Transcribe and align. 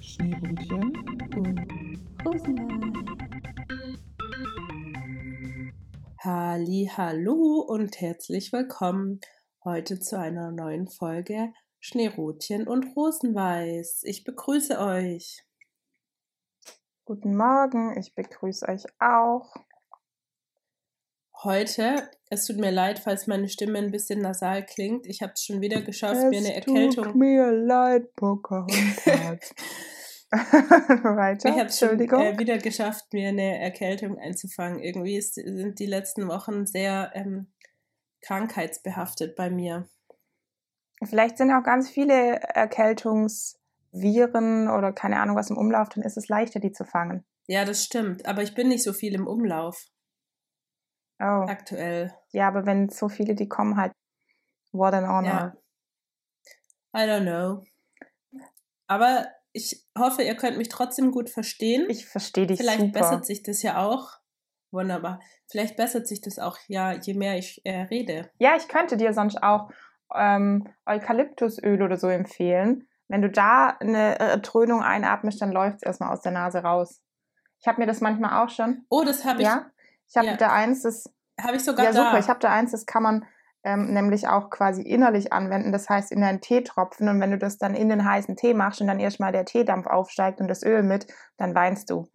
Schneebrötchen 0.00 0.92
und 1.36 2.24
Rosenwein. 2.24 2.92
Halli, 6.20 6.90
hallo 6.94 7.64
und 7.66 8.00
herzlich 8.00 8.52
willkommen 8.52 9.20
heute 9.64 9.98
zu 9.98 10.18
einer 10.18 10.52
neuen 10.52 10.88
Folge 10.88 11.52
Schneerotchen 11.80 12.66
und 12.66 12.96
Rosenweiß. 12.96 14.02
Ich 14.04 14.24
begrüße 14.24 14.78
euch. 14.78 15.44
Guten 17.04 17.36
Morgen, 17.36 17.96
ich 17.98 18.14
begrüße 18.14 18.68
euch 18.68 18.84
auch. 18.98 19.54
Heute, 21.44 22.10
es 22.30 22.46
tut 22.46 22.56
mir 22.56 22.70
leid, 22.70 22.98
falls 22.98 23.26
meine 23.26 23.48
Stimme 23.48 23.78
ein 23.78 23.90
bisschen 23.90 24.20
nasal 24.20 24.64
klingt. 24.64 25.06
Ich 25.06 25.20
habe 25.20 25.32
es 25.34 25.44
schon 25.44 25.60
wieder 25.60 25.82
geschafft, 25.82 26.16
es 26.16 26.30
mir 26.30 26.38
eine 26.38 26.54
Erkältung. 26.54 27.04
Tut 27.04 27.14
mir 27.14 27.52
leid, 27.52 28.14
Pocahontas. 28.16 29.54
Weiter. 30.32 31.50
Ich 31.50 31.56
habe 31.56 31.66
es 31.66 31.78
schon 31.78 32.00
äh, 32.00 32.38
wieder 32.38 32.58
geschafft, 32.58 33.12
mir 33.12 33.28
eine 33.28 33.60
Erkältung 33.60 34.18
einzufangen. 34.18 34.80
Irgendwie 34.80 35.16
ist, 35.16 35.34
sind 35.34 35.78
die 35.78 35.86
letzten 35.86 36.26
Wochen 36.28 36.66
sehr 36.66 37.12
ähm, 37.14 37.46
krankheitsbehaftet 38.22 39.36
bei 39.36 39.50
mir. 39.50 39.88
Vielleicht 41.04 41.38
sind 41.38 41.52
auch 41.52 41.62
ganz 41.62 41.88
viele 41.88 42.40
Erkältungsviren 42.40 44.68
oder 44.68 44.92
keine 44.92 45.20
Ahnung 45.20 45.36
was 45.36 45.50
im 45.50 45.58
Umlauf, 45.58 45.90
dann 45.90 46.02
ist 46.02 46.16
es 46.16 46.26
leichter, 46.28 46.58
die 46.58 46.72
zu 46.72 46.84
fangen. 46.84 47.24
Ja, 47.46 47.64
das 47.64 47.84
stimmt. 47.84 48.26
Aber 48.26 48.42
ich 48.42 48.54
bin 48.54 48.66
nicht 48.68 48.82
so 48.82 48.92
viel 48.92 49.14
im 49.14 49.28
Umlauf. 49.28 49.86
Oh. 51.18 51.46
Aktuell. 51.48 52.14
Ja, 52.30 52.48
aber 52.48 52.66
wenn 52.66 52.88
so 52.88 53.08
viele, 53.08 53.34
die 53.34 53.48
kommen 53.48 53.76
halt, 53.76 53.92
what 54.72 54.92
an 54.92 55.08
honor. 55.08 55.24
Ja. 55.24 55.56
I 56.94 57.08
don't 57.08 57.22
know. 57.22 57.64
Aber 58.86 59.26
ich 59.52 59.86
hoffe, 59.98 60.22
ihr 60.22 60.36
könnt 60.36 60.58
mich 60.58 60.68
trotzdem 60.68 61.10
gut 61.10 61.30
verstehen. 61.30 61.86
Ich 61.88 62.06
verstehe 62.06 62.46
dich 62.46 62.58
Vielleicht 62.58 62.80
super. 62.80 63.00
bessert 63.00 63.26
sich 63.26 63.42
das 63.42 63.62
ja 63.62 63.84
auch. 63.84 64.18
Wunderbar. 64.70 65.20
Vielleicht 65.48 65.76
bessert 65.76 66.06
sich 66.06 66.20
das 66.20 66.38
auch, 66.38 66.58
ja, 66.66 66.92
je 66.92 67.14
mehr 67.14 67.38
ich 67.38 67.64
äh, 67.64 67.82
rede. 67.82 68.30
Ja, 68.38 68.56
ich 68.56 68.68
könnte 68.68 68.96
dir 68.96 69.12
sonst 69.14 69.42
auch 69.42 69.70
ähm, 70.14 70.68
Eukalyptusöl 70.84 71.82
oder 71.82 71.96
so 71.96 72.08
empfehlen. 72.08 72.88
Wenn 73.08 73.22
du 73.22 73.30
da 73.30 73.68
eine 73.80 74.18
äh, 74.18 74.38
Dröhnung 74.38 74.82
einatmest, 74.82 75.40
dann 75.40 75.52
läuft 75.52 75.76
es 75.76 75.82
erstmal 75.82 76.12
aus 76.12 76.22
der 76.22 76.32
Nase 76.32 76.58
raus. 76.58 77.02
Ich 77.60 77.66
habe 77.66 77.80
mir 77.80 77.86
das 77.86 78.00
manchmal 78.00 78.44
auch 78.44 78.50
schon. 78.50 78.84
Oh, 78.90 79.04
das 79.04 79.24
habe 79.24 79.40
ich. 79.40 79.46
Ja, 79.46 79.70
ich 80.08 80.16
habe 80.16 80.26
ja. 80.28 80.36
da 80.36 80.52
eins, 80.52 80.82
das. 80.82 81.12
Habe 81.40 81.56
ich 81.56 81.64
sogar 81.64 81.84
Ja, 81.86 81.92
da. 81.92 82.04
super. 82.04 82.18
Ich 82.18 82.28
habe 82.28 82.38
da 82.40 82.50
eins, 82.50 82.72
das 82.72 82.86
kann 82.86 83.02
man 83.02 83.24
ähm, 83.62 83.92
nämlich 83.92 84.28
auch 84.28 84.48
quasi 84.50 84.82
innerlich 84.82 85.32
anwenden. 85.32 85.72
Das 85.72 85.88
heißt, 85.90 86.12
in 86.12 86.22
einen 86.22 86.40
Tee 86.40 86.62
tropfen. 86.62 87.08
Und 87.08 87.20
wenn 87.20 87.30
du 87.32 87.38
das 87.38 87.58
dann 87.58 87.74
in 87.74 87.88
den 87.88 88.04
heißen 88.08 88.36
Tee 88.36 88.54
machst 88.54 88.80
und 88.80 88.86
dann 88.86 89.00
erstmal 89.00 89.32
der 89.32 89.44
Teedampf 89.44 89.86
aufsteigt 89.86 90.40
und 90.40 90.48
das 90.48 90.62
Öl 90.62 90.82
mit, 90.82 91.06
dann 91.36 91.54
weinst 91.54 91.90
du. 91.90 92.08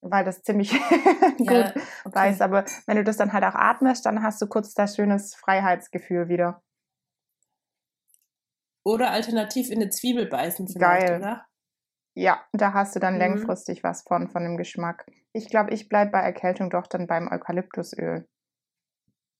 Weil 0.00 0.24
das 0.24 0.42
ziemlich 0.42 0.70
gut 1.38 1.50
Ja, 1.50 1.70
okay. 2.04 2.14
weiß. 2.14 2.40
Aber 2.40 2.64
wenn 2.86 2.96
du 2.96 3.02
das 3.04 3.16
dann 3.16 3.32
halt 3.32 3.44
auch 3.44 3.54
atmest, 3.56 4.06
dann 4.06 4.22
hast 4.22 4.40
du 4.40 4.46
kurz 4.46 4.72
das 4.72 4.94
schönes 4.96 5.34
Freiheitsgefühl 5.34 6.28
wieder. 6.28 6.62
Oder 8.84 9.10
alternativ 9.10 9.70
in 9.70 9.80
eine 9.80 9.90
Zwiebel 9.90 10.26
beißen 10.26 10.66
Geil. 10.78 11.18
oder? 11.18 11.44
Ja, 12.14 12.40
da 12.52 12.72
hast 12.72 12.94
du 12.94 13.00
dann 13.00 13.14
Mhm. 13.14 13.18
längfristig 13.20 13.82
was 13.82 14.02
von, 14.02 14.28
von 14.28 14.42
dem 14.44 14.56
Geschmack. 14.56 15.06
Ich 15.36 15.50
glaube, 15.50 15.74
ich 15.74 15.90
bleibe 15.90 16.12
bei 16.12 16.20
Erkältung 16.20 16.70
doch 16.70 16.86
dann 16.86 17.06
beim 17.06 17.28
Eukalyptusöl. 17.30 18.26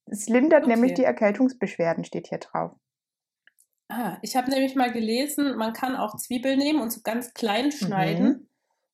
Es 0.04 0.28
lindert 0.28 0.64
Okay. 0.64 0.74
nämlich 0.74 0.92
die 0.92 1.04
Erkältungsbeschwerden, 1.04 2.04
steht 2.04 2.26
hier 2.28 2.38
drauf. 2.38 2.72
Ah, 3.88 4.18
ich 4.20 4.36
habe 4.36 4.50
nämlich 4.50 4.74
mal 4.74 4.92
gelesen, 4.92 5.56
man 5.56 5.72
kann 5.72 5.96
auch 5.96 6.16
Zwiebeln 6.16 6.58
nehmen 6.58 6.80
und 6.82 6.90
so 6.92 7.00
ganz 7.02 7.32
klein 7.32 7.72
schneiden 7.72 8.26
Mhm. 8.26 8.48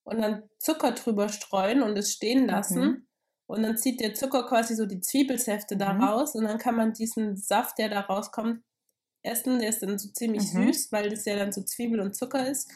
und 0.04 0.20
dann 0.20 0.48
Zucker 0.58 0.92
drüber 0.92 1.28
streuen 1.28 1.82
und 1.82 1.96
es 1.96 2.12
stehen 2.12 2.46
lassen. 2.46 2.80
Mhm. 2.84 3.06
Und 3.46 3.62
dann 3.64 3.76
zieht 3.76 4.00
der 4.00 4.14
Zucker 4.14 4.46
quasi 4.46 4.76
so 4.76 4.86
die 4.86 5.00
Zwiebelsäfte 5.00 5.76
da 5.76 5.94
Mhm. 5.94 6.04
raus 6.04 6.34
und 6.36 6.44
dann 6.44 6.58
kann 6.58 6.76
man 6.76 6.92
diesen 6.92 7.36
Saft, 7.36 7.78
der 7.78 7.88
da 7.88 8.00
rauskommt, 8.02 8.62
essen. 9.24 9.58
Der 9.58 9.70
ist 9.70 9.82
dann 9.82 9.98
so 9.98 10.08
ziemlich 10.12 10.42
Mhm. 10.54 10.72
süß, 10.72 10.92
weil 10.92 11.10
das 11.10 11.24
ja 11.24 11.34
dann 11.36 11.50
so 11.52 11.62
Zwiebel 11.62 11.98
und 12.00 12.14
Zucker 12.14 12.48
ist. 12.48 12.70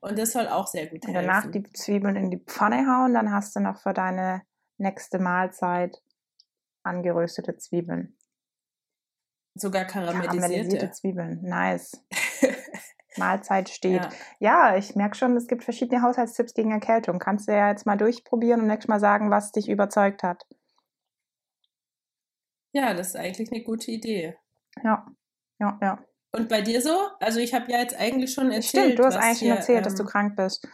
Und 0.00 0.18
das 0.18 0.32
soll 0.32 0.46
auch 0.48 0.66
sehr 0.66 0.86
gut 0.86 1.04
Und 1.06 1.14
helfen. 1.14 1.26
danach 1.26 1.50
die 1.50 1.62
Zwiebeln 1.72 2.16
in 2.16 2.30
die 2.30 2.38
Pfanne 2.38 2.86
hauen, 2.86 3.14
dann 3.14 3.32
hast 3.32 3.56
du 3.56 3.60
noch 3.60 3.80
für 3.80 3.92
deine 3.92 4.42
nächste 4.76 5.18
Mahlzeit 5.18 6.00
angeröstete 6.84 7.56
Zwiebeln. 7.56 8.16
Sogar 9.54 9.84
Karamellisierte 9.86 10.38
karamellisierte. 10.38 10.90
Zwiebeln, 10.92 11.42
nice. 11.42 12.04
Mahlzeit 13.16 13.68
steht. 13.68 14.04
Ja. 14.04 14.70
Ja, 14.70 14.76
ich 14.76 14.94
merke 14.94 15.16
schon, 15.16 15.36
es 15.36 15.48
gibt 15.48 15.64
verschiedene 15.64 16.02
Haushaltstipps 16.02 16.54
gegen 16.54 16.70
Erkältung. 16.70 17.18
Kannst 17.18 17.48
du 17.48 17.52
ja 17.52 17.68
jetzt 17.68 17.84
mal 17.84 17.96
durchprobieren 17.96 18.60
und 18.60 18.68
nächstes 18.68 18.88
Mal 18.88 19.00
sagen, 19.00 19.30
was 19.30 19.50
dich 19.50 19.68
überzeugt 19.68 20.22
hat. 20.22 20.46
ja, 22.72 22.94
das 22.94 23.08
ist 23.08 23.16
eigentlich 23.16 23.50
eine 23.50 23.64
gute 23.64 23.90
Idee. 23.90 24.36
Ja, 24.84 25.06
ja, 25.58 25.78
ja. 25.82 26.04
Und 26.32 26.48
bei 26.48 26.60
dir 26.60 26.82
so? 26.82 26.96
Also 27.20 27.40
ich 27.40 27.54
habe 27.54 27.70
ja 27.70 27.78
jetzt 27.78 27.98
eigentlich 27.98 28.32
schon 28.32 28.50
erzählt. 28.50 28.84
Stimmt, 28.84 28.98
du 28.98 29.04
hast 29.04 29.16
eigentlich 29.16 29.38
schon 29.38 29.46
hier, 29.46 29.56
erzählt, 29.56 29.86
dass 29.86 29.94
du 29.94 30.02
ähm, 30.02 30.08
krank 30.08 30.36
bist. 30.36 30.68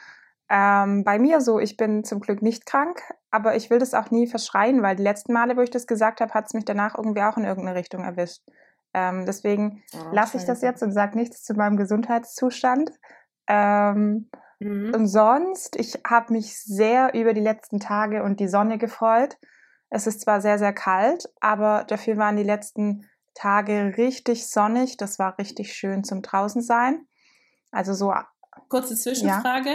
Ähm, 0.50 1.04
bei 1.04 1.18
mir 1.18 1.40
so, 1.40 1.58
ich 1.58 1.76
bin 1.76 2.04
zum 2.04 2.20
Glück 2.20 2.42
nicht 2.42 2.66
krank, 2.66 3.00
aber 3.30 3.56
ich 3.56 3.70
will 3.70 3.78
das 3.78 3.94
auch 3.94 4.10
nie 4.10 4.26
verschreien, 4.26 4.82
weil 4.82 4.96
die 4.96 5.02
letzten 5.02 5.32
Male, 5.32 5.56
wo 5.56 5.60
ich 5.60 5.70
das 5.70 5.86
gesagt 5.86 6.20
habe, 6.20 6.34
hat 6.34 6.46
es 6.46 6.54
mich 6.54 6.64
danach 6.64 6.96
irgendwie 6.96 7.22
auch 7.22 7.36
in 7.36 7.44
irgendeine 7.44 7.78
Richtung 7.78 8.04
erwischt. 8.04 8.42
Ähm, 8.92 9.24
deswegen 9.26 9.82
oh, 9.94 10.12
lasse 10.12 10.36
ich 10.36 10.44
das 10.44 10.60
jetzt 10.60 10.82
und 10.82 10.92
sage 10.92 11.16
nichts 11.16 11.42
zu 11.42 11.54
meinem 11.54 11.76
Gesundheitszustand. 11.76 12.90
Ähm, 13.48 14.28
Mhm. 14.64 14.94
und 14.94 15.06
sonst, 15.06 15.76
ich 15.76 16.00
habe 16.06 16.32
mich 16.32 16.62
sehr 16.62 17.12
über 17.14 17.34
die 17.34 17.40
letzten 17.40 17.80
Tage 17.80 18.22
und 18.22 18.40
die 18.40 18.48
Sonne 18.48 18.78
gefreut. 18.78 19.36
Es 19.90 20.06
ist 20.06 20.22
zwar 20.22 20.40
sehr, 20.40 20.58
sehr 20.58 20.72
kalt, 20.72 21.28
aber 21.40 21.84
dafür 21.86 22.16
waren 22.16 22.36
die 22.36 22.44
letzten 22.44 23.08
Tage 23.34 23.94
richtig 23.96 24.48
sonnig. 24.48 24.96
Das 24.96 25.18
war 25.18 25.38
richtig 25.38 25.74
schön 25.74 26.04
zum 26.04 26.22
draußen 26.22 26.62
sein. 26.62 27.06
Also 27.70 27.92
so, 27.94 28.14
Kurze 28.68 28.94
Zwischenfrage. 28.96 29.70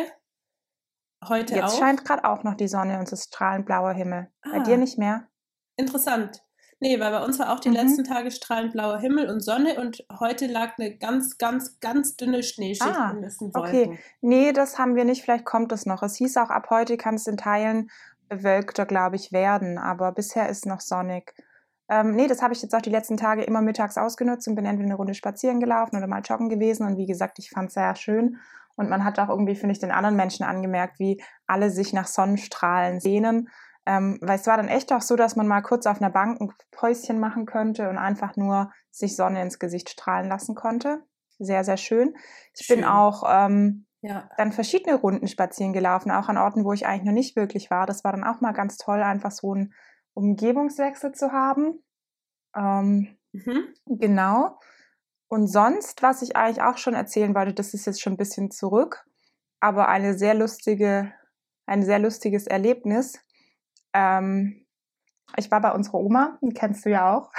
Heute 1.27 1.55
jetzt 1.55 1.73
auch. 1.73 1.79
scheint 1.79 2.05
gerade 2.05 2.23
auch 2.23 2.43
noch 2.43 2.55
die 2.55 2.67
Sonne 2.69 2.97
und 2.97 3.03
es 3.03 3.11
ist 3.11 3.25
strahlend 3.33 3.65
blauer 3.65 3.91
Himmel. 3.93 4.31
Bei 4.43 4.59
Ah. 4.59 4.63
dir 4.63 4.77
nicht 4.77 4.97
mehr? 4.97 5.27
Interessant. 5.75 6.43
Nee, 6.81 6.97
weil 7.01 7.11
bei 7.11 7.21
uns 7.25 7.37
war 7.39 7.53
auch 7.53 7.59
die 7.59 7.67
Mhm. 7.69 7.75
letzten 7.75 8.03
Tage 8.05 8.31
strahlend 8.31 8.71
blauer 8.71 8.99
Himmel 8.99 9.29
und 9.29 9.41
Sonne 9.41 9.77
und 9.81 10.05
heute 10.21 10.47
lag 10.47 10.77
eine 10.77 10.95
ganz, 10.97 11.37
ganz, 11.37 11.77
ganz 11.81 12.15
dünne 12.15 12.41
Schneeschicht 12.41 12.95
Ah, 12.95 13.11
in 13.11 13.21
diesen 13.21 13.51
okay. 13.53 13.99
Nee, 14.21 14.53
das 14.53 14.79
haben 14.79 14.95
wir 14.95 15.03
nicht. 15.03 15.21
Vielleicht 15.23 15.43
kommt 15.43 15.73
es 15.73 15.85
noch. 15.85 16.01
Es 16.03 16.15
hieß 16.15 16.37
auch, 16.37 16.49
ab 16.49 16.69
heute 16.69 16.95
kann 16.95 17.15
es 17.15 17.27
in 17.27 17.35
Teilen 17.35 17.91
bewölkter, 18.29 18.85
glaube 18.85 19.17
ich, 19.17 19.33
werden. 19.33 19.77
Aber 19.77 20.13
bisher 20.13 20.47
ist 20.47 20.65
noch 20.65 20.79
sonnig. 20.79 21.33
Ähm, 21.89 22.11
nee, 22.15 22.27
das 22.27 22.41
habe 22.41 22.53
ich 22.53 22.61
jetzt 22.61 22.75
auch 22.75 22.81
die 22.81 22.89
letzten 22.91 23.17
Tage 23.17 23.43
immer 23.43 23.61
mittags 23.61 23.97
ausgenutzt 23.97 24.47
und 24.47 24.55
bin 24.55 24.65
entweder 24.65 24.87
eine 24.87 24.95
Runde 24.95 25.13
spazieren 25.13 25.59
gelaufen 25.59 25.97
oder 25.97 26.07
mal 26.07 26.21
joggen 26.21 26.49
gewesen. 26.49 26.85
Und 26.85 26.97
wie 26.97 27.07
gesagt, 27.07 27.39
ich 27.39 27.49
fand 27.49 27.69
es 27.69 27.73
sehr 27.73 27.95
schön. 27.95 28.37
Und 28.75 28.89
man 28.89 29.03
hat 29.03 29.19
auch 29.19 29.29
irgendwie, 29.29 29.55
finde 29.55 29.73
ich, 29.73 29.79
den 29.79 29.91
anderen 29.91 30.15
Menschen 30.15 30.45
angemerkt, 30.45 30.99
wie 30.99 31.21
alle 31.47 31.69
sich 31.69 31.91
nach 31.91 32.07
Sonnenstrahlen 32.07 32.99
sehnen. 32.99 33.49
Ähm, 33.85 34.19
weil 34.21 34.37
es 34.37 34.45
war 34.47 34.57
dann 34.57 34.67
echt 34.67 34.93
auch 34.93 35.01
so, 35.01 35.15
dass 35.15 35.35
man 35.35 35.47
mal 35.47 35.61
kurz 35.61 35.85
auf 35.87 35.99
einer 35.99 36.11
Bank 36.11 36.39
ein 36.39 36.53
Päuschen 36.71 37.19
machen 37.19 37.45
könnte 37.45 37.89
und 37.89 37.97
einfach 37.97 38.35
nur 38.35 38.71
sich 38.91 39.15
Sonne 39.15 39.41
ins 39.41 39.57
Gesicht 39.59 39.89
strahlen 39.89 40.29
lassen 40.29 40.53
konnte. 40.55 41.03
Sehr, 41.39 41.63
sehr 41.63 41.77
schön. 41.77 42.15
Ich 42.53 42.67
bin 42.67 42.79
Schön. 42.79 42.87
auch 42.87 43.23
ähm, 43.27 43.85
Ja. 44.01 44.29
dann 44.37 44.51
verschiedene 44.51 44.95
Runden 44.95 45.27
spazieren 45.27 45.73
gelaufen, 45.73 46.11
auch 46.11 46.29
an 46.29 46.37
Orten, 46.37 46.65
wo 46.65 46.73
ich 46.73 46.85
eigentlich 46.85 47.05
noch 47.05 47.13
nicht 47.13 47.35
wirklich 47.35 47.71
war. 47.71 47.85
Das 47.85 48.03
war 48.03 48.11
dann 48.11 48.23
auch 48.23 48.41
mal 48.41 48.51
ganz 48.53 48.77
toll, 48.77 49.01
einfach 49.01 49.31
so 49.31 49.53
einen 49.53 49.73
Umgebungswechsel 50.19 51.13
zu 51.13 51.31
haben. 51.31 51.81
Ähm, 52.55 53.15
Mhm. 53.31 53.73
genau. 53.85 54.59
Und 55.27 55.47
sonst, 55.47 56.01
was 56.01 56.23
ich 56.23 56.35
eigentlich 56.35 56.63
auch 56.63 56.77
schon 56.77 56.95
erzählen 56.95 57.35
wollte, 57.35 57.53
das 57.53 57.73
ist 57.75 57.85
jetzt 57.85 58.01
schon 58.01 58.13
ein 58.13 58.17
bisschen 58.17 58.49
zurück, 58.49 59.05
aber 59.59 59.87
eine 59.87 60.17
sehr 60.17 60.33
lustige, 60.33 61.13
ein 61.67 61.83
sehr 61.83 61.99
lustiges 61.99 62.47
Erlebnis. 62.47 63.19
Ähm, 63.93 64.65
ich 65.37 65.51
war 65.51 65.61
bei 65.61 65.71
unserer 65.71 65.99
Oma, 65.99 66.39
die 66.41 66.53
kennst 66.55 66.85
du 66.85 66.89
ja 66.89 67.15
auch. 67.15 67.31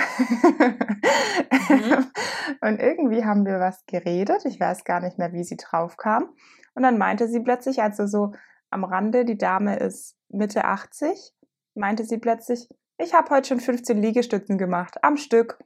Mhm. 1.68 2.06
Und 2.60 2.78
irgendwie 2.78 3.24
haben 3.24 3.44
wir 3.44 3.58
was 3.58 3.84
geredet. 3.86 4.44
Ich 4.44 4.60
weiß 4.60 4.84
gar 4.84 5.00
nicht 5.00 5.18
mehr, 5.18 5.32
wie 5.32 5.42
sie 5.42 5.56
drauf 5.56 5.96
kam. 5.96 6.28
Und 6.74 6.84
dann 6.84 6.98
meinte 6.98 7.26
sie 7.26 7.40
plötzlich, 7.40 7.82
also 7.82 8.06
so 8.06 8.32
am 8.70 8.84
Rande, 8.84 9.24
die 9.24 9.38
Dame 9.38 9.76
ist 9.76 10.16
Mitte 10.28 10.64
80, 10.64 11.34
meinte 11.80 12.04
sie 12.04 12.18
plötzlich, 12.18 12.68
ich 12.98 13.14
habe 13.14 13.30
heute 13.30 13.48
schon 13.48 13.60
15 13.60 14.00
Liegestützen 14.00 14.58
gemacht, 14.58 15.02
am 15.02 15.16
Stück. 15.16 15.58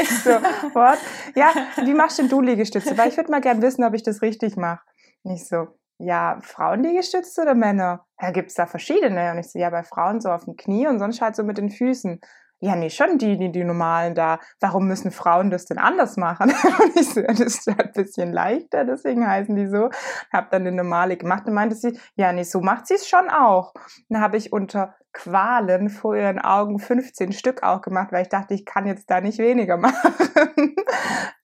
ich 0.00 0.08
so, 0.22 0.30
what? 0.30 0.98
Ja, 1.34 1.52
wie 1.84 1.94
machst 1.94 2.18
denn 2.18 2.28
du 2.28 2.40
Liegestütze? 2.40 2.96
Weil 2.96 3.08
ich 3.08 3.16
würde 3.16 3.30
mal 3.30 3.40
gern 3.40 3.60
wissen, 3.60 3.84
ob 3.84 3.92
ich 3.94 4.04
das 4.04 4.22
richtig 4.22 4.56
mache. 4.56 4.82
Nicht 5.24 5.46
so, 5.46 5.66
ja, 5.98 6.38
Frauenliegestütze 6.42 7.42
oder 7.42 7.54
Männer? 7.54 8.06
Ja, 8.20 8.30
gibt 8.30 8.50
es 8.50 8.54
da 8.54 8.66
verschiedene? 8.66 9.32
Und 9.32 9.38
ich 9.38 9.50
so, 9.50 9.58
ja, 9.58 9.68
bei 9.68 9.82
Frauen 9.82 10.20
so 10.20 10.30
auf 10.30 10.44
dem 10.44 10.56
Knie 10.56 10.86
und 10.86 11.00
sonst 11.00 11.20
halt 11.20 11.34
so 11.34 11.42
mit 11.42 11.58
den 11.58 11.70
Füßen. 11.70 12.20
Ja, 12.62 12.76
nee, 12.76 12.90
schon 12.90 13.16
die, 13.16 13.38
die, 13.38 13.50
die 13.50 13.64
normalen 13.64 14.14
da. 14.14 14.38
Warum 14.60 14.86
müssen 14.86 15.10
Frauen 15.10 15.50
das 15.50 15.64
denn 15.64 15.78
anders 15.78 16.18
machen? 16.18 16.52
Und 16.82 16.96
ich 16.96 17.08
so, 17.08 17.22
das 17.22 17.40
ist 17.40 17.66
halt 17.66 17.86
ein 17.86 17.92
bisschen 17.92 18.32
leichter, 18.32 18.84
deswegen 18.84 19.26
heißen 19.26 19.56
die 19.56 19.66
so. 19.66 19.88
Hab 20.30 20.50
dann 20.50 20.66
eine 20.66 20.72
normale 20.72 21.16
gemacht 21.16 21.46
und 21.46 21.54
meinte 21.54 21.74
sie, 21.74 21.98
ja, 22.16 22.32
nee, 22.32 22.42
so 22.42 22.60
macht 22.60 22.86
sie 22.86 22.94
es 22.94 23.08
schon 23.08 23.30
auch. 23.30 23.72
Dann 24.10 24.20
habe 24.20 24.36
ich 24.36 24.52
unter 24.52 24.94
Qualen 25.12 25.88
vor 25.88 26.14
ihren 26.14 26.38
Augen 26.38 26.78
15 26.78 27.32
Stück 27.32 27.62
auch 27.62 27.80
gemacht, 27.80 28.12
weil 28.12 28.22
ich 28.22 28.28
dachte, 28.28 28.54
ich 28.54 28.64
kann 28.64 28.86
jetzt 28.86 29.10
da 29.10 29.20
nicht 29.20 29.38
weniger 29.38 29.76
machen. 29.78 30.76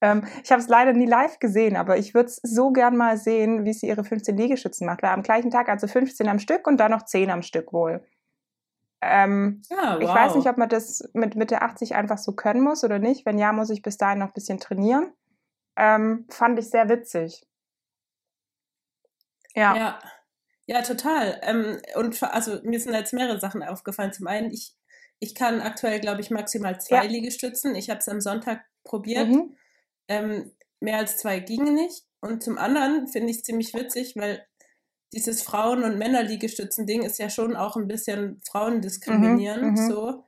ähm, 0.03 0.23
ich 0.45 0.53
habe 0.53 0.61
es 0.61 0.69
leider 0.69 0.93
nie 0.93 1.07
live 1.07 1.39
gesehen, 1.39 1.77
aber 1.77 1.97
ich 1.97 2.15
würde 2.15 2.29
es 2.29 2.37
so 2.43 2.71
gern 2.73 2.97
mal 2.97 3.17
sehen, 3.17 3.65
wie 3.65 3.73
sie 3.73 3.89
ihre 3.89 4.05
15 4.05 4.37
Liegestützen 4.37 4.87
macht. 4.87 5.03
Weil 5.03 5.11
am 5.11 5.23
gleichen 5.23 5.51
Tag 5.51 5.71
also 5.71 5.87
15 5.87 6.29
am 6.29 6.39
Stück 6.39 6.67
und 6.67 6.77
dann 6.79 6.91
noch 6.91 7.07
10 7.07 7.31
am 7.31 7.43
Stück 7.43 7.73
wohl. 7.73 8.05
Ähm, 9.09 9.63
ah, 9.71 9.95
wow. 9.95 10.03
Ich 10.03 10.09
weiß 10.09 10.35
nicht, 10.37 10.49
ob 10.49 10.57
man 10.59 10.69
das 10.69 11.09
mit 11.15 11.37
Mitte 11.37 11.63
80 11.63 11.95
einfach 11.95 12.19
so 12.19 12.33
können 12.33 12.63
muss 12.63 12.85
oder 12.85 12.99
nicht. 12.99 13.27
Wenn 13.27 13.39
ja, 13.39 13.53
muss 13.53 13.71
ich 13.71 13.83
bis 13.83 13.97
dahin 13.97 14.19
noch 14.19 14.29
ein 14.29 14.35
bisschen 14.35 14.59
trainieren. 14.59 15.13
Ähm, 15.77 16.27
fand 16.31 16.59
ich 16.59 16.71
sehr 16.71 16.89
witzig. 16.89 17.47
Ja. 19.55 19.77
Ja, 19.77 19.99
ja 20.67 20.83
total. 20.83 21.41
Ähm, 21.43 21.81
und 21.95 22.23
also 22.23 22.61
mir 22.63 22.81
sind 22.81 22.95
jetzt 22.95 23.13
mehrere 23.13 23.41
Sachen 23.41 23.63
aufgefallen. 23.63 24.13
Zum 24.13 24.27
einen, 24.27 24.51
ich, 24.51 24.75
ich 25.19 25.35
kann 25.35 25.61
aktuell, 25.61 26.01
glaube 26.01 26.21
ich, 26.21 26.31
maximal 26.31 26.81
zwei 26.81 27.05
ja. 27.05 27.11
Liegestützen. 27.11 27.75
Ich 27.75 27.91
habe 27.91 28.01
es 28.01 28.09
am 28.09 28.21
Sonntag 28.21 28.65
probiert. 28.85 29.29
Mhm. 29.29 29.57
Ähm, 30.09 30.53
mehr 30.81 30.99
als 30.99 31.19
zwei 31.19 31.41
gingen 31.41 31.75
nicht. 31.75 32.05
Und 32.21 32.43
zum 32.43 32.59
anderen 32.59 33.09
finde 33.09 33.31
ich 33.31 33.39
es 33.39 33.43
ziemlich 33.43 33.75
witzig, 33.75 34.15
weil 34.17 34.47
dieses 35.13 35.43
Frauen- 35.43 35.85
und 35.85 35.99
Männerliegestützen-Ding 35.99 37.03
ist 37.03 37.19
ja 37.19 37.31
schon 37.31 37.57
auch 37.57 37.77
ein 37.77 37.89
bisschen 37.89 38.41
frauendiskriminierend, 38.51 39.79
mhm, 39.79 39.85
mhm. 39.85 39.91
so. 39.91 40.25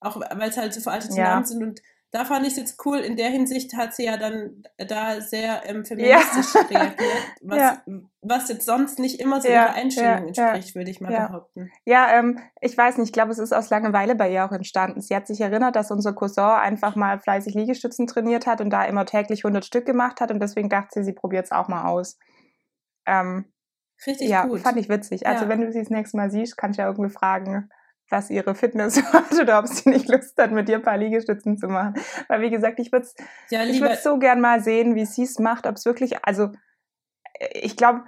Auch 0.00 0.20
weil 0.20 0.48
es 0.48 0.56
halt 0.56 0.72
so 0.72 0.80
veraltete 0.80 1.16
ja. 1.16 1.24
Namen 1.24 1.44
sind. 1.44 1.62
Und 1.62 1.80
da 2.12 2.24
fand 2.24 2.44
ich 2.44 2.52
es 2.52 2.58
jetzt 2.58 2.84
cool. 2.84 2.98
In 2.98 3.16
der 3.16 3.28
Hinsicht 3.28 3.76
hat 3.76 3.94
sie 3.94 4.04
ja 4.04 4.16
dann 4.16 4.64
da 4.76 5.20
sehr 5.20 5.62
ähm, 5.66 5.84
feministisch 5.84 6.54
ja. 6.54 6.60
reagiert, 6.62 7.18
was, 7.42 7.58
ja. 7.58 7.82
was 8.20 8.48
jetzt 8.48 8.66
sonst 8.66 8.98
nicht 8.98 9.20
immer 9.20 9.40
so 9.40 9.48
ja, 9.48 9.66
ihrer 9.66 9.74
Einstellung 9.74 10.28
entspricht, 10.28 10.74
würde 10.74 10.90
ich 10.90 11.00
mal 11.00 11.10
behaupten. 11.10 11.70
Ja, 11.84 12.18
ähm, 12.18 12.40
ich 12.60 12.76
weiß 12.76 12.98
nicht, 12.98 13.08
ich 13.08 13.12
glaube, 13.12 13.30
es 13.30 13.38
ist 13.38 13.52
aus 13.52 13.70
Langeweile 13.70 14.16
bei 14.16 14.32
ihr 14.32 14.44
auch 14.44 14.52
entstanden. 14.52 15.00
Sie 15.00 15.14
hat 15.14 15.26
sich 15.26 15.40
erinnert, 15.40 15.76
dass 15.76 15.90
unser 15.90 16.12
Cousin 16.12 16.44
einfach 16.44 16.96
mal 16.96 17.20
fleißig 17.20 17.54
Liegestützen 17.54 18.08
trainiert 18.08 18.46
hat 18.46 18.60
und 18.60 18.70
da 18.70 18.84
immer 18.84 19.06
täglich 19.06 19.44
100 19.44 19.64
Stück 19.64 19.86
gemacht 19.86 20.20
hat 20.20 20.32
und 20.32 20.40
deswegen 20.40 20.68
dachte 20.68 20.88
sie, 20.94 21.04
sie 21.04 21.12
probiert 21.12 21.44
es 21.44 21.52
auch 21.52 21.68
mal 21.68 21.88
aus. 21.88 22.18
Ähm, 23.06 23.44
Richtig 24.06 24.28
ja, 24.28 24.46
gut. 24.46 24.60
fand 24.60 24.78
ich 24.78 24.88
witzig. 24.88 25.26
Also 25.26 25.44
ja. 25.44 25.48
wenn 25.50 25.60
du 25.60 25.72
sie 25.72 25.80
das 25.80 25.90
nächste 25.90 26.16
Mal 26.16 26.30
siehst, 26.30 26.56
kannst 26.56 26.78
du 26.78 26.82
ja 26.82 26.88
irgendwie 26.88 27.10
fragen, 27.10 27.68
was 28.08 28.30
ihre 28.30 28.54
Fitness 28.54 29.00
macht 29.12 29.32
oder 29.40 29.58
ob 29.58 29.66
sie 29.66 29.88
nicht 29.90 30.08
Lust 30.08 30.36
hat, 30.38 30.52
mit 30.52 30.68
dir 30.68 30.76
ein 30.76 30.82
paar 30.82 30.96
Liegestützen 30.96 31.58
zu 31.58 31.68
machen. 31.68 31.94
Weil 32.28 32.40
wie 32.40 32.50
gesagt, 32.50 32.78
ich 32.80 32.92
würde 32.92 33.06
es 33.06 33.14
ja, 33.50 33.62
ich 33.64 33.80
würd 33.80 33.98
so 33.98 34.18
gern 34.18 34.40
mal 34.40 34.62
sehen, 34.62 34.94
wie 34.94 35.06
sie 35.06 35.24
es 35.24 35.38
macht, 35.38 35.66
ob 35.66 35.76
es 35.76 35.84
wirklich, 35.84 36.24
also 36.24 36.50
ich 37.52 37.76
glaube, 37.76 38.04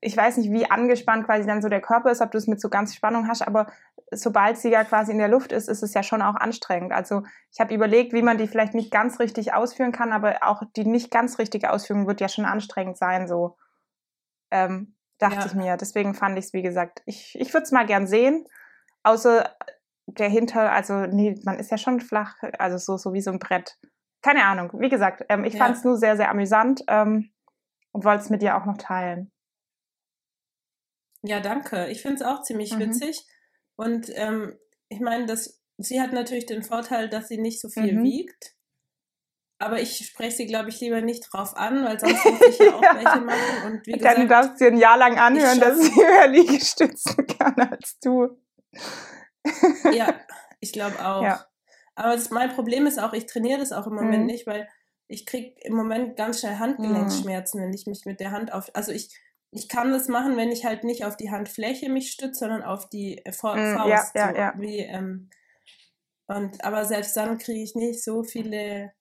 ich 0.00 0.16
weiß 0.16 0.36
nicht, 0.38 0.50
wie 0.50 0.68
angespannt 0.68 1.26
quasi 1.26 1.46
dann 1.46 1.62
so 1.62 1.68
der 1.68 1.80
Körper 1.80 2.10
ist, 2.10 2.20
ob 2.20 2.32
du 2.32 2.38
es 2.38 2.48
mit 2.48 2.60
so 2.60 2.68
ganz 2.68 2.94
Spannung 2.94 3.28
hast, 3.28 3.42
aber 3.42 3.72
sobald 4.10 4.58
sie 4.58 4.70
ja 4.70 4.82
quasi 4.82 5.12
in 5.12 5.18
der 5.18 5.28
Luft 5.28 5.52
ist, 5.52 5.68
ist 5.68 5.82
es 5.82 5.94
ja 5.94 6.02
schon 6.02 6.22
auch 6.22 6.34
anstrengend. 6.34 6.92
Also 6.92 7.22
ich 7.52 7.60
habe 7.60 7.72
überlegt, 7.72 8.12
wie 8.12 8.22
man 8.22 8.36
die 8.36 8.48
vielleicht 8.48 8.74
nicht 8.74 8.90
ganz 8.90 9.20
richtig 9.20 9.54
ausführen 9.54 9.92
kann, 9.92 10.12
aber 10.12 10.38
auch 10.42 10.62
die 10.76 10.84
nicht 10.84 11.10
ganz 11.10 11.38
richtige 11.38 11.70
Ausführung 11.70 12.08
wird 12.08 12.20
ja 12.20 12.28
schon 12.28 12.44
anstrengend 12.44 12.98
sein, 12.98 13.28
so 13.28 13.56
ähm, 14.52 14.94
dachte 15.18 15.40
ja. 15.40 15.46
ich 15.46 15.54
mir. 15.54 15.76
Deswegen 15.76 16.14
fand 16.14 16.38
ich 16.38 16.46
es, 16.46 16.52
wie 16.52 16.62
gesagt, 16.62 17.02
ich, 17.06 17.34
ich 17.38 17.52
würde 17.52 17.64
es 17.64 17.72
mal 17.72 17.86
gern 17.86 18.06
sehen. 18.06 18.46
Außer 19.02 19.56
der 20.06 20.28
Hinter, 20.28 20.72
also 20.72 21.06
nee, 21.06 21.38
man 21.44 21.58
ist 21.58 21.70
ja 21.70 21.78
schon 21.78 22.00
flach, 22.00 22.36
also 22.58 22.76
so, 22.78 22.96
so 22.96 23.12
wie 23.12 23.20
so 23.20 23.30
ein 23.30 23.38
Brett. 23.38 23.78
Keine 24.20 24.44
Ahnung. 24.44 24.70
Wie 24.74 24.88
gesagt, 24.88 25.24
ähm, 25.28 25.44
ich 25.44 25.54
ja. 25.54 25.64
fand 25.64 25.76
es 25.76 25.84
nur 25.84 25.96
sehr, 25.96 26.16
sehr 26.16 26.30
amüsant 26.30 26.82
ähm, 26.88 27.32
und 27.92 28.04
wollte 28.04 28.22
es 28.22 28.30
mit 28.30 28.42
dir 28.42 28.56
auch 28.56 28.66
noch 28.66 28.78
teilen. 28.78 29.32
Ja, 31.22 31.40
danke. 31.40 31.88
Ich 31.88 32.02
finde 32.02 32.16
es 32.16 32.22
auch 32.22 32.42
ziemlich 32.42 32.74
mhm. 32.74 32.80
witzig. 32.80 33.26
Und 33.76 34.10
ähm, 34.14 34.58
ich 34.88 35.00
meine, 35.00 35.34
sie 35.78 36.00
hat 36.00 36.12
natürlich 36.12 36.46
den 36.46 36.62
Vorteil, 36.62 37.08
dass 37.08 37.28
sie 37.28 37.38
nicht 37.38 37.60
so 37.60 37.68
viel 37.68 37.98
mhm. 37.98 38.04
wiegt. 38.04 38.54
Aber 39.62 39.80
ich 39.80 40.04
spreche 40.04 40.38
sie, 40.38 40.46
glaube 40.46 40.70
ich, 40.70 40.80
lieber 40.80 41.00
nicht 41.02 41.32
drauf 41.32 41.56
an, 41.56 41.84
weil 41.84 42.00
sonst 42.00 42.24
muss 42.24 42.40
ich 42.48 42.58
ja 42.58 42.74
auch 42.74 42.82
ja. 42.82 42.96
welche 42.96 43.20
machen. 43.20 43.66
Und 43.66 43.86
wie 43.86 43.92
gesagt, 43.92 44.18
Dann 44.18 44.28
darfst 44.28 44.60
du 44.60 44.66
ein 44.66 44.76
Jahr 44.76 44.98
lang 44.98 45.18
anhören, 45.18 45.60
dass 45.60 45.78
sie 45.78 45.94
mehr 46.00 46.26
Liegestützen 46.26 47.26
kann 47.28 47.54
als 47.70 47.96
du. 48.00 48.40
ja, 49.92 50.12
ich 50.60 50.72
glaube 50.72 50.98
auch. 50.98 51.22
Ja. 51.22 51.46
Aber 51.94 52.16
das, 52.16 52.30
mein 52.30 52.52
Problem 52.52 52.88
ist 52.88 52.98
auch, 52.98 53.12
ich 53.12 53.26
trainiere 53.26 53.60
das 53.60 53.70
auch 53.70 53.86
im 53.86 53.94
Moment 53.94 54.22
mhm. 54.22 54.26
nicht, 54.26 54.48
weil 54.48 54.68
ich 55.06 55.26
kriege 55.26 55.54
im 55.62 55.76
Moment 55.76 56.16
ganz 56.16 56.40
schnell 56.40 56.56
Handgelenkschmerzen, 56.56 57.60
mhm. 57.60 57.66
wenn 57.66 57.74
ich 57.74 57.86
mich 57.86 58.04
mit 58.04 58.18
der 58.18 58.32
Hand 58.32 58.52
auf. 58.52 58.68
Also 58.74 58.90
ich, 58.90 59.16
ich 59.52 59.68
kann 59.68 59.92
das 59.92 60.08
machen, 60.08 60.36
wenn 60.36 60.50
ich 60.50 60.64
halt 60.64 60.82
nicht 60.82 61.04
auf 61.04 61.16
die 61.16 61.30
Handfläche 61.30 61.88
mich 61.88 62.10
stütze, 62.10 62.40
sondern 62.40 62.64
auf 62.64 62.88
die 62.88 63.24
äh, 63.24 63.30
Faust. 63.30 63.58
Mhm, 63.58 63.76
ja, 63.76 63.86
ja, 63.86 64.08
so 64.12 64.36
ja. 64.36 64.54
Wie, 64.56 64.78
ähm, 64.78 65.30
und, 66.26 66.64
aber 66.64 66.84
selbst 66.84 67.16
dann 67.16 67.38
kriege 67.38 67.62
ich 67.62 67.76
nicht 67.76 68.02
so 68.02 68.24
viele 68.24 68.92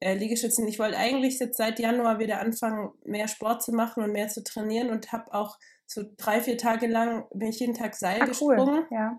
äh, 0.00 0.14
Liegestützen. 0.14 0.66
Ich 0.68 0.78
wollte 0.78 0.96
eigentlich 0.96 1.38
jetzt 1.38 1.56
seit 1.56 1.78
Januar 1.78 2.18
wieder 2.18 2.40
anfangen, 2.40 2.90
mehr 3.04 3.28
Sport 3.28 3.62
zu 3.62 3.72
machen 3.72 4.02
und 4.02 4.12
mehr 4.12 4.28
zu 4.28 4.42
trainieren 4.42 4.90
und 4.90 5.12
habe 5.12 5.32
auch 5.32 5.58
so 5.86 6.04
drei, 6.16 6.40
vier 6.40 6.58
Tage 6.58 6.86
lang 6.86 7.24
bin 7.32 7.48
ich 7.48 7.60
jeden 7.60 7.74
Tag 7.74 7.94
Seil 7.94 8.22
ah, 8.22 8.26
gesprungen. 8.26 8.58
Cool. 8.58 8.86
Ja. 8.90 9.18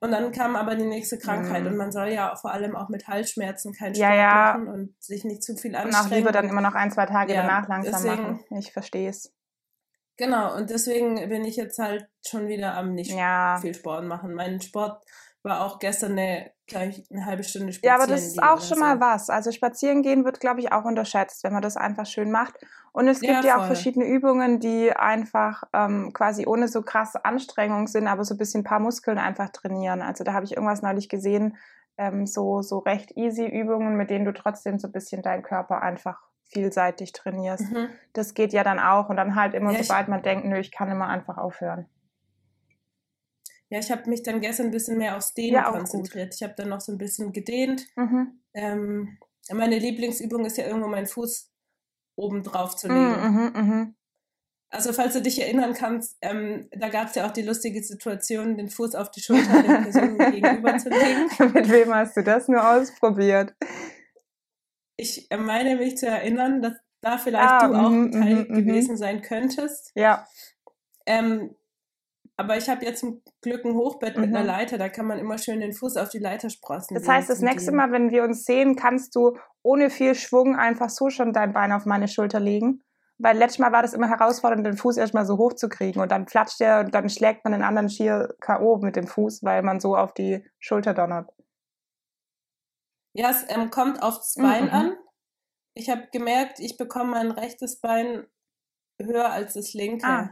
Und 0.00 0.10
dann 0.10 0.32
kam 0.32 0.56
aber 0.56 0.74
die 0.74 0.84
nächste 0.84 1.16
Krankheit. 1.16 1.62
Mhm. 1.62 1.68
Und 1.68 1.76
man 1.76 1.92
soll 1.92 2.08
ja 2.08 2.34
vor 2.34 2.52
allem 2.52 2.74
auch 2.74 2.88
mit 2.88 3.06
Halsschmerzen 3.06 3.72
keinen 3.72 3.94
Sport 3.94 4.10
ja, 4.10 4.16
ja. 4.16 4.58
machen 4.58 4.68
und 4.68 5.02
sich 5.02 5.24
nicht 5.24 5.44
zu 5.44 5.56
viel 5.56 5.76
anstrengen. 5.76 6.06
Und 6.06 6.12
auch 6.12 6.16
lieber 6.16 6.32
dann 6.32 6.48
immer 6.48 6.60
noch 6.60 6.74
ein, 6.74 6.90
zwei 6.90 7.06
Tage 7.06 7.34
ja, 7.34 7.42
danach 7.42 7.68
langsam 7.68 8.02
deswegen, 8.02 8.22
machen. 8.22 8.58
Ich 8.58 8.72
verstehe 8.72 9.08
es. 9.08 9.32
Genau, 10.16 10.56
und 10.56 10.70
deswegen 10.70 11.28
bin 11.28 11.44
ich 11.44 11.56
jetzt 11.56 11.78
halt 11.78 12.08
schon 12.26 12.48
wieder 12.48 12.74
am 12.74 12.94
nicht 12.94 13.14
viel 13.60 13.74
Sport 13.74 14.04
machen. 14.04 14.34
Mein 14.34 14.60
Sport 14.60 15.04
war 15.42 15.64
auch 15.64 15.78
gestern 15.78 16.12
eine, 16.12 16.50
gleich 16.66 17.04
eine 17.10 17.26
halbe 17.26 17.42
Stunde 17.42 17.72
spazieren. 17.72 17.96
Ja, 17.96 18.02
aber 18.02 18.12
das 18.12 18.24
ist 18.26 18.42
auch 18.42 18.60
schon 18.60 18.78
so. 18.78 18.84
mal 18.84 19.00
was. 19.00 19.28
Also 19.28 19.50
spazieren 19.50 20.02
gehen 20.02 20.24
wird, 20.24 20.40
glaube 20.40 20.60
ich, 20.60 20.72
auch 20.72 20.84
unterschätzt, 20.84 21.42
wenn 21.44 21.52
man 21.52 21.62
das 21.62 21.76
einfach 21.76 22.06
schön 22.06 22.30
macht. 22.30 22.54
Und 22.92 23.08
es 23.08 23.20
gibt 23.20 23.32
ja, 23.32 23.40
ja 23.40 23.56
auch 23.58 23.66
verschiedene 23.66 24.04
Übungen, 24.04 24.60
die 24.60 24.92
einfach 24.92 25.64
ähm, 25.72 26.12
quasi 26.12 26.46
ohne 26.46 26.68
so 26.68 26.82
krasse 26.82 27.24
Anstrengung 27.24 27.86
sind, 27.88 28.06
aber 28.06 28.24
so 28.24 28.34
ein 28.34 28.38
bisschen 28.38 28.60
ein 28.60 28.64
paar 28.64 28.80
Muskeln 28.80 29.18
einfach 29.18 29.48
trainieren. 29.48 30.02
Also 30.02 30.24
da 30.24 30.34
habe 30.34 30.44
ich 30.44 30.52
irgendwas 30.52 30.82
neulich 30.82 31.08
gesehen, 31.08 31.56
ähm, 31.98 32.26
so, 32.26 32.62
so 32.62 32.78
recht 32.78 33.16
easy 33.16 33.46
Übungen, 33.46 33.96
mit 33.96 34.10
denen 34.10 34.24
du 34.24 34.32
trotzdem 34.32 34.78
so 34.78 34.88
ein 34.88 34.92
bisschen 34.92 35.22
deinen 35.22 35.42
Körper 35.42 35.82
einfach 35.82 36.20
vielseitig 36.44 37.12
trainierst. 37.12 37.70
Mhm. 37.70 37.88
Das 38.12 38.34
geht 38.34 38.52
ja 38.52 38.62
dann 38.62 38.78
auch. 38.78 39.08
Und 39.08 39.16
dann 39.16 39.34
halt 39.34 39.54
immer, 39.54 39.72
ja, 39.72 39.82
sobald 39.82 40.08
man 40.08 40.22
denkt, 40.22 40.44
nö, 40.44 40.58
ich 40.58 40.70
kann 40.70 40.90
immer 40.90 41.08
einfach 41.08 41.38
aufhören. 41.38 41.86
Ja, 43.72 43.78
ich 43.78 43.90
habe 43.90 44.10
mich 44.10 44.22
dann 44.22 44.42
gestern 44.42 44.66
ein 44.66 44.70
bisschen 44.70 44.98
mehr 44.98 45.16
aufs 45.16 45.32
Dehnen 45.32 45.54
ja, 45.54 45.70
konzentriert. 45.70 46.28
Gut. 46.28 46.34
Ich 46.34 46.42
habe 46.42 46.52
dann 46.58 46.68
noch 46.68 46.82
so 46.82 46.92
ein 46.92 46.98
bisschen 46.98 47.32
gedehnt. 47.32 47.86
Mhm. 47.96 48.38
Ähm, 48.52 49.16
meine 49.50 49.78
Lieblingsübung 49.78 50.44
ist 50.44 50.58
ja 50.58 50.66
irgendwo 50.66 50.88
meinen 50.88 51.06
Fuß 51.06 51.50
oben 52.14 52.42
drauf 52.42 52.76
zu 52.76 52.88
legen. 52.88 53.00
Mhm, 53.00 53.52
mh, 53.54 53.62
mh. 53.62 53.94
Also 54.68 54.92
falls 54.92 55.14
du 55.14 55.22
dich 55.22 55.40
erinnern 55.40 55.72
kannst, 55.72 56.18
ähm, 56.20 56.68
da 56.72 56.90
gab 56.90 57.08
es 57.08 57.14
ja 57.14 57.26
auch 57.26 57.30
die 57.30 57.40
lustige 57.40 57.82
Situation, 57.82 58.58
den 58.58 58.68
Fuß 58.68 58.94
auf 58.94 59.10
die 59.10 59.22
Schulter 59.22 59.62
der 59.62 59.78
Person 59.78 60.18
gegenüber 60.32 60.76
zu 60.76 60.90
legen. 60.90 61.30
Mit 61.54 61.70
wem 61.70 61.94
hast 61.94 62.14
du 62.18 62.22
das 62.22 62.48
nur 62.48 62.62
ausprobiert? 62.62 63.54
Ich 64.98 65.30
äh, 65.30 65.38
meine 65.38 65.76
mich 65.76 65.96
zu 65.96 66.06
erinnern, 66.06 66.60
dass 66.60 66.74
da 67.00 67.16
vielleicht 67.16 67.50
ah, 67.50 67.68
du 67.68 67.74
auch 67.74 67.90
mm, 67.90 68.12
Teil 68.12 68.34
mm, 68.34 68.54
gewesen 68.54 68.98
sein 68.98 69.22
könntest. 69.22 69.92
Ja. 69.94 70.26
Ähm, 71.06 71.54
aber 72.36 72.56
ich 72.56 72.68
habe 72.68 72.84
jetzt 72.84 73.00
zum 73.00 73.22
Glück 73.40 73.64
ein 73.64 73.74
Hochbett 73.74 74.16
mhm. 74.16 74.22
mit 74.22 74.30
einer 74.30 74.40
mhm. 74.40 74.46
Leiter, 74.46 74.78
da 74.78 74.88
kann 74.88 75.06
man 75.06 75.18
immer 75.18 75.38
schön 75.38 75.60
den 75.60 75.72
Fuß 75.72 75.96
auf 75.96 76.08
die 76.08 76.18
Leiter 76.18 76.50
sprossen. 76.50 76.94
Das 76.94 77.06
heißt, 77.06 77.28
das 77.28 77.40
nächste 77.40 77.72
Mal, 77.72 77.92
wenn 77.92 78.10
wir 78.10 78.24
uns 78.24 78.44
sehen, 78.44 78.76
kannst 78.76 79.14
du 79.14 79.36
ohne 79.62 79.90
viel 79.90 80.14
Schwung 80.14 80.56
einfach 80.56 80.90
so 80.90 81.10
schon 81.10 81.32
dein 81.32 81.52
Bein 81.52 81.72
auf 81.72 81.84
meine 81.86 82.08
Schulter 82.08 82.40
legen. 82.40 82.82
Weil 83.18 83.36
letztes 83.36 83.60
Mal 83.60 83.70
war 83.70 83.82
das 83.82 83.92
immer 83.92 84.08
herausfordernd, 84.08 84.66
den 84.66 84.76
Fuß 84.76 84.96
erstmal 84.96 85.26
so 85.26 85.38
hoch 85.38 85.52
zu 85.52 85.68
kriegen 85.68 86.00
und 86.00 86.10
dann 86.10 86.26
flatscht 86.26 86.58
der 86.58 86.80
und 86.80 86.94
dann 86.94 87.08
schlägt 87.08 87.44
man 87.44 87.52
den 87.52 87.62
anderen 87.62 87.88
schier 87.88 88.34
K.O. 88.40 88.78
mit 88.78 88.96
dem 88.96 89.06
Fuß, 89.06 89.44
weil 89.44 89.62
man 89.62 89.78
so 89.78 89.96
auf 89.96 90.12
die 90.12 90.44
Schulter 90.58 90.94
donnert. 90.94 91.30
Ja, 93.14 93.30
es 93.30 93.44
ähm, 93.48 93.70
kommt 93.70 94.02
aufs 94.02 94.34
Bein 94.34 94.64
mhm. 94.64 94.70
an. 94.70 94.96
Ich 95.74 95.88
habe 95.88 96.08
gemerkt, 96.12 96.58
ich 96.58 96.76
bekomme 96.76 97.12
mein 97.12 97.30
rechtes 97.30 97.80
Bein 97.80 98.26
höher 99.00 99.30
als 99.30 99.54
das 99.54 99.72
linke. 99.74 100.06
Ah. 100.06 100.30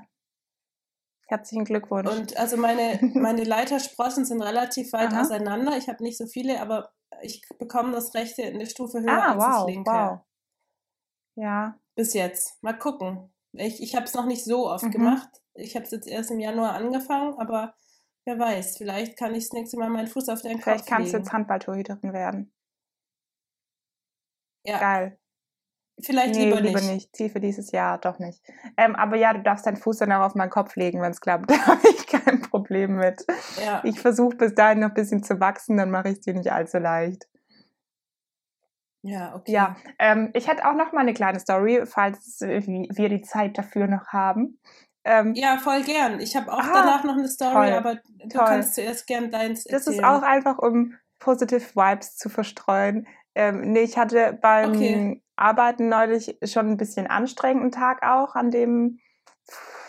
Herzlichen 1.31 1.65
Glückwunsch. 1.65 2.11
Und 2.11 2.37
also 2.37 2.57
meine, 2.57 2.99
meine 3.15 3.45
Leitersprossen 3.45 4.25
sind 4.25 4.43
relativ 4.43 4.93
weit 4.93 5.13
Aha. 5.13 5.21
auseinander. 5.21 5.77
Ich 5.77 5.89
habe 5.89 6.03
nicht 6.03 6.19
so 6.19 6.27
viele, 6.27 6.61
aber 6.61 6.91
ich 7.23 7.41
bekomme 7.57 7.93
das 7.93 8.15
rechte 8.15 8.43
eine 8.43 8.67
Stufe 8.67 9.01
höher 9.01 9.13
ah, 9.13 9.33
als 9.33 9.45
wow, 9.45 9.55
das 9.55 9.67
linke. 9.67 9.91
Wow. 9.93 10.21
Ja. 11.37 11.79
Bis 11.95 12.15
jetzt. 12.15 12.61
Mal 12.65 12.73
gucken. 12.73 13.33
Ich, 13.53 13.81
ich 13.81 13.95
habe 13.95 14.07
es 14.07 14.15
noch 14.15 14.27
nicht 14.27 14.43
so 14.43 14.69
oft 14.69 14.87
mhm. 14.87 14.91
gemacht. 14.91 15.29
Ich 15.55 15.77
habe 15.77 15.85
es 15.85 15.93
jetzt 15.93 16.09
erst 16.09 16.33
im 16.33 16.41
Januar 16.41 16.75
angefangen, 16.75 17.39
aber 17.39 17.75
wer 18.25 18.37
weiß, 18.37 18.79
vielleicht 18.79 19.17
kann 19.17 19.33
ich 19.33 19.45
das 19.45 19.53
nächste 19.53 19.77
Mal 19.79 19.89
meinen 19.89 20.09
Fuß 20.09 20.31
auf 20.31 20.43
deinen 20.43 20.57
Kopf 20.57 20.65
Vielleicht 20.65 20.87
kannst 20.87 21.13
legen. 21.13 21.13
du 21.13 21.19
jetzt 21.19 21.33
Handballtorhüterin 21.33 22.13
werden. 22.13 22.53
Ja. 24.65 24.81
Geil. 24.81 25.20
Vielleicht 26.03 26.35
nee, 26.35 26.47
lieber, 26.47 26.61
lieber 26.61 26.81
nicht. 26.81 26.93
nicht. 26.93 27.17
Ziel 27.17 27.31
für 27.31 27.41
dieses 27.41 27.73
Jahr 27.73 27.99
doch 27.99 28.19
nicht. 28.19 28.43
Ähm, 28.77 28.97
aber 28.97 29.17
ja, 29.17 29.33
du 29.33 29.43
darfst 29.43 29.67
deinen 29.67 29.77
Fuß 29.77 29.99
dann 29.99 30.13
auch 30.13 30.27
auf 30.27 30.35
meinen 30.35 30.51
Kopf 30.51 30.77
legen, 30.77 31.01
wenn 31.01 31.11
es 31.11 31.21
klappt. 31.21 31.51
Da 31.51 31.67
habe 31.67 31.89
ich 31.89 32.07
kein 32.07 32.43
Problem 32.43 32.97
mit. 32.97 33.25
Ja. 33.65 33.83
Ich 33.85 34.01
versuche 34.01 34.37
bis 34.37 34.55
dahin 34.55 34.81
noch 34.81 34.89
ein 34.89 34.95
bisschen 34.95 35.23
zu 35.23 35.41
wachsen, 35.41 35.77
dann 35.77 35.91
mache 35.91 36.09
ich 36.09 36.15
es 36.15 36.21
dir 36.21 36.35
nicht 36.35 36.53
allzu 36.53 36.79
leicht. 36.79 37.29
Ja, 39.03 39.35
okay. 39.35 39.53
Ja, 39.53 39.77
ähm, 39.99 40.31
ich 40.35 40.49
hätte 40.49 40.69
auch 40.69 40.75
noch 40.75 40.93
mal 40.93 41.01
eine 41.01 41.15
kleine 41.15 41.41
Story, 41.41 41.83
falls 41.87 42.41
wir 42.41 43.09
die 43.09 43.23
Zeit 43.23 43.57
dafür 43.57 43.87
noch 43.87 44.09
haben. 44.09 44.59
Ähm, 45.05 45.35
ja, 45.35 45.57
voll 45.57 45.83
gern. 45.83 46.21
Ich 46.21 46.37
habe 46.37 46.53
auch 46.53 46.59
ah, 46.63 46.73
danach 46.75 47.05
noch 47.05 47.17
eine 47.17 47.29
Story, 47.29 47.69
toll, 47.69 47.73
aber 47.73 47.95
du 47.95 48.29
toll. 48.29 48.45
kannst 48.47 48.75
zuerst 48.75 49.07
gern 49.07 49.31
deins 49.31 49.65
erzählen. 49.65 49.79
Das 49.79 49.87
ist 49.87 50.05
auch 50.05 50.23
einfach, 50.23 50.59
um 50.59 50.95
positive 51.19 51.75
Vibes 51.75 52.17
zu 52.17 52.29
verstreuen. 52.29 53.07
Ähm, 53.35 53.73
nee, 53.73 53.81
ich 53.81 53.97
hatte 53.97 54.39
beim 54.41 54.71
okay. 54.71 55.23
Arbeiten 55.41 55.89
neulich 55.89 56.39
schon 56.45 56.69
ein 56.69 56.77
bisschen 56.77 57.07
anstrengenden 57.07 57.73
Tag 57.73 58.03
auch, 58.03 58.35
an 58.35 58.51
dem, 58.51 58.99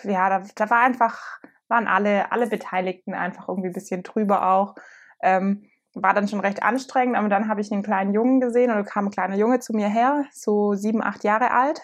ja, 0.03 0.29
da, 0.29 0.43
da 0.55 0.69
war 0.69 0.81
einfach, 0.81 1.39
waren 1.67 1.87
alle, 1.87 2.31
alle 2.31 2.47
Beteiligten 2.47 3.13
einfach 3.13 3.47
irgendwie 3.47 3.69
ein 3.69 3.73
bisschen 3.73 4.03
drüber 4.03 4.49
auch. 4.49 4.75
Ähm, 5.21 5.65
war 5.93 6.13
dann 6.13 6.27
schon 6.27 6.39
recht 6.39 6.63
anstrengend, 6.63 7.17
aber 7.17 7.27
dann 7.27 7.49
habe 7.49 7.59
ich 7.59 7.71
einen 7.71 7.83
kleinen 7.83 8.13
Jungen 8.13 8.39
gesehen 8.39 8.71
und 8.71 8.77
da 8.77 8.83
kam 8.83 9.07
ein 9.07 9.11
kleiner 9.11 9.35
Junge 9.35 9.59
zu 9.59 9.73
mir 9.73 9.89
her, 9.89 10.25
so 10.31 10.73
sieben, 10.73 11.03
acht 11.03 11.23
Jahre 11.23 11.51
alt. 11.51 11.81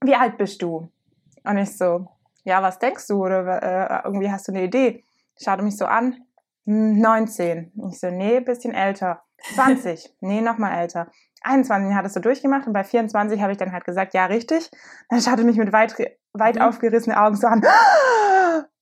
Wie 0.00 0.14
alt 0.14 0.38
bist 0.38 0.62
du? 0.62 0.92
Und 1.42 1.58
ich 1.58 1.76
so, 1.76 2.06
ja, 2.44 2.62
was 2.62 2.78
denkst 2.78 3.08
du? 3.08 3.24
Oder 3.24 3.62
äh, 3.62 4.02
irgendwie 4.04 4.30
hast 4.30 4.46
du 4.46 4.52
eine 4.52 4.62
Idee? 4.62 5.04
Schaute 5.40 5.62
mich 5.62 5.76
so 5.76 5.86
an, 5.86 6.20
19. 6.66 7.72
Hm, 7.74 7.88
ich 7.90 7.98
so, 7.98 8.10
nee, 8.10 8.40
bisschen 8.40 8.74
älter. 8.74 9.22
20. 9.54 10.14
nee, 10.20 10.40
noch 10.40 10.58
mal 10.58 10.78
älter. 10.78 11.10
21 11.42 11.94
hat 11.94 12.04
es 12.04 12.14
so 12.14 12.20
durchgemacht 12.20 12.66
und 12.66 12.72
bei 12.72 12.84
24 12.84 13.40
habe 13.40 13.52
ich 13.52 13.58
dann 13.58 13.72
halt 13.72 13.84
gesagt, 13.84 14.14
ja, 14.14 14.26
richtig. 14.26 14.70
Dann 15.08 15.20
schaute 15.20 15.44
mich 15.44 15.56
mit 15.56 15.72
weit, 15.72 15.94
weit 16.32 16.56
mhm. 16.56 16.62
aufgerissenen 16.62 17.16
Augen 17.16 17.36
so 17.36 17.46
an. 17.46 17.64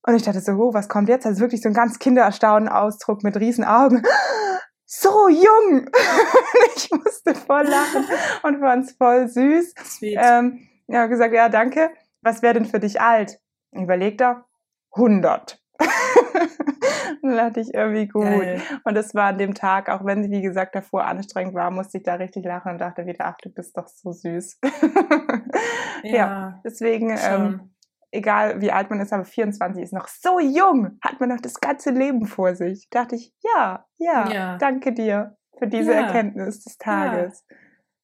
Und 0.07 0.15
ich 0.15 0.23
dachte 0.23 0.41
so, 0.41 0.53
oh, 0.53 0.73
was 0.73 0.89
kommt 0.89 1.09
jetzt? 1.09 1.27
Also 1.27 1.41
wirklich 1.41 1.61
so 1.61 1.69
ein 1.69 1.75
ganz 1.75 1.99
kindererstaunen 1.99 2.69
Ausdruck 2.69 3.25
mit 3.25 3.37
riesen 3.37 3.65
Augen. 3.65 4.03
So 4.85 5.29
jung! 5.29 5.91
ich 6.77 6.89
musste 6.93 7.35
voll 7.35 7.65
lachen 7.65 8.05
und 8.45 8.61
fand 8.61 8.85
es 8.85 8.93
voll 8.93 9.29
süß. 9.29 9.75
Sweet. 9.85 10.19
Ähm, 10.23 10.69
ja, 10.87 11.07
gesagt, 11.07 11.35
ja, 11.35 11.49
danke. 11.49 11.91
Was 12.23 12.41
wäre 12.43 12.55
denn 12.55 12.67
für 12.67 12.79
dich 12.79 13.01
alt? 13.01 13.41
Überlegt 13.73 14.21
er, 14.21 14.45
100. 14.93 15.61
dann 17.23 17.37
dachte 17.37 17.61
ich 17.61 17.75
irgendwie 17.75 18.09
gut. 18.09 18.25
Geil. 18.25 18.61
Und 18.85 18.97
es 18.97 19.15
war 19.15 19.29
an 19.29 19.39
dem 19.39 19.55
Tag, 19.55 19.89
auch 19.89 20.05
wenn 20.05 20.23
sie, 20.23 20.31
wie 20.31 20.43
gesagt, 20.43 20.75
davor 20.75 21.05
anstrengend 21.05 21.55
war, 21.55 21.71
musste 21.71 21.99
ich 21.99 22.05
da 22.05 22.15
richtig 22.15 22.45
lachen 22.45 22.73
und 22.73 22.79
dachte 22.79 23.07
wieder, 23.07 23.27
ach, 23.27 23.37
du 23.43 23.51
bist 23.51 23.77
doch 23.77 23.89
so 23.89 24.13
süß. 24.13 24.59
ja, 26.03 26.15
ja, 26.15 26.61
deswegen, 26.65 27.11
ähm, 27.11 27.75
egal 28.11 28.61
wie 28.61 28.73
alt 28.73 28.91
man 28.91 29.01
ist, 29.01 29.13
aber 29.13 29.25
24 29.25 29.83
ist 29.83 29.93
noch 29.93 30.09
so 30.09 30.41
jung, 30.41 30.99
hat 31.03 31.21
man 31.21 31.29
noch 31.29 31.41
das 31.41 31.61
ganze 31.61 31.91
Leben 31.91 32.27
vor 32.27 32.55
sich. 32.55 32.89
Da 32.91 33.03
dachte 33.03 33.17
ich, 33.17 33.35
ja, 33.43 33.87
ja, 33.99 34.29
ja. 34.29 34.59
danke 34.59 34.93
dir 34.93 35.37
für 35.59 35.67
diese 35.67 35.93
ja. 35.93 36.07
Erkenntnis 36.07 36.65
des 36.65 36.79
Tages. 36.79 37.45
Ja. 37.49 37.57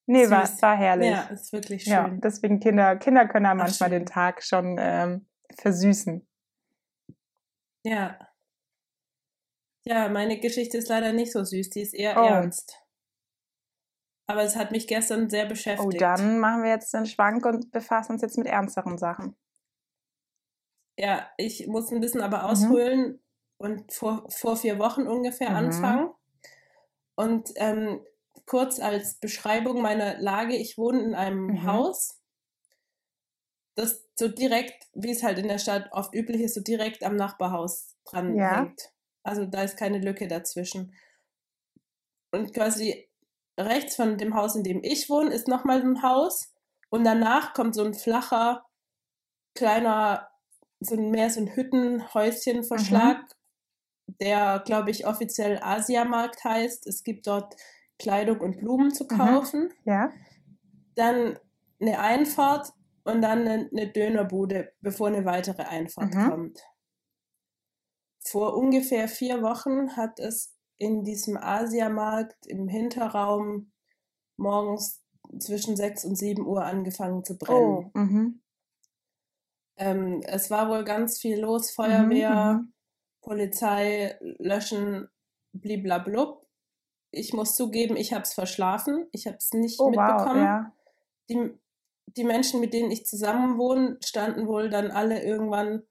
Nee, 0.06 0.30
war, 0.30 0.42
war 0.60 0.76
herrlich. 0.76 1.10
Ja, 1.10 1.22
ist 1.32 1.52
wirklich 1.52 1.84
schön. 1.84 1.92
Ja, 1.92 2.08
deswegen 2.08 2.58
Kinder, 2.60 2.96
Kinder 2.96 3.26
können 3.28 3.46
ja 3.46 3.54
manchmal 3.54 3.90
den 3.90 4.04
Tag 4.04 4.42
schon 4.42 4.76
ähm, 4.78 5.26
versüßen. 5.56 6.26
Ja. 7.84 8.18
Ja, 9.84 10.08
meine 10.08 10.38
Geschichte 10.38 10.78
ist 10.78 10.88
leider 10.88 11.12
nicht 11.12 11.32
so 11.32 11.42
süß, 11.42 11.70
die 11.70 11.80
ist 11.80 11.94
eher 11.94 12.16
oh. 12.16 12.24
ernst. 12.24 12.78
Aber 14.26 14.42
es 14.44 14.56
hat 14.56 14.70
mich 14.70 14.86
gestern 14.86 15.28
sehr 15.28 15.46
oh, 15.46 15.48
beschäftigt. 15.48 15.94
Oh, 15.94 15.98
dann 15.98 16.38
machen 16.38 16.62
wir 16.62 16.70
jetzt 16.70 16.94
den 16.94 17.06
Schwank 17.06 17.44
und 17.44 17.72
befassen 17.72 18.12
uns 18.12 18.22
jetzt 18.22 18.38
mit 18.38 18.46
ernsteren 18.46 18.96
Sachen. 18.96 19.36
Ja, 20.96 21.28
ich 21.36 21.66
muss 21.66 21.90
ein 21.90 22.00
bisschen 22.00 22.20
aber 22.20 22.38
mhm. 22.38 22.44
ausholen 22.44 23.00
mhm. 23.08 23.20
und 23.58 23.92
vor, 23.92 24.26
vor 24.30 24.56
vier 24.56 24.78
Wochen 24.78 25.08
ungefähr 25.08 25.50
mhm. 25.50 25.56
anfangen. 25.56 26.10
Und 27.14 27.50
ähm, 27.56 28.04
kurz 28.46 28.78
als 28.78 29.18
Beschreibung 29.18 29.82
meiner 29.82 30.18
Lage, 30.18 30.56
ich 30.56 30.78
wohne 30.78 31.02
in 31.02 31.14
einem 31.14 31.46
mhm. 31.46 31.66
Haus, 31.66 32.21
das 33.74 34.04
so 34.16 34.28
direkt, 34.28 34.88
wie 34.94 35.10
es 35.10 35.22
halt 35.22 35.38
in 35.38 35.48
der 35.48 35.58
Stadt 35.58 35.88
oft 35.92 36.14
üblich 36.14 36.42
ist, 36.42 36.54
so 36.54 36.60
direkt 36.60 37.02
am 37.02 37.16
Nachbarhaus 37.16 37.96
dran 38.04 38.36
ja. 38.36 38.56
hängt. 38.56 38.92
Also 39.22 39.46
da 39.46 39.62
ist 39.62 39.76
keine 39.76 39.98
Lücke 39.98 40.28
dazwischen. 40.28 40.94
Und 42.32 42.52
quasi 42.54 43.08
rechts 43.58 43.96
von 43.96 44.18
dem 44.18 44.34
Haus, 44.34 44.56
in 44.56 44.64
dem 44.64 44.82
ich 44.82 45.08
wohne, 45.08 45.32
ist 45.32 45.48
nochmal 45.48 45.80
ein 45.80 46.02
Haus. 46.02 46.52
Und 46.90 47.04
danach 47.04 47.54
kommt 47.54 47.74
so 47.74 47.84
ein 47.84 47.94
flacher, 47.94 48.66
kleiner, 49.54 50.28
so 50.80 50.96
mehr 50.96 51.30
so 51.30 51.40
ein 51.40 51.54
Hüttenhäuschenverschlag, 51.54 53.18
mhm. 53.18 54.14
der, 54.20 54.62
glaube 54.64 54.90
ich, 54.90 55.06
offiziell 55.06 55.58
Asiamarkt 55.62 56.44
heißt. 56.44 56.86
Es 56.86 57.02
gibt 57.02 57.26
dort 57.26 57.54
Kleidung 57.98 58.40
und 58.40 58.58
Blumen 58.58 58.92
zu 58.92 59.04
mhm. 59.04 59.08
kaufen. 59.08 59.62
Mhm. 59.62 59.90
Ja. 59.90 60.12
Dann 60.94 61.38
eine 61.80 61.98
Einfahrt 61.98 62.72
und 63.04 63.22
dann 63.22 63.46
eine, 63.46 63.68
eine 63.70 63.90
Dönerbude, 63.90 64.72
bevor 64.80 65.08
eine 65.08 65.24
weitere 65.24 65.62
Einfahrt 65.62 66.14
mhm. 66.14 66.30
kommt. 66.30 66.60
Vor 68.24 68.56
ungefähr 68.56 69.08
vier 69.08 69.42
Wochen 69.42 69.96
hat 69.96 70.20
es 70.20 70.54
in 70.78 71.02
diesem 71.04 71.36
Asiamarkt 71.36 72.46
im 72.46 72.68
Hinterraum 72.68 73.72
morgens 74.36 75.02
zwischen 75.38 75.76
6 75.76 76.04
und 76.04 76.16
7 76.16 76.46
Uhr 76.46 76.64
angefangen 76.64 77.24
zu 77.24 77.36
brennen. 77.36 77.90
Oh, 77.94 77.98
mhm. 77.98 78.42
ähm, 79.76 80.20
es 80.24 80.50
war 80.50 80.68
wohl 80.68 80.84
ganz 80.84 81.18
viel 81.18 81.40
los, 81.40 81.70
Feuerwehr, 81.70 82.54
mhm, 82.54 82.60
mhm. 82.60 82.72
Polizei, 83.22 84.16
Löschen, 84.20 85.08
bliblablub. 85.52 86.46
Ich 87.10 87.32
muss 87.32 87.54
zugeben, 87.54 87.96
ich 87.96 88.12
habe 88.12 88.22
es 88.22 88.34
verschlafen. 88.34 89.06
Ich 89.12 89.26
habe 89.26 89.36
es 89.36 89.52
nicht 89.52 89.78
oh, 89.80 89.90
mitbekommen. 89.90 90.40
Wow, 90.40 90.44
ja. 90.44 90.72
die, 91.28 91.58
die 92.06 92.24
Menschen, 92.24 92.60
mit 92.60 92.72
denen 92.74 92.90
ich 92.90 93.06
zusammen 93.06 93.58
wohne, 93.58 93.98
standen 94.04 94.46
wohl 94.46 94.68
dann 94.68 94.90
alle 94.90 95.22
irgendwann 95.22 95.82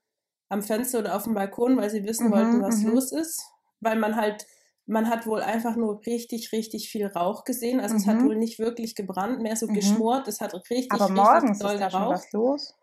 am 0.48 0.62
Fenster 0.62 0.98
oder 0.98 1.16
auf 1.16 1.24
dem 1.24 1.34
Balkon, 1.34 1.76
weil 1.76 1.90
sie 1.90 2.04
wissen 2.04 2.28
mhm, 2.28 2.32
wollten, 2.32 2.62
was 2.62 2.78
mhm. 2.78 2.90
los 2.90 3.12
ist. 3.12 3.42
Weil 3.80 3.98
man 3.98 4.16
halt, 4.16 4.46
man 4.86 5.08
hat 5.08 5.26
wohl 5.26 5.40
einfach 5.40 5.76
nur 5.76 6.04
richtig, 6.06 6.52
richtig 6.52 6.90
viel 6.90 7.06
Rauch 7.06 7.44
gesehen. 7.44 7.80
Also 7.80 7.96
es 7.96 8.06
hat 8.06 8.18
mhm. 8.18 8.26
wohl 8.26 8.36
nicht 8.36 8.58
wirklich 8.58 8.94
gebrannt, 8.94 9.40
mehr 9.40 9.56
so 9.56 9.66
mhm. 9.66 9.74
geschmort. 9.74 10.28
Es 10.28 10.40
hat 10.40 10.54
richtig, 10.54 10.92
Aber 10.92 11.08
morgens 11.08 11.50
richtig 11.50 11.60
doll 11.60 11.74
ist 11.74 11.80
da 11.80 11.90
schon 11.90 12.08
was 12.08 12.32
los. 12.32 12.74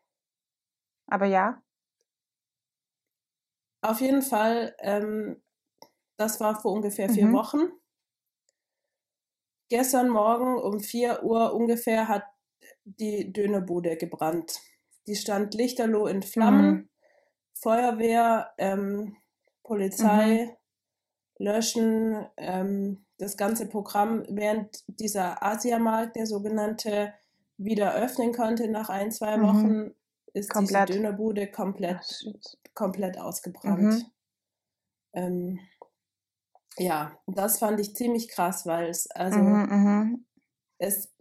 Aber 1.08 1.26
ja. 1.26 1.62
Auf 3.82 4.02
jeden 4.02 4.22
Fall, 4.22 4.76
ähm, 4.80 5.42
das 6.18 6.40
war 6.40 6.60
vor 6.60 6.74
ungefähr 6.74 7.10
vier. 7.10 7.32
Wochen. 7.32 7.72
Gestern 9.70 10.10
Morgen 10.10 10.58
um 10.60 10.80
4 10.80 11.24
Uhr 11.24 11.54
ungefähr 11.54 12.08
hat 12.08 12.24
die 12.86 13.32
Dönerbude 13.32 13.98
gebrannt. 13.98 14.60
Die 15.08 15.16
stand 15.16 15.54
lichterloh 15.54 16.08
in 16.08 16.22
Flammen. 16.22 16.72
Mhm. 16.72 16.90
Feuerwehr, 17.54 18.52
ähm, 18.58 19.18
Polizei, 19.64 20.46
mhm. 20.46 21.46
Löschen, 21.46 22.26
ähm, 22.38 23.06
das 23.18 23.38
ganze 23.38 23.68
Programm, 23.68 24.26
während 24.30 24.84
dieser 24.88 25.44
Asiamarkt, 25.44 26.16
der 26.16 26.26
sogenannte, 26.26 27.14
wieder 27.58 27.94
öffnen 27.94 28.34
konnte 28.34 28.70
nach 28.70 28.90
ein, 28.90 29.12
zwei 29.12 29.38
mhm. 29.38 29.44
Wochen, 29.44 29.96
ist 30.34 30.50
komplett. 30.50 30.90
diese 30.90 31.00
Dönerbude 31.00 31.52
komplett, 31.52 31.98
Ach, 32.00 32.74
komplett 32.74 33.20
ausgebrannt. 33.20 33.82
Mhm. 33.82 34.06
Ähm, 35.14 35.60
ja, 36.78 37.20
das 37.28 37.60
fand 37.60 37.80
ich 37.80 37.96
ziemlich 37.96 38.30
krass, 38.30 38.66
weil 38.66 38.90
es, 38.90 39.12
also, 39.12 39.40
mhm, 39.40 39.68
mhm. 39.70 40.26
es 40.78 41.12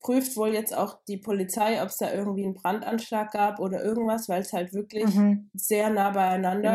prüft 0.00 0.36
wohl 0.36 0.52
jetzt 0.54 0.76
auch 0.76 0.98
die 1.08 1.16
Polizei, 1.16 1.82
ob 1.82 1.88
es 1.88 1.98
da 1.98 2.12
irgendwie 2.12 2.44
einen 2.44 2.54
Brandanschlag 2.54 3.32
gab 3.32 3.58
oder 3.58 3.82
irgendwas, 3.82 4.28
weil 4.28 4.42
es 4.42 4.52
halt 4.52 4.72
wirklich 4.72 5.14
mhm. 5.14 5.50
sehr 5.54 5.90
nah 5.90 6.10
beieinander 6.10 6.72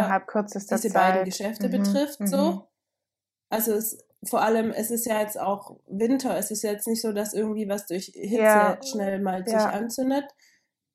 diese 0.83 0.93
Zeit. 0.93 1.13
beiden 1.13 1.25
Geschäfte 1.25 1.67
mhm. 1.67 1.71
betrifft. 1.71 2.19
Mhm. 2.19 2.27
So. 2.27 2.67
Also 3.49 3.73
es, 3.73 3.97
vor 4.23 4.41
allem, 4.41 4.71
es 4.71 4.91
ist 4.91 5.05
ja 5.05 5.21
jetzt 5.21 5.39
auch 5.39 5.77
Winter. 5.87 6.37
Es 6.37 6.51
ist 6.51 6.63
jetzt 6.63 6.87
nicht 6.87 7.01
so, 7.01 7.13
dass 7.13 7.33
irgendwie 7.33 7.69
was 7.69 7.85
durch 7.85 8.11
Hitze 8.13 8.41
ja. 8.41 8.79
schnell 8.83 9.19
mal 9.19 9.43
ja. 9.47 9.59
sich 9.59 9.69
anzündet. 9.69 10.25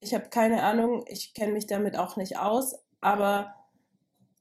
Ich 0.00 0.14
habe 0.14 0.28
keine 0.28 0.62
Ahnung, 0.62 1.04
ich 1.06 1.32
kenne 1.32 1.52
mich 1.52 1.66
damit 1.66 1.96
auch 1.96 2.16
nicht 2.16 2.38
aus, 2.38 2.74
aber 3.00 3.54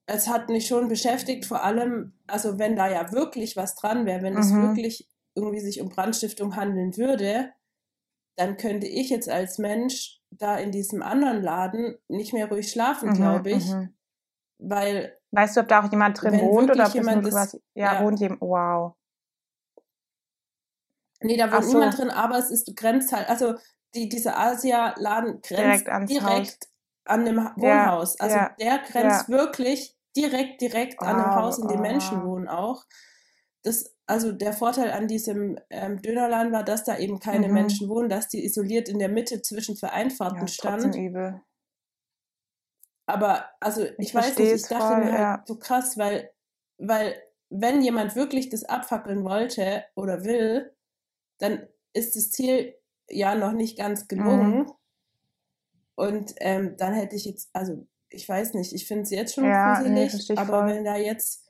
es 0.07 0.27
hat 0.27 0.49
mich 0.49 0.67
schon 0.67 0.87
beschäftigt, 0.87 1.45
vor 1.45 1.63
allem, 1.63 2.13
also 2.27 2.57
wenn 2.57 2.75
da 2.75 2.89
ja 2.89 3.11
wirklich 3.11 3.55
was 3.55 3.75
dran 3.75 4.05
wäre, 4.05 4.23
wenn 4.23 4.37
es 4.37 4.49
mhm. 4.49 4.69
wirklich 4.69 5.07
irgendwie 5.35 5.59
sich 5.59 5.79
um 5.79 5.89
Brandstiftung 5.89 6.55
handeln 6.55 6.97
würde, 6.97 7.51
dann 8.35 8.57
könnte 8.57 8.87
ich 8.87 9.09
jetzt 9.09 9.29
als 9.29 9.57
Mensch 9.57 10.19
da 10.31 10.57
in 10.57 10.71
diesem 10.71 11.01
anderen 11.01 11.41
Laden 11.41 11.97
nicht 12.07 12.33
mehr 12.33 12.49
ruhig 12.49 12.71
schlafen, 12.71 13.09
mhm, 13.09 13.13
glaube 13.15 13.51
ich. 13.51 13.69
Mhm. 13.69 13.93
Weil 14.57 15.17
Weißt 15.31 15.55
du, 15.55 15.61
ob 15.61 15.67
da 15.67 15.83
auch 15.83 15.91
jemand 15.91 16.21
drin 16.21 16.39
wohnt 16.41 16.69
oder 16.71 16.87
ob 16.87 16.93
jemand 16.93 17.23
nur 17.23 17.31
quasi, 17.31 17.61
ja, 17.73 17.93
ja, 17.93 18.03
wohnt 18.03 18.19
jemand, 18.19 18.41
wow. 18.41 18.95
Nee, 21.21 21.37
da 21.37 21.51
wohnt 21.51 21.65
so. 21.65 21.73
niemand 21.73 21.97
drin, 21.97 22.09
aber 22.09 22.37
es 22.37 22.49
ist 22.49 22.75
grenzt 22.75 23.13
halt, 23.13 23.29
also 23.29 23.55
die, 23.93 24.09
dieser 24.09 24.37
Asia-Laden 24.37 25.41
grenzt 25.41 25.87
direkt, 25.87 26.09
direkt 26.09 26.67
an 27.05 27.25
dem 27.25 27.37
Wohnhaus. 27.37 28.15
Ja, 28.19 28.25
also 28.25 28.35
ja, 28.35 28.55
der 28.59 28.79
grenzt 28.79 29.29
wirklich 29.29 29.95
direkt, 30.15 30.61
direkt 30.61 30.97
oh, 31.01 31.05
an 31.05 31.17
dem 31.17 31.35
Haus, 31.35 31.59
in 31.59 31.67
dem 31.67 31.79
oh. 31.79 31.81
Menschen 31.81 32.23
wohnen 32.23 32.47
auch. 32.47 32.85
Das, 33.63 33.95
also 34.11 34.33
der 34.33 34.51
Vorteil 34.51 34.91
an 34.91 35.07
diesem 35.07 35.57
ähm, 35.69 36.01
Dönerladen 36.01 36.51
war, 36.51 36.65
dass 36.65 36.83
da 36.83 36.97
eben 36.97 37.21
keine 37.21 37.47
mhm. 37.47 37.53
Menschen 37.53 37.87
wohnen, 37.87 38.09
dass 38.09 38.27
die 38.27 38.43
isoliert 38.43 38.89
in 38.89 38.99
der 38.99 39.07
Mitte 39.07 39.41
zwischen 39.41 39.77
zwei 39.77 39.91
Einfahrten 39.91 40.49
stand. 40.49 40.93
Übel. 40.97 41.41
Aber 43.05 43.45
also 43.61 43.85
ich, 43.85 43.93
ich 43.99 44.15
weiß 44.15 44.37
nicht, 44.37 44.51
ich 44.51 44.67
dachte 44.67 44.95
voll, 44.95 45.05
mir 45.05 45.17
halt 45.17 45.47
so 45.47 45.57
krass, 45.57 45.97
weil, 45.97 46.29
weil 46.77 47.15
wenn 47.49 47.81
jemand 47.81 48.17
wirklich 48.17 48.49
das 48.49 48.65
abfackeln 48.65 49.23
wollte 49.23 49.85
oder 49.95 50.25
will, 50.25 50.75
dann 51.39 51.65
ist 51.93 52.17
das 52.17 52.31
Ziel 52.31 52.75
ja 53.09 53.35
noch 53.35 53.53
nicht 53.53 53.77
ganz 53.77 54.09
gelungen. 54.09 54.59
Mhm. 54.59 54.71
Und 55.95 56.33
ähm, 56.39 56.75
dann 56.77 56.93
hätte 56.93 57.15
ich 57.15 57.23
jetzt, 57.23 57.49
also 57.53 57.87
ich 58.09 58.27
weiß 58.27 58.55
nicht, 58.55 58.73
ich 58.73 58.87
finde 58.87 59.03
es 59.03 59.09
jetzt 59.09 59.35
schon 59.35 59.45
ja, 59.45 59.75
gruselig, 59.75 60.29
nee, 60.29 60.35
aber 60.35 60.59
voll. 60.59 60.67
wenn 60.67 60.83
da 60.83 60.97
jetzt, 60.97 61.49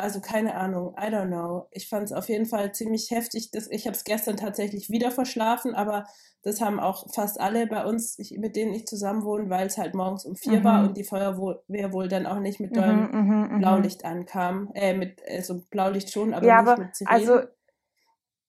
also 0.00 0.20
keine 0.20 0.54
Ahnung, 0.54 0.94
I 0.98 1.06
don't 1.06 1.28
know. 1.28 1.68
Ich 1.70 1.88
fand 1.88 2.04
es 2.04 2.12
auf 2.12 2.28
jeden 2.28 2.46
Fall 2.46 2.72
ziemlich 2.72 3.10
heftig. 3.10 3.50
Das, 3.50 3.68
ich 3.68 3.86
habe 3.86 3.96
es 3.96 4.04
gestern 4.04 4.36
tatsächlich 4.36 4.90
wieder 4.90 5.10
verschlafen, 5.10 5.74
aber 5.74 6.06
das 6.42 6.60
haben 6.60 6.80
auch 6.80 7.06
fast 7.12 7.38
alle 7.38 7.66
bei 7.66 7.84
uns, 7.84 8.18
ich, 8.18 8.38
mit 8.38 8.56
denen 8.56 8.72
ich 8.72 8.86
zusammen 8.86 9.24
wohne, 9.24 9.50
weil 9.50 9.66
es 9.66 9.76
halt 9.76 9.94
morgens 9.94 10.24
um 10.24 10.36
vier 10.36 10.60
mhm. 10.60 10.64
war 10.64 10.82
und 10.84 10.96
die 10.96 11.04
Feuerwehr 11.04 11.92
wohl 11.92 12.08
dann 12.08 12.26
auch 12.26 12.38
nicht 12.38 12.60
mit 12.60 12.74
dollem 12.74 13.10
mhm, 13.10 13.18
mhm, 13.18 13.52
mhm, 13.52 13.58
Blaulicht 13.58 14.04
ankam. 14.04 14.70
Äh, 14.74 14.94
mit 14.94 15.20
äh, 15.24 15.42
so 15.42 15.60
Blaulicht 15.70 16.10
schon, 16.10 16.32
aber 16.32 16.46
ja, 16.46 16.62
nicht 16.62 16.70
aber, 16.70 16.82
mit 16.82 16.96
Sirenen. 16.96 17.20
Also 17.20 17.48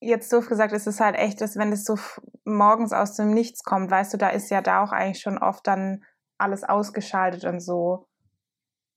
jetzt 0.00 0.32
doof 0.32 0.48
gesagt, 0.48 0.72
ist 0.72 0.86
es 0.86 1.00
halt 1.00 1.16
echt, 1.16 1.40
dass 1.40 1.56
wenn 1.56 1.72
es 1.72 1.84
so 1.84 1.96
morgens 2.44 2.92
aus 2.92 3.14
dem 3.14 3.32
Nichts 3.32 3.62
kommt, 3.62 3.90
weißt 3.90 4.14
du, 4.14 4.18
da 4.18 4.28
ist 4.28 4.50
ja 4.50 4.62
da 4.62 4.82
auch 4.82 4.92
eigentlich 4.92 5.20
schon 5.20 5.38
oft 5.38 5.66
dann 5.66 6.04
alles 6.38 6.64
ausgeschaltet 6.64 7.44
und 7.44 7.60
so. 7.60 8.08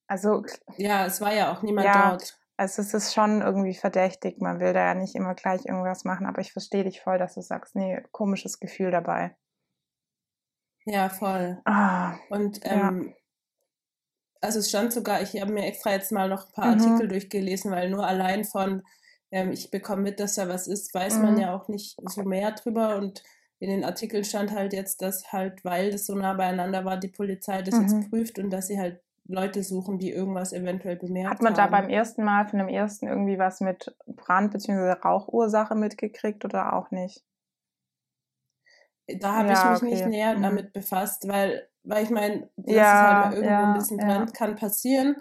Also. 0.08 0.44
Ja, 0.78 1.06
es 1.06 1.22
war 1.22 1.34
ja 1.34 1.52
auch 1.52 1.62
niemand 1.62 1.88
ja, 1.88 2.12
dort. 2.12 2.38
Also 2.58 2.82
es 2.82 2.94
ist 2.94 3.14
schon 3.14 3.42
irgendwie 3.42 3.74
verdächtig. 3.74 4.40
Man 4.40 4.60
will 4.60 4.74
da 4.74 4.86
ja 4.86 4.94
nicht 4.94 5.16
immer 5.16 5.36
gleich 5.36 5.66
irgendwas 5.66 6.06
machen, 6.06 6.26
aber 6.26 6.42
ich 6.42 6.54
verstehe 6.54 6.86
dich 6.86 7.02
voll, 7.02 7.18
dass 7.18 7.34
du 7.34 7.42
sagst, 7.42 7.76
nee, 7.76 8.02
komisches 8.12 8.60
Gefühl 8.60 8.92
dabei. 8.92 9.36
Ja, 10.86 11.10
voll. 11.10 11.60
Ah, 11.66 12.16
und 12.30 12.60
ähm, 12.64 13.08
ja. 13.08 13.14
also 14.42 14.60
es 14.60 14.70
stand 14.70 14.94
sogar, 14.94 15.22
ich 15.22 15.40
habe 15.42 15.52
mir 15.52 15.66
extra 15.66 15.92
jetzt 15.92 16.12
mal 16.12 16.30
noch 16.30 16.46
ein 16.46 16.54
paar 16.54 16.76
mhm. 16.76 16.82
Artikel 16.82 17.08
durchgelesen, 17.08 17.72
weil 17.72 17.90
nur 17.90 18.06
allein 18.06 18.46
von 18.46 18.84
ähm, 19.32 19.52
ich 19.52 19.72
bekomme 19.72 20.04
mit, 20.04 20.20
dass 20.20 20.36
da 20.36 20.48
was 20.48 20.68
ist, 20.68 20.94
weiß 20.94 21.16
mhm. 21.16 21.22
man 21.24 21.38
ja 21.40 21.56
auch 21.56 21.68
nicht 21.68 21.98
so 22.04 22.24
mehr 22.24 22.52
drüber 22.52 22.96
und 22.96 23.24
in 23.60 23.70
den 23.70 23.84
Artikeln 23.84 24.24
stand 24.24 24.52
halt 24.52 24.74
jetzt, 24.74 25.02
dass 25.02 25.32
halt, 25.32 25.64
weil 25.66 25.92
das 25.92 26.06
so 26.06 26.14
nah 26.14 26.34
beieinander 26.34 26.86
war, 26.86 26.98
die 26.98 27.08
Polizei 27.08 27.62
das 27.62 27.76
mhm. 27.76 27.82
jetzt 27.82 28.10
prüft 28.10 28.40
und 28.40 28.50
dass 28.52 28.68
sie 28.68 28.80
halt 28.80 29.02
Leute 29.27 29.63
suchen, 29.63 29.98
die 29.98 30.12
irgendwas 30.12 30.53
eventuell 30.53 30.98
bemerkt 30.98 31.29
haben. 31.29 31.34
Hat 31.36 31.41
man 31.41 31.58
haben. 31.58 31.72
da 31.72 31.79
beim 31.79 31.89
ersten 31.89 32.24
Mal 32.24 32.48
von 32.48 32.60
dem 32.60 32.67
ersten 32.67 33.08
irgendwie 33.08 33.39
was 33.39 33.60
mit 33.60 33.96
Brand- 34.05 34.51
bzw. 34.51 34.91
Rauchursache 35.03 35.75
mitgekriegt 35.75 36.46
oder 36.46 36.74
auch 36.74 36.91
nicht? 36.91 37.24
Da 39.08 39.38
habe 39.38 39.50
ja, 39.50 39.75
ich 39.75 39.82
mich 39.82 39.91
okay. 39.91 39.96
nicht 39.96 40.08
näher 40.08 40.38
mhm. 40.38 40.44
damit 40.44 40.74
befasst, 40.74 41.27
weil, 41.27 41.67
weil 41.84 42.03
ich 42.03 42.10
meine, 42.10 42.50
dass 42.55 42.75
ja, 42.75 42.82
es 42.82 43.08
halt 43.08 43.25
mal 43.25 43.34
irgendwo 43.34 43.51
ja, 43.51 43.67
ein 43.67 43.74
bisschen 43.79 43.98
brennt, 43.98 44.34
kann 44.34 44.55
passieren. 44.55 45.15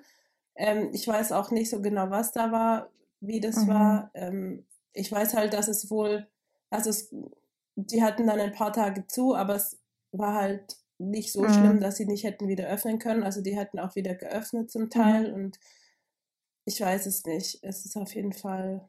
Ähm, 0.57 0.91
ich 0.93 1.07
weiß 1.07 1.33
auch 1.33 1.51
nicht 1.51 1.71
so 1.71 1.83
genau, 1.83 2.11
was 2.11 2.33
da 2.33 2.53
war 2.53 2.91
wie 3.27 3.41
das 3.41 3.57
mhm. 3.57 3.69
war. 3.69 4.11
Ähm, 4.15 4.67
ich 4.93 5.11
weiß 5.11 5.35
halt, 5.35 5.53
dass 5.53 5.69
es 5.69 5.91
wohl, 5.91 6.29
also 6.71 6.91
es, 6.91 7.15
die 7.75 8.03
hatten 8.03 8.27
dann 8.27 8.41
ein 8.41 8.53
paar 8.53 8.73
Tage 8.73 9.07
zu, 9.07 9.35
aber 9.35 9.57
es 9.57 9.81
war 10.13 10.35
halt 10.35 10.77
nicht 10.99 11.33
so 11.33 11.43
mhm. 11.43 11.53
schlimm, 11.53 11.81
dass 11.81 11.97
sie 11.97 12.07
nicht 12.07 12.25
hätten 12.25 12.49
wieder 12.49 12.69
öffnen 12.69 12.99
können. 12.99 13.23
Also 13.23 13.41
die 13.41 13.59
hatten 13.59 13.79
auch 13.79 13.95
wieder 13.97 14.15
geöffnet 14.15 14.71
zum 14.71 14.91
Teil 14.91 15.29
mhm. 15.29 15.35
und 15.35 15.61
ich 16.65 16.81
weiß 16.81 17.07
es 17.07 17.25
nicht. 17.25 17.63
Es 17.63 17.85
ist 17.85 17.97
auf 17.97 18.15
jeden 18.15 18.33
Fall 18.33 18.89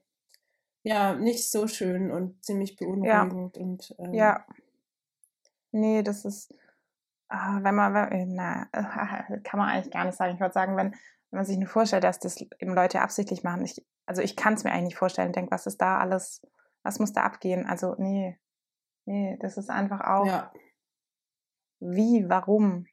ja 0.83 1.15
nicht 1.15 1.49
so 1.49 1.67
schön 1.67 2.11
und 2.11 2.43
ziemlich 2.43 2.75
beunruhigend 2.75 3.57
ja. 3.57 3.63
und 3.63 3.95
ähm, 3.99 4.13
ja. 4.13 4.45
Nee, 5.71 6.03
das 6.03 6.23
ist, 6.23 6.53
ah, 7.27 7.59
wenn 7.61 7.75
man, 7.75 7.93
na, 8.33 8.65
kann 9.43 9.59
man 9.59 9.69
eigentlich 9.69 9.91
gar 9.91 10.05
nicht 10.05 10.15
sagen. 10.15 10.35
Ich 10.35 10.39
würde 10.39 10.53
sagen, 10.53 10.77
wenn, 10.77 10.91
wenn 10.91 11.39
man 11.39 11.45
sich 11.45 11.57
nur 11.57 11.67
vorstellt, 11.67 12.03
dass 12.03 12.19
das 12.19 12.39
eben 12.39 12.73
Leute 12.73 13.01
absichtlich 13.01 13.43
machen, 13.43 13.65
ich, 13.65 13.85
also 14.05 14.21
ich 14.21 14.35
kann 14.35 14.53
es 14.53 14.63
mir 14.63 14.71
eigentlich 14.71 14.85
nicht 14.85 14.97
vorstellen, 14.97 15.33
denke, 15.33 15.51
was 15.51 15.65
ist 15.65 15.81
da 15.81 15.97
alles, 15.97 16.41
was 16.83 16.99
muss 16.99 17.11
da 17.11 17.23
abgehen? 17.23 17.65
Also, 17.65 17.95
nee, 17.97 18.39
nee, 19.05 19.37
das 19.41 19.57
ist 19.57 19.69
einfach 19.69 20.01
auch, 20.01 20.27
ja. 20.27 20.53
Wie, 21.79 22.25
warum? 22.27 22.85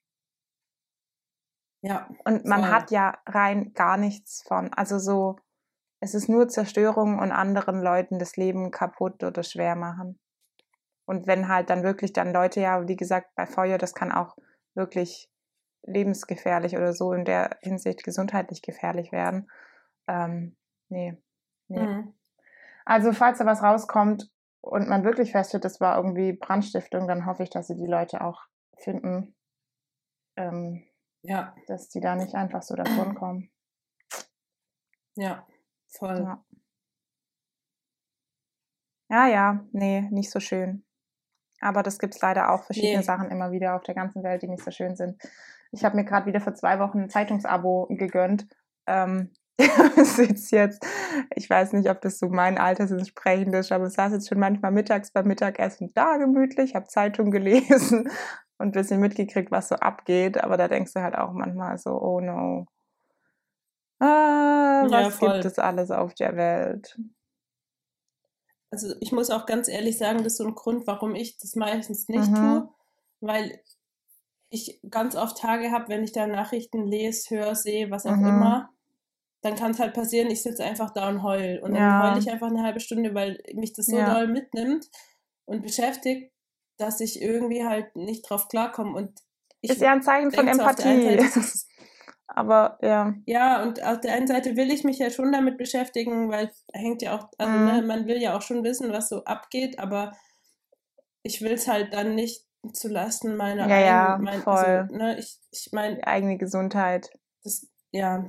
Ja. 1.83 2.09
Und 2.25 2.45
man 2.45 2.61
voll. 2.61 2.71
hat 2.71 2.91
ja 2.91 3.19
rein 3.27 3.73
gar 3.75 3.97
nichts 3.97 4.43
von, 4.47 4.73
also 4.73 4.99
so, 4.99 5.37
es 6.01 6.15
ist 6.15 6.29
nur 6.29 6.49
Zerstörung 6.49 7.19
und 7.19 7.33
anderen 7.33 7.83
Leuten 7.83 8.19
das 8.19 8.37
Leben 8.37 8.71
kaputt 8.71 9.23
oder 9.23 9.43
schwer 9.43 9.77
machen. 9.77 10.19
Und 11.05 11.27
wenn 11.27 11.49
halt 11.49 11.71
dann 11.71 11.83
wirklich 11.83 12.13
dann 12.13 12.33
Leute, 12.33 12.61
ja, 12.61 12.87
wie 12.87 12.97
gesagt, 12.97 13.35
bei 13.35 13.47
Feuer, 13.47 13.79
das 13.79 13.95
kann 13.95 14.13
auch 14.13 14.37
wirklich 14.75 15.29
lebensgefährlich 15.83 16.77
oder 16.77 16.93
so 16.93 17.13
in 17.13 17.25
der 17.25 17.59
Hinsicht 17.61 18.05
gesundheitlich 18.05 18.63
gefährlich 18.63 19.11
werden. 19.11 19.51
Ähm, 20.07 20.57
Nee. 20.93 21.17
nee. 21.69 21.81
Mhm. 21.81 22.15
Also, 22.85 23.13
falls 23.13 23.39
da 23.39 23.47
was 23.47 23.63
rauskommt 23.63 24.31
und 24.61 24.89
man 24.89 25.05
wirklich 25.05 25.33
feststellt, 25.33 25.65
das 25.65 25.81
war 25.81 25.97
irgendwie 25.97 26.35
Brandstiftung, 26.35 27.09
dann 27.09 27.25
hoffe 27.25 27.43
ich, 27.45 27.51
dass 27.51 27.69
sie 27.69 27.77
die 27.77 27.87
Leute 27.87 28.21
auch 28.21 28.43
finden. 28.83 29.35
Ähm, 30.37 30.85
ja. 31.23 31.55
Dass 31.67 31.89
die 31.89 32.01
da 32.01 32.17
nicht 32.17 32.35
einfach 32.35 32.63
so 32.63 32.75
davon 32.75 33.15
kommen. 33.15 33.51
Ja, 35.15 35.47
voll. 35.89 36.19
Ja. 36.19 36.45
ja, 39.11 39.27
ja, 39.27 39.65
nee, 39.73 40.03
nicht 40.11 40.31
so 40.31 40.41
schön. 40.41 40.85
Aber 41.61 41.83
das 41.83 41.99
gibt 41.99 42.15
es 42.15 42.21
leider 42.21 42.51
auch 42.51 42.65
verschiedene 42.65 42.99
nee. 42.99 43.05
Sachen 43.05 43.31
immer 43.31 43.53
wieder 43.53 43.77
auf 43.77 43.83
der 43.83 43.95
ganzen 43.95 44.23
Welt, 44.23 44.43
die 44.43 44.49
nicht 44.49 44.65
so 44.65 44.71
schön 44.71 44.97
sind. 44.97 45.23
Ich 45.71 45.85
habe 45.85 45.97
mir 45.97 46.05
gerade 46.05 46.27
wieder 46.27 46.41
vor 46.41 46.55
zwei 46.55 46.79
Wochen 46.81 47.03
ein 47.03 47.11
Zeitungsabo 47.11 47.87
gegönnt. 47.91 48.47
Ähm, 48.87 49.31
sitze 50.05 50.57
jetzt, 50.57 50.85
ich 51.37 51.49
weiß 51.49 51.75
nicht, 51.75 51.89
ob 51.89 52.01
das 52.01 52.19
so 52.19 52.29
mein 52.29 52.59
Altersentsprechend 52.59 53.55
ist, 53.55 53.71
aber 53.71 53.87
ich 53.87 53.93
saß 53.93 54.13
jetzt 54.13 54.29
schon 54.29 54.41
manchmal 54.41 54.73
mittags 54.73 55.13
beim 55.13 55.27
Mittagessen 55.27 55.93
da 55.95 56.17
gemütlich, 56.17 56.75
habe 56.75 56.87
Zeitung 56.87 57.31
gelesen 57.31 58.11
und 58.59 58.69
ein 58.69 58.73
bisschen 58.73 59.01
mitgekriegt, 59.01 59.51
was 59.51 59.69
so 59.69 59.77
abgeht, 59.77 60.43
aber 60.43 60.57
da 60.57 60.69
denkst 60.69 60.93
du 60.95 61.03
halt 61.03 61.17
auch 61.17 61.33
manchmal 61.33 61.79
so, 61.79 61.91
oh 61.91 62.21
no. 62.21 62.67
Ah, 63.99 64.85
was 64.89 65.21
ja, 65.21 65.33
gibt 65.33 65.45
es 65.45 65.59
alles 65.59 65.91
auf 65.91 66.15
der 66.15 66.37
Welt? 66.37 66.99
Also 68.71 68.95
ich 69.01 69.13
muss 69.13 69.31
auch 69.31 69.47
ganz 69.47 69.69
ehrlich 69.69 69.99
sagen, 69.99 70.19
das 70.19 70.35
ist 70.35 70.39
so 70.39 70.47
ein 70.47 70.55
Grund, 70.55 70.87
warum 70.87 71.15
ich 71.15 71.37
das 71.39 71.55
meistens 71.57 72.09
nicht 72.09 72.31
mhm. 72.31 72.35
tue, 72.35 72.69
weil 73.21 73.61
ich 74.49 74.81
ganz 74.91 75.15
oft 75.15 75.39
Tage 75.39 75.71
habe, 75.71 75.89
wenn 75.89 76.05
ich 76.05 76.13
da 76.13 76.27
Nachrichten 76.27 76.87
lese, 76.87 77.37
höre, 77.37 77.55
sehe, 77.55 77.91
was 77.91 78.07
auch 78.07 78.17
mhm. 78.17 78.27
immer, 78.27 78.71
dann 79.43 79.57
kann 79.57 79.73
es 79.73 79.81
halt 79.81 79.93
passieren, 79.95 80.31
ich 80.31 80.43
sitze 80.43 80.65
einfach 80.65 80.91
da 80.91 81.09
und 81.09 81.23
heul. 81.23 81.61
Und 81.63 81.73
dann 81.73 81.83
ja. 81.83 82.09
heule 82.09 82.19
ich 82.19 82.31
einfach 82.31 82.49
eine 82.49 82.63
halbe 82.63 82.81
Stunde, 82.81 83.15
weil 83.15 83.43
mich 83.55 83.73
das 83.73 83.87
so 83.87 83.97
ja. 83.97 84.15
doll 84.15 84.29
mitnimmt 84.29 84.89
und 85.45 85.63
beschäftigt, 85.63 86.32
dass 86.77 87.01
ich 87.01 87.21
irgendwie 87.21 87.65
halt 87.65 87.95
nicht 87.97 88.29
drauf 88.29 88.49
klarkomme. 88.49 88.97
Und 88.97 89.21
ich 89.61 89.71
ist 89.71 89.81
ja 89.81 89.93
ein 89.93 90.03
Zeichen 90.03 90.33
von 90.33 90.49
Empathie. 90.49 91.19
Seite, 91.19 91.43
Aber 92.35 92.79
ja. 92.81 93.15
Ja, 93.27 93.63
und 93.63 93.83
auf 93.83 94.01
der 94.01 94.15
einen 94.15 94.27
Seite 94.27 94.57
will 94.57 94.71
ich 94.71 94.85
mich 94.85 94.99
ja 94.99 95.11
schon 95.11 95.33
damit 95.33 95.59
beschäftigen, 95.59 96.31
weil 96.31 96.51
hängt 96.73 97.03
ja 97.03 97.19
auch, 97.19 97.29
also 97.37 97.53
mhm. 97.53 97.67
ne, 97.67 97.83
man 97.83 98.07
will 98.07 98.21
ja 98.23 98.37
auch 98.37 98.43
schon 98.43 98.65
wissen, 98.65 98.91
was 98.91 99.11
so 99.11 99.25
abgeht, 99.25 99.79
aber 99.79 100.13
ich 101.23 101.43
will 101.43 101.53
es 101.53 101.69
halt 101.69 101.93
dann 101.93 102.15
nicht 102.15 102.47
zulasten 102.73 103.37
meiner 103.37 103.69
ja, 103.69 103.75
eigenen, 103.75 103.87
ja, 103.87 104.19
mein, 104.19 104.35
also, 104.35 104.45
voll. 104.45 104.55
Also, 104.55 104.97
ne, 104.97 105.19
ich, 105.19 105.39
ich 105.51 105.69
meine. 105.73 106.07
Eigene 106.07 106.39
Gesundheit. 106.39 107.11
Das, 107.45 107.67
ja, 107.91 108.25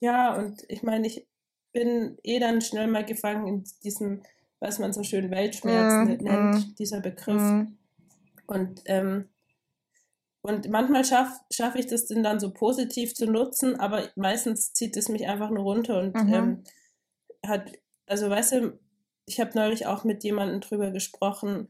ja, 0.00 0.34
und 0.34 0.64
ich 0.68 0.82
meine, 0.82 1.06
ich 1.06 1.26
bin 1.72 2.18
eh 2.22 2.38
dann 2.40 2.60
schnell 2.60 2.86
mal 2.86 3.04
gefangen 3.04 3.46
in 3.46 3.64
diesem, 3.84 4.22
was 4.60 4.78
man 4.78 4.92
so 4.92 5.02
schön 5.02 5.30
Weltschmerz 5.30 6.08
mm, 6.08 6.24
nennt, 6.24 6.54
mm, 6.54 6.74
dieser 6.76 7.00
Begriff. 7.00 7.40
Mm. 7.40 7.76
Und, 8.46 8.82
ähm, 8.86 9.28
und 10.42 10.68
manchmal 10.70 11.04
schaffe 11.04 11.40
schaff 11.52 11.74
ich 11.74 11.86
das 11.86 12.06
dann 12.06 12.40
so 12.40 12.52
positiv 12.52 13.14
zu 13.14 13.26
nutzen, 13.26 13.78
aber 13.78 14.08
meistens 14.16 14.72
zieht 14.72 14.96
es 14.96 15.08
mich 15.08 15.26
einfach 15.26 15.50
nur 15.50 15.64
runter 15.64 16.00
und 16.00 16.14
mhm. 16.14 16.34
ähm, 16.34 16.64
hat, 17.46 17.72
also 18.06 18.30
weißt 18.30 18.52
du, 18.52 18.78
ich 19.26 19.40
habe 19.40 19.50
neulich 19.54 19.86
auch 19.86 20.04
mit 20.04 20.24
jemandem 20.24 20.60
drüber 20.60 20.90
gesprochen, 20.90 21.68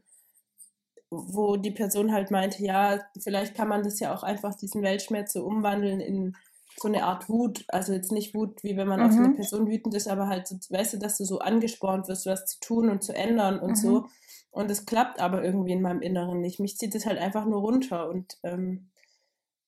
wo 1.09 1.57
die 1.57 1.71
Person 1.71 2.13
halt 2.13 2.31
meinte, 2.31 2.63
ja, 2.63 2.99
vielleicht 3.19 3.55
kann 3.55 3.67
man 3.67 3.83
das 3.83 3.99
ja 3.99 4.13
auch 4.13 4.23
einfach 4.23 4.55
diesen 4.55 4.81
Weltschmerz 4.81 5.33
so 5.33 5.43
umwandeln 5.43 5.99
in 5.99 6.35
so 6.81 6.87
eine 6.87 7.03
Art 7.03 7.29
Wut, 7.29 7.65
also 7.67 7.93
jetzt 7.93 8.11
nicht 8.11 8.33
Wut, 8.33 8.63
wie 8.63 8.77
wenn 8.77 8.87
man 8.87 8.99
mhm. 8.99 9.05
auf 9.05 9.15
eine. 9.15 9.35
Person 9.35 9.67
wütend 9.67 9.93
ist, 9.95 10.07
aber 10.07 10.27
halt, 10.27 10.47
so, 10.47 10.55
weißt 10.55 10.93
du, 10.93 10.97
dass 10.97 11.17
du 11.17 11.25
so 11.25 11.39
angespornt 11.39 12.07
wirst, 12.07 12.25
was 12.25 12.45
zu 12.45 12.59
tun 12.59 12.89
und 12.89 13.03
zu 13.03 13.13
ändern 13.13 13.59
und 13.59 13.71
mhm. 13.71 13.75
so. 13.75 14.05
Und 14.51 14.71
es 14.71 14.85
klappt 14.85 15.19
aber 15.19 15.43
irgendwie 15.43 15.73
in 15.73 15.81
meinem 15.81 16.01
Inneren 16.01 16.41
nicht. 16.41 16.59
Mich 16.59 16.77
zieht 16.77 16.95
es 16.95 17.05
halt 17.05 17.19
einfach 17.19 17.45
nur 17.45 17.61
runter 17.61 18.09
und 18.09 18.37
ähm, 18.43 18.89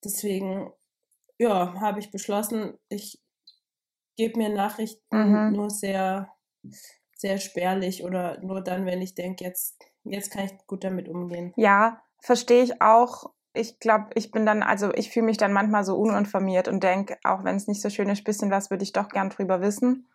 deswegen, 0.03 0.71
ja, 1.37 1.79
habe 1.79 1.99
ich 1.99 2.11
beschlossen, 2.11 2.73
ich 2.89 3.21
gebe 4.17 4.39
mir 4.39 4.49
Nachrichten 4.49 5.03
mhm. 5.11 5.53
nur 5.53 5.69
sehr, 5.69 6.33
sehr 7.15 7.37
spärlich 7.37 8.03
oder 8.03 8.39
nur 8.41 8.61
dann, 8.61 8.85
wenn 8.85 9.01
ich 9.01 9.15
denke, 9.15 9.43
jetzt, 9.43 9.77
jetzt 10.03 10.31
kann 10.31 10.45
ich 10.45 10.51
gut 10.67 10.83
damit 10.83 11.07
umgehen. 11.07 11.53
Ja, 11.55 12.01
verstehe 12.19 12.63
ich 12.63 12.81
auch 12.81 13.31
ich 13.53 13.79
glaube, 13.79 14.07
ich 14.15 14.31
bin 14.31 14.45
dann, 14.45 14.63
also 14.63 14.91
ich 14.93 15.11
fühle 15.11 15.25
mich 15.25 15.37
dann 15.37 15.53
manchmal 15.53 15.83
so 15.83 15.95
uninformiert 15.95 16.67
und 16.67 16.83
denke, 16.83 17.17
auch 17.23 17.43
wenn 17.43 17.55
es 17.55 17.67
nicht 17.67 17.81
so 17.81 17.89
schön 17.89 18.09
ist, 18.09 18.23
bisschen 18.23 18.51
was 18.51 18.69
würde 18.69 18.83
ich 18.83 18.93
doch 18.93 19.09
gern 19.09 19.29
drüber 19.29 19.61
wissen. 19.61 20.07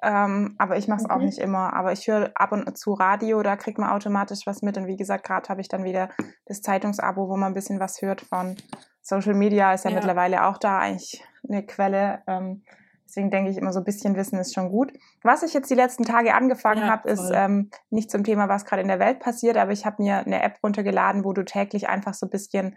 Ähm, 0.00 0.54
aber 0.58 0.76
ich 0.76 0.86
mache 0.86 1.00
es 1.00 1.08
mhm. 1.08 1.10
auch 1.10 1.18
nicht 1.18 1.38
immer. 1.38 1.72
Aber 1.72 1.92
ich 1.92 2.06
höre 2.06 2.30
ab 2.34 2.52
und 2.52 2.78
zu 2.78 2.92
Radio, 2.92 3.42
da 3.42 3.56
kriegt 3.56 3.78
man 3.78 3.90
automatisch 3.90 4.46
was 4.46 4.62
mit. 4.62 4.76
Und 4.76 4.86
wie 4.86 4.96
gesagt, 4.96 5.24
gerade 5.26 5.48
habe 5.48 5.60
ich 5.60 5.68
dann 5.68 5.82
wieder 5.82 6.10
das 6.46 6.62
Zeitungsabo, 6.62 7.28
wo 7.28 7.36
man 7.36 7.50
ein 7.50 7.54
bisschen 7.54 7.80
was 7.80 8.00
hört 8.00 8.20
von 8.20 8.56
Social 9.02 9.34
Media, 9.34 9.72
ist 9.72 9.84
ja, 9.84 9.90
ja. 9.90 9.96
mittlerweile 9.96 10.46
auch 10.46 10.58
da 10.58 10.78
eigentlich 10.78 11.24
eine 11.48 11.66
Quelle. 11.66 12.22
Ähm, 12.26 12.62
Deswegen 13.08 13.30
denke 13.30 13.50
ich 13.50 13.56
immer, 13.56 13.72
so 13.72 13.80
ein 13.80 13.84
bisschen 13.84 14.16
Wissen 14.16 14.38
ist 14.38 14.52
schon 14.54 14.68
gut. 14.68 14.92
Was 15.22 15.42
ich 15.42 15.54
jetzt 15.54 15.70
die 15.70 15.74
letzten 15.74 16.04
Tage 16.04 16.34
angefangen 16.34 16.82
ja, 16.82 16.88
habe, 16.88 17.08
ist 17.08 17.30
ähm, 17.32 17.70
nicht 17.88 18.10
zum 18.10 18.22
Thema, 18.22 18.50
was 18.50 18.66
gerade 18.66 18.82
in 18.82 18.88
der 18.88 18.98
Welt 18.98 19.18
passiert, 19.18 19.56
aber 19.56 19.72
ich 19.72 19.86
habe 19.86 20.02
mir 20.02 20.18
eine 20.18 20.42
App 20.42 20.58
runtergeladen, 20.62 21.24
wo 21.24 21.32
du 21.32 21.42
täglich 21.42 21.88
einfach 21.88 22.12
so 22.12 22.26
ein 22.26 22.30
bisschen 22.30 22.76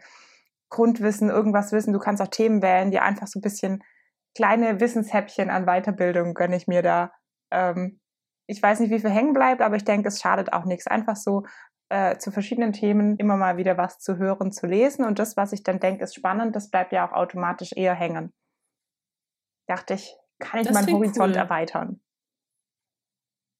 Grundwissen, 0.69 1.29
irgendwas 1.29 1.73
wissen, 1.73 1.91
du 1.91 1.99
kannst 1.99 2.21
auch 2.21 2.29
Themen 2.29 2.61
wählen, 2.61 2.91
die 2.91 2.99
einfach 2.99 3.27
so 3.27 3.39
ein 3.39 3.41
bisschen 3.41 3.83
kleine 4.33 4.79
Wissenshäppchen 4.79 5.49
an 5.49 5.65
Weiterbildung 5.65 6.33
gönne 6.33 6.55
ich 6.55 6.65
mir 6.65 6.81
da. 6.81 7.11
Ähm, 7.51 7.99
ich 8.47 8.63
weiß 8.63 8.79
nicht, 8.79 8.89
wie 8.89 8.99
viel 8.99 9.09
hängen 9.09 9.33
bleibt, 9.33 9.61
aber 9.61 9.75
ich 9.75 9.83
denke, 9.83 10.07
es 10.07 10.21
schadet 10.21 10.53
auch 10.53 10.63
nichts. 10.63 10.87
Einfach 10.87 11.17
so 11.17 11.43
äh, 11.89 12.17
zu 12.17 12.31
verschiedenen 12.31 12.71
Themen 12.71 13.17
immer 13.17 13.35
mal 13.35 13.57
wieder 13.57 13.77
was 13.77 13.99
zu 13.99 14.17
hören, 14.17 14.53
zu 14.53 14.65
lesen. 14.65 15.03
Und 15.03 15.19
das, 15.19 15.35
was 15.35 15.51
ich 15.51 15.63
dann 15.63 15.81
denke, 15.81 16.05
ist 16.05 16.15
spannend, 16.15 16.55
das 16.55 16.69
bleibt 16.69 16.93
ja 16.93 17.05
auch 17.05 17.11
automatisch 17.11 17.73
eher 17.75 17.95
hängen. 17.95 18.31
Dachte 19.67 19.95
ich, 19.95 20.15
kann 20.41 20.59
ich 20.59 20.67
das 20.67 20.73
meinen 20.73 20.93
Horizont 20.93 21.35
cool. 21.35 21.41
erweitern. 21.41 22.01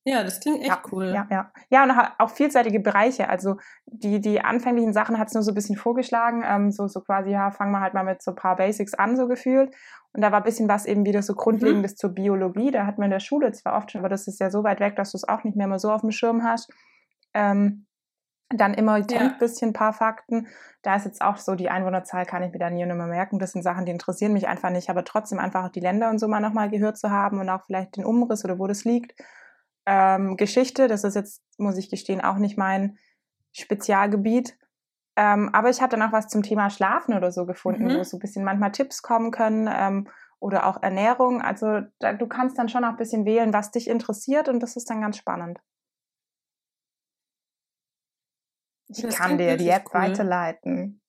Ja, 0.04 0.24
das 0.24 0.40
klingt 0.40 0.62
echt 0.62 0.70
ja, 0.70 0.82
cool. 0.92 1.06
Ja, 1.14 1.28
ja. 1.30 1.52
Ja, 1.70 1.84
und 1.84 1.92
auch 2.18 2.32
vielseitige 2.32 2.80
Bereiche. 2.80 3.30
Also 3.30 3.58
die, 3.86 4.20
die 4.20 4.42
anfänglichen 4.42 4.94
Sachen 4.94 5.20
hat 5.20 5.28
es 5.28 5.36
nur 5.36 5.44
so 5.44 5.52
ein 5.52 5.56
bisschen 5.56 5.78
vorgeschlagen. 5.78 6.44
Ähm, 6.44 6.72
so, 6.72 6.88
so 6.88 7.02
quasi, 7.02 7.30
ja, 7.30 7.52
fangen 7.52 7.72
wir 7.72 7.82
halt 7.82 7.94
mal 7.94 8.04
mit 8.04 8.24
so 8.24 8.32
ein 8.32 8.36
paar 8.36 8.56
Basics 8.56 8.96
an, 8.96 9.16
so 9.16 9.28
gefühlt. 9.28 9.76
Und 10.14 10.22
da 10.22 10.32
war 10.32 10.40
ein 10.40 10.44
bisschen 10.44 10.68
was 10.68 10.88
eben 10.88 11.06
wieder 11.06 11.22
so 11.22 11.36
Grundlegendes 11.36 11.92
mhm. 11.94 11.98
zur 11.98 12.10
Biologie. 12.12 12.72
Da 12.72 12.88
hat 12.88 12.98
man 12.98 13.06
in 13.06 13.12
der 13.12 13.20
Schule 13.20 13.52
zwar 13.52 13.78
oft 13.78 13.92
schon, 13.92 14.00
aber 14.00 14.10
das 14.10 14.28
ist 14.28 14.40
ja 14.40 14.50
so 14.50 14.64
weit 14.64 14.80
weg, 14.80 14.96
dass 14.96 15.12
du 15.12 15.18
es 15.18 15.28
auch 15.28 15.44
nicht 15.44 15.56
mehr 15.56 15.68
mal 15.68 15.80
so 15.80 15.92
auf 15.92 16.02
dem 16.02 16.12
Schirm 16.12 16.44
hast. 16.44 16.74
Ähm, 17.36 17.86
dann 18.54 18.74
immer 18.74 18.98
ja. 18.98 19.20
ein 19.20 19.38
bisschen 19.38 19.70
ein 19.70 19.74
paar 19.74 19.94
Fakten. 19.94 20.48
Da 20.82 20.96
ist 20.96 21.06
jetzt 21.06 21.22
auch 21.22 21.38
so, 21.38 21.56
die 21.56 21.70
Einwohnerzahl 21.70 22.26
kann 22.26 22.44
ich 22.44 22.52
mir 22.52 22.60
da 22.60 22.70
nie 22.70 22.84
und 22.84 22.90
immer 22.90 23.08
merken. 23.08 23.40
Das 23.40 23.52
sind 23.52 23.64
Sachen, 23.64 23.86
die 23.86 23.92
interessieren 23.92 24.34
mich 24.34 24.48
einfach 24.48 24.70
nicht. 24.70 24.90
Aber 24.90 25.04
trotzdem 25.04 25.40
einfach 25.40 25.66
auch 25.66 25.72
die 25.72 25.80
Länder 25.80 26.10
und 26.10 26.20
so 26.20 26.28
mal 26.28 26.40
nochmal 26.40 26.70
gehört 26.70 26.98
zu 26.98 27.12
haben 27.12 27.40
und 27.40 27.50
auch 27.50 27.64
vielleicht 27.66 27.98
den 27.98 28.06
Umriss 28.06 28.44
oder 28.44 28.60
wo 28.60 28.68
das 28.68 28.84
liegt. 28.84 29.14
Ähm, 29.86 30.38
Geschichte, 30.38 30.88
das 30.88 31.04
ist 31.04 31.16
jetzt, 31.16 31.44
muss 31.58 31.78
ich 31.78 31.90
gestehen, 31.90 32.22
auch 32.22 32.38
nicht 32.38 32.58
mein 32.58 32.98
Spezialgebiet. 33.52 34.58
Ähm, 35.16 35.50
aber 35.54 35.70
ich 35.70 35.82
habe 35.82 35.92
dann 35.92 36.08
auch 36.08 36.14
was 36.14 36.28
zum 36.28 36.42
Thema 36.42 36.70
Schlafen 36.70 37.14
oder 37.14 37.32
so 37.32 37.46
gefunden, 37.46 37.86
mhm. 37.86 37.98
wo 37.98 38.04
so 38.04 38.18
ein 38.18 38.22
bisschen 38.22 38.44
manchmal 38.44 38.72
Tipps 38.72 39.02
kommen 39.02 39.32
können 39.32 39.70
ähm, 39.72 40.08
oder 40.40 40.66
auch 40.66 40.82
Ernährung. 40.82 41.42
Also 41.42 41.82
da, 42.00 42.14
du 42.14 42.28
kannst 42.28 42.58
dann 42.58 42.70
schon 42.70 42.86
auch 42.86 42.92
ein 42.92 42.98
bisschen 42.98 43.26
wählen, 43.26 43.54
was 43.54 43.72
dich 43.72 43.90
interessiert 43.90 44.48
und 44.50 44.62
das 44.62 44.76
ist 44.76 44.90
dann 44.90 45.02
ganz 45.02 45.18
spannend. 45.18 45.60
Ich 48.94 49.02
das 49.02 49.16
kann 49.16 49.38
dir 49.38 49.58
die 49.58 49.70
App 49.70 49.86
cool. 49.94 50.02
weiterleiten. 50.02 51.02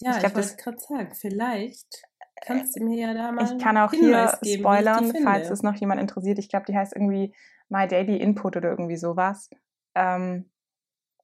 Ja, 0.00 0.12
ich, 0.12 0.24
ich 0.24 0.34
wollte 0.34 0.56
gerade 0.56 0.78
sagen, 0.78 1.14
vielleicht 1.14 2.02
kannst 2.40 2.78
du 2.78 2.84
mir 2.84 2.98
ja 2.98 3.14
da 3.14 3.32
mal. 3.32 3.44
Ich 3.44 3.62
kann 3.62 3.76
auch 3.76 3.90
Hinweis 3.90 4.38
hier 4.40 4.52
geben, 4.52 4.62
spoilern, 4.62 5.12
falls 5.24 5.50
es 5.50 5.62
noch 5.62 5.74
jemand 5.74 6.00
interessiert. 6.00 6.38
Ich 6.38 6.48
glaube, 6.48 6.66
die 6.66 6.76
heißt 6.76 6.94
irgendwie 6.94 7.34
My 7.68 7.86
Daily 7.88 8.16
Input 8.16 8.56
oder 8.56 8.70
irgendwie 8.70 8.96
sowas. 8.96 9.50
Ähm, 9.94 10.50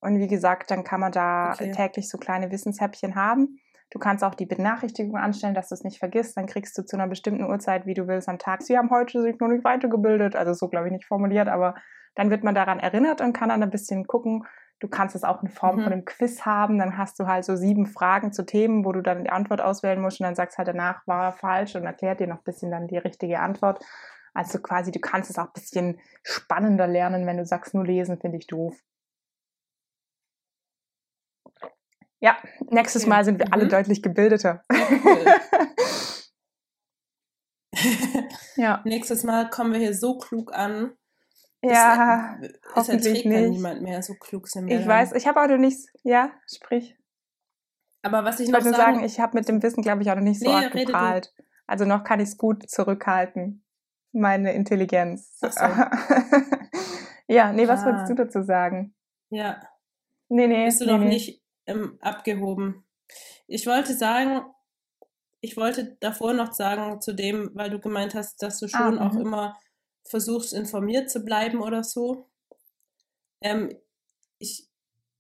und 0.01 0.19
wie 0.19 0.27
gesagt, 0.27 0.71
dann 0.71 0.85
kann 0.85 1.01
man 1.01 1.13
da 1.13 1.53
okay. 1.53 1.71
täglich 1.71 2.09
so 2.09 2.19
kleine 2.19 2.51
Wissenshäppchen 2.51 3.15
haben. 3.15 3.59
Du 3.95 4.01
kannst 4.01 4.25
auch 4.25 4.35
die 4.35 4.45
Benachrichtigung 4.45 5.17
anstellen, 5.17 5.55
dass 5.55 5.69
du 5.69 5.77
es 5.77 5.85
nicht 5.85 6.01
vergisst. 6.01 6.37
Dann 6.37 6.47
kriegst 6.47 6.77
du 6.77 6.85
zu 6.85 6.97
einer 6.97 7.07
bestimmten 7.07 7.45
Uhrzeit, 7.45 7.87
wie 7.87 7.95
du 7.95 8.09
willst, 8.09 8.29
am 8.29 8.41
Tag. 8.41 8.63
Sie 8.63 8.77
haben 8.77 8.91
heute 8.91 9.23
sich 9.23 9.39
noch 9.39 9.47
nicht 9.47 9.63
weitergebildet. 9.63 10.35
Also 10.35 10.53
so, 10.53 10.69
glaube 10.69 10.89
ich, 10.89 10.93
nicht 10.93 11.07
formuliert, 11.07 11.47
aber 11.47 11.77
dann 12.17 12.29
wird 12.29 12.43
man 12.43 12.57
daran 12.57 12.81
erinnert 12.81 13.21
und 13.21 13.35
kann 13.35 13.51
dann 13.51 13.63
ein 13.63 13.71
bisschen 13.71 14.09
gucken. 14.09 14.43
Du 14.81 14.89
kannst 14.89 15.15
es 15.15 15.23
auch 15.23 15.41
in 15.45 15.49
Form 15.49 15.77
mhm. 15.77 15.83
von 15.85 15.93
einem 15.93 16.05
Quiz 16.05 16.45
haben. 16.45 16.77
Dann 16.81 16.99
hast 16.99 17.21
du 17.21 17.29
halt 17.29 17.45
so 17.45 17.55
sieben 17.55 17.87
Fragen 17.87 18.33
zu 18.33 18.45
Themen, 18.45 18.85
wo 18.85 18.91
du 18.91 19.01
dann 19.01 19.23
die 19.23 19.31
Antwort 19.31 19.61
auswählen 19.61 20.01
musst 20.01 20.19
und 20.19 20.25
dann 20.25 20.35
sagst 20.35 20.59
halt 20.59 20.67
danach, 20.67 21.07
war 21.07 21.31
falsch 21.31 21.77
und 21.77 21.85
erklärt 21.85 22.19
dir 22.19 22.27
noch 22.27 22.39
ein 22.39 22.45
bisschen 22.45 22.73
dann 22.73 22.89
die 22.89 22.99
richtige 22.99 23.39
Antwort. 23.39 23.85
Also 24.33 24.59
quasi, 24.59 24.91
du 24.91 24.99
kannst 24.99 25.31
es 25.31 25.39
auch 25.39 25.47
ein 25.47 25.53
bisschen 25.55 26.01
spannender 26.25 26.89
lernen, 26.89 27.27
wenn 27.27 27.37
du 27.37 27.47
sagst, 27.47 27.75
nur 27.75 27.87
lesen 27.87 28.19
finde 28.19 28.39
ich 28.39 28.49
doof. 28.49 28.75
Ja, 32.25 32.39
nächstes 32.71 33.03
okay. 33.03 33.11
Mal 33.11 33.25
sind 33.27 33.39
wir 33.39 33.45
mhm. 33.49 33.53
alle 33.53 33.69
deutlich 33.69 34.03
gebildeter. 34.03 34.65
ja. 38.57 38.81
Nächstes 38.87 39.25
Mal 39.25 39.51
kommen 39.51 39.75
wir 39.75 39.81
hier 39.81 39.93
so 39.93 40.17
klug 40.17 40.55
an, 40.55 40.97
ja, 41.61 42.39
es, 42.41 42.51
hoffentlich 42.75 43.27
nicht. 43.27 43.51
niemand 43.51 43.83
mehr, 43.83 44.03
so 44.03 44.15
klug 44.15 44.49
sind 44.49 44.69
wir. 44.69 44.77
Ich 44.77 44.87
dann. 44.87 44.89
weiß, 44.89 45.13
ich 45.13 45.27
habe 45.27 45.43
auch 45.43 45.49
noch 45.49 45.59
nichts, 45.59 45.87
ja, 46.03 46.33
sprich. 46.51 46.97
Aber 48.01 48.25
was 48.25 48.41
ich, 48.41 48.47
ich 48.47 48.53
noch 48.55 48.63
sagen, 48.63 48.75
sagen 48.75 49.05
ich 49.05 49.21
habe 49.21 49.37
mit 49.37 49.47
dem 49.47 49.63
Wissen, 49.63 49.83
glaube 49.83 50.01
ich, 50.01 50.11
auch 50.11 50.17
noch 50.17 50.23
nicht 50.23 50.41
so 50.41 50.51
nee, 50.51 50.71
geprahlt. 50.87 51.35
Also 51.67 51.85
noch 51.85 52.05
kann 52.05 52.21
ich 52.21 52.31
es 52.31 52.39
gut 52.39 52.71
zurückhalten, 52.71 53.67
meine 54.13 54.55
Intelligenz. 54.55 55.39
So. 55.41 55.49
ja, 57.29 57.53
nee, 57.53 57.69
was 57.69 57.83
ah. 57.83 57.85
würdest 57.85 58.09
du 58.09 58.15
dazu 58.15 58.43
sagen? 58.43 58.95
Ja. 59.29 59.61
Nee, 60.31 60.47
nee. 60.47 60.65
Bist 60.65 60.81
du 60.81 60.87
nee, 60.87 60.93
noch 60.93 61.01
nee. 61.01 61.09
nicht 61.09 61.44
ähm, 61.67 61.99
abgehoben? 62.01 62.85
Ich 63.47 63.67
wollte 63.67 63.95
sagen, 63.95 64.43
ich 65.41 65.57
wollte 65.57 65.97
davor 66.01 66.33
noch 66.33 66.53
sagen 66.53 67.01
zu 67.01 67.13
dem, 67.13 67.51
weil 67.55 67.71
du 67.71 67.79
gemeint 67.79 68.15
hast, 68.15 68.43
dass 68.43 68.59
du 68.59 68.67
ah, 68.67 68.69
schon 68.69 68.99
ah, 68.99 69.09
auch 69.09 69.17
immer 69.17 69.57
versuchst 70.05 70.53
informiert 70.53 71.11
zu 71.11 71.25
bleiben 71.25 71.61
oder 71.61 71.85
so. 71.85 72.29
Ähm, 73.43 73.75
ich 74.39 74.69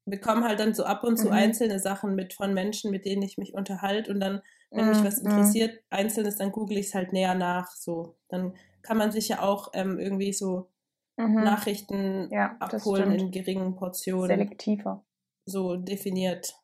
bekomme 0.07 0.46
halt 0.46 0.61
dann 0.61 0.74
so 0.74 0.85
ab 0.85 1.04
und 1.04 1.16
zu 1.16 1.26
mhm. 1.26 1.33
einzelne 1.33 1.78
Sachen 1.78 2.14
mit 2.14 2.35
von 2.35 2.52
Menschen, 2.52 2.90
mit 2.90 3.04
denen 3.04 3.22
ich 3.22 3.38
mich 3.38 3.54
unterhalte 3.54 4.11
und 4.11 4.20
dann, 4.20 4.42
wenn 4.70 4.87
mhm. 4.87 4.90
mich 4.90 5.04
was 5.04 5.18
interessiert, 5.18 5.80
einzelnes, 5.90 6.37
dann 6.37 6.52
google 6.52 6.78
ich 6.78 6.87
es 6.87 6.94
halt 6.94 7.12
näher 7.12 7.35
nach. 7.35 7.70
So, 7.72 8.16
dann 8.28 8.54
kann 8.83 8.98
man 8.98 9.12
sich 9.12 9.28
ja 9.28 9.42
auch 9.42 9.70
ähm, 9.74 9.98
irgendwie 9.98 10.33
so 10.33 10.70
mhm. 11.16 11.35
Nachrichten 11.35 12.28
ja, 12.30 12.57
abholen 12.61 13.12
in 13.12 13.30
geringen 13.30 13.76
Portionen. 13.76 14.28
Selektiver. 14.28 15.04
So 15.46 15.76
definiert. 15.76 16.54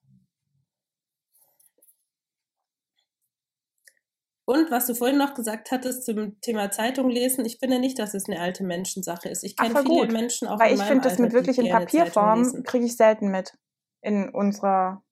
Und 4.50 4.68
was 4.72 4.86
du 4.86 4.96
vorhin 4.96 5.16
noch 5.16 5.34
gesagt 5.34 5.70
hattest 5.70 6.04
zum 6.04 6.40
Thema 6.40 6.72
Zeitung 6.72 7.08
lesen, 7.08 7.44
ich 7.44 7.58
finde 7.60 7.78
nicht, 7.78 8.00
dass 8.00 8.14
es 8.14 8.28
eine 8.28 8.40
alte 8.40 8.64
Menschensache 8.64 9.28
ist. 9.28 9.44
Ich 9.44 9.56
kenne 9.56 9.80
viele 9.82 9.84
gut, 9.84 10.12
Menschen 10.12 10.48
auch 10.48 10.58
Weil 10.58 10.74
ich 10.74 10.82
finde, 10.82 11.08
das 11.08 11.20
mit 11.20 11.32
wirklich 11.32 11.58
in 11.58 11.68
Papierform 11.68 12.64
kriege 12.64 12.84
ich 12.84 12.96
selten 12.96 13.30
mit 13.30 13.56
in 14.02 14.28
unserer 14.28 15.04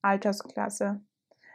Altersklasse. 0.00 1.00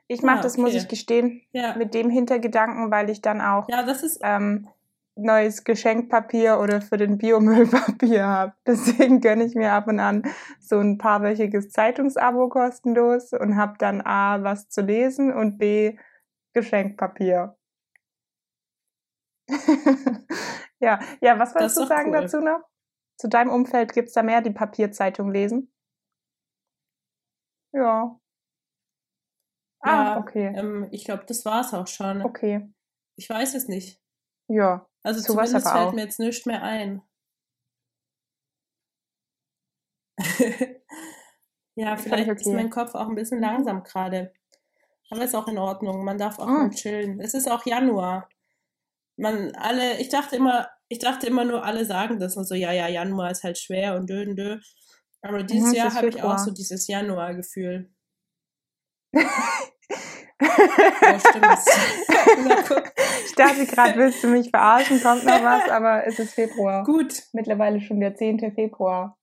Ich 0.07 0.21
mache 0.21 0.39
ah, 0.39 0.41
das, 0.41 0.57
muss 0.57 0.73
ich 0.73 0.89
gestehen, 0.89 1.43
ja. 1.53 1.77
mit 1.77 1.93
dem 1.93 2.09
Hintergedanken, 2.09 2.91
weil 2.91 3.09
ich 3.09 3.21
dann 3.21 3.39
auch 3.39 3.69
ja, 3.69 3.83
das 3.83 4.03
ist, 4.03 4.19
ähm, 4.21 4.67
neues 5.15 5.63
Geschenkpapier 5.63 6.59
oder 6.59 6.81
für 6.81 6.97
den 6.97 7.17
Biomüllpapier 7.17 8.25
habe. 8.25 8.53
Deswegen 8.67 9.21
gönne 9.21 9.43
ich 9.45 9.55
mir 9.55 9.73
ab 9.73 9.87
und 9.87 9.99
an 9.99 10.23
so 10.59 10.79
ein 10.79 10.97
paarwöchiges 10.97 11.69
Zeitungsabo 11.69 12.49
kostenlos 12.49 13.33
und 13.33 13.57
habe 13.57 13.75
dann 13.77 14.01
A, 14.01 14.43
was 14.43 14.69
zu 14.69 14.81
lesen 14.81 15.33
und 15.33 15.57
B, 15.57 15.97
Geschenkpapier. 16.53 17.57
ja, 20.79 20.99
ja, 21.21 21.39
was 21.39 21.53
wolltest 21.55 21.77
du 21.77 21.85
sagen 21.85 22.13
cool. 22.13 22.21
dazu 22.21 22.39
noch? 22.39 22.61
Zu 23.17 23.27
deinem 23.27 23.51
Umfeld 23.51 23.93
gibt 23.93 24.07
es 24.07 24.13
da 24.13 24.23
mehr, 24.23 24.41
die 24.41 24.51
Papierzeitung 24.51 25.31
lesen? 25.31 25.71
Ja. 27.73 28.19
Ah, 29.81 30.17
okay. 30.17 30.53
Ähm, 30.55 30.87
ich 30.91 31.05
glaube, 31.05 31.25
das 31.25 31.45
war 31.45 31.61
es 31.61 31.73
auch 31.73 31.87
schon. 31.87 32.21
Okay. 32.21 32.69
Ich 33.15 33.29
weiß 33.29 33.55
es 33.55 33.67
nicht. 33.67 34.00
Ja. 34.51 34.85
Also 35.03 35.21
zumindest 35.21 35.67
fällt 35.67 35.87
auch. 35.87 35.93
mir 35.93 36.03
jetzt 36.03 36.19
nichts 36.19 36.45
mehr 36.45 36.61
ein. 36.61 37.01
ja, 41.75 41.97
vielleicht 41.97 42.29
okay. 42.29 42.41
ist 42.41 42.47
mein 42.47 42.69
Kopf 42.69 42.93
auch 42.93 43.07
ein 43.07 43.15
bisschen 43.15 43.39
langsam 43.39 43.83
gerade. 43.83 44.33
Aber 45.09 45.23
ist 45.23 45.35
auch 45.35 45.47
in 45.47 45.57
Ordnung. 45.57 46.03
Man 46.03 46.17
darf 46.17 46.37
auch 46.39 46.47
mhm. 46.47 46.53
mal 46.53 46.69
chillen. 46.69 47.19
Es 47.19 47.33
ist 47.33 47.49
auch 47.49 47.65
Januar. 47.65 48.29
Man 49.17 49.55
alle, 49.55 49.99
ich 49.99 50.09
dachte 50.09 50.35
immer, 50.35 50.69
ich 50.89 50.99
dachte 50.99 51.27
immer 51.27 51.45
nur, 51.45 51.63
alle 51.63 51.85
sagen 51.85 52.19
das 52.19 52.35
und 52.35 52.45
so, 52.45 52.53
ja, 52.55 52.71
ja, 52.71 52.87
Januar 52.87 53.31
ist 53.31 53.43
halt 53.43 53.57
schwer 53.57 53.95
und 53.95 54.09
dö 54.09 54.23
und 54.23 54.35
dö. 54.35 54.59
Aber 55.21 55.43
dieses 55.43 55.69
mhm, 55.69 55.75
Jahr 55.75 55.93
habe 55.93 56.09
ich 56.09 56.21
auch 56.21 56.37
so 56.37 56.51
dieses 56.51 56.87
Januar-Gefühl. 56.87 57.93
oh, 59.91 60.45
ich 63.25 63.35
dachte 63.35 63.65
gerade, 63.65 63.95
willst 63.95 64.23
du 64.23 64.27
mich 64.27 64.49
verarschen, 64.49 65.01
kommt 65.01 65.25
noch 65.25 65.43
was, 65.43 65.69
aber 65.69 66.05
es 66.05 66.19
ist 66.19 66.33
Februar. 66.33 66.83
Gut. 66.83 67.23
Mittlerweile 67.33 67.81
schon 67.81 67.99
der 67.99 68.15
10. 68.15 68.53
Februar. 68.53 69.17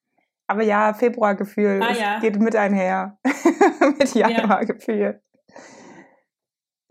Aber 0.46 0.62
ja, 0.62 0.94
Februargefühl 0.94 1.80
ah, 1.82 1.92
ja. 1.92 2.20
geht 2.20 2.40
mit 2.40 2.56
einher. 2.56 3.18
mit 3.98 4.14
Januargefühl. 4.14 5.20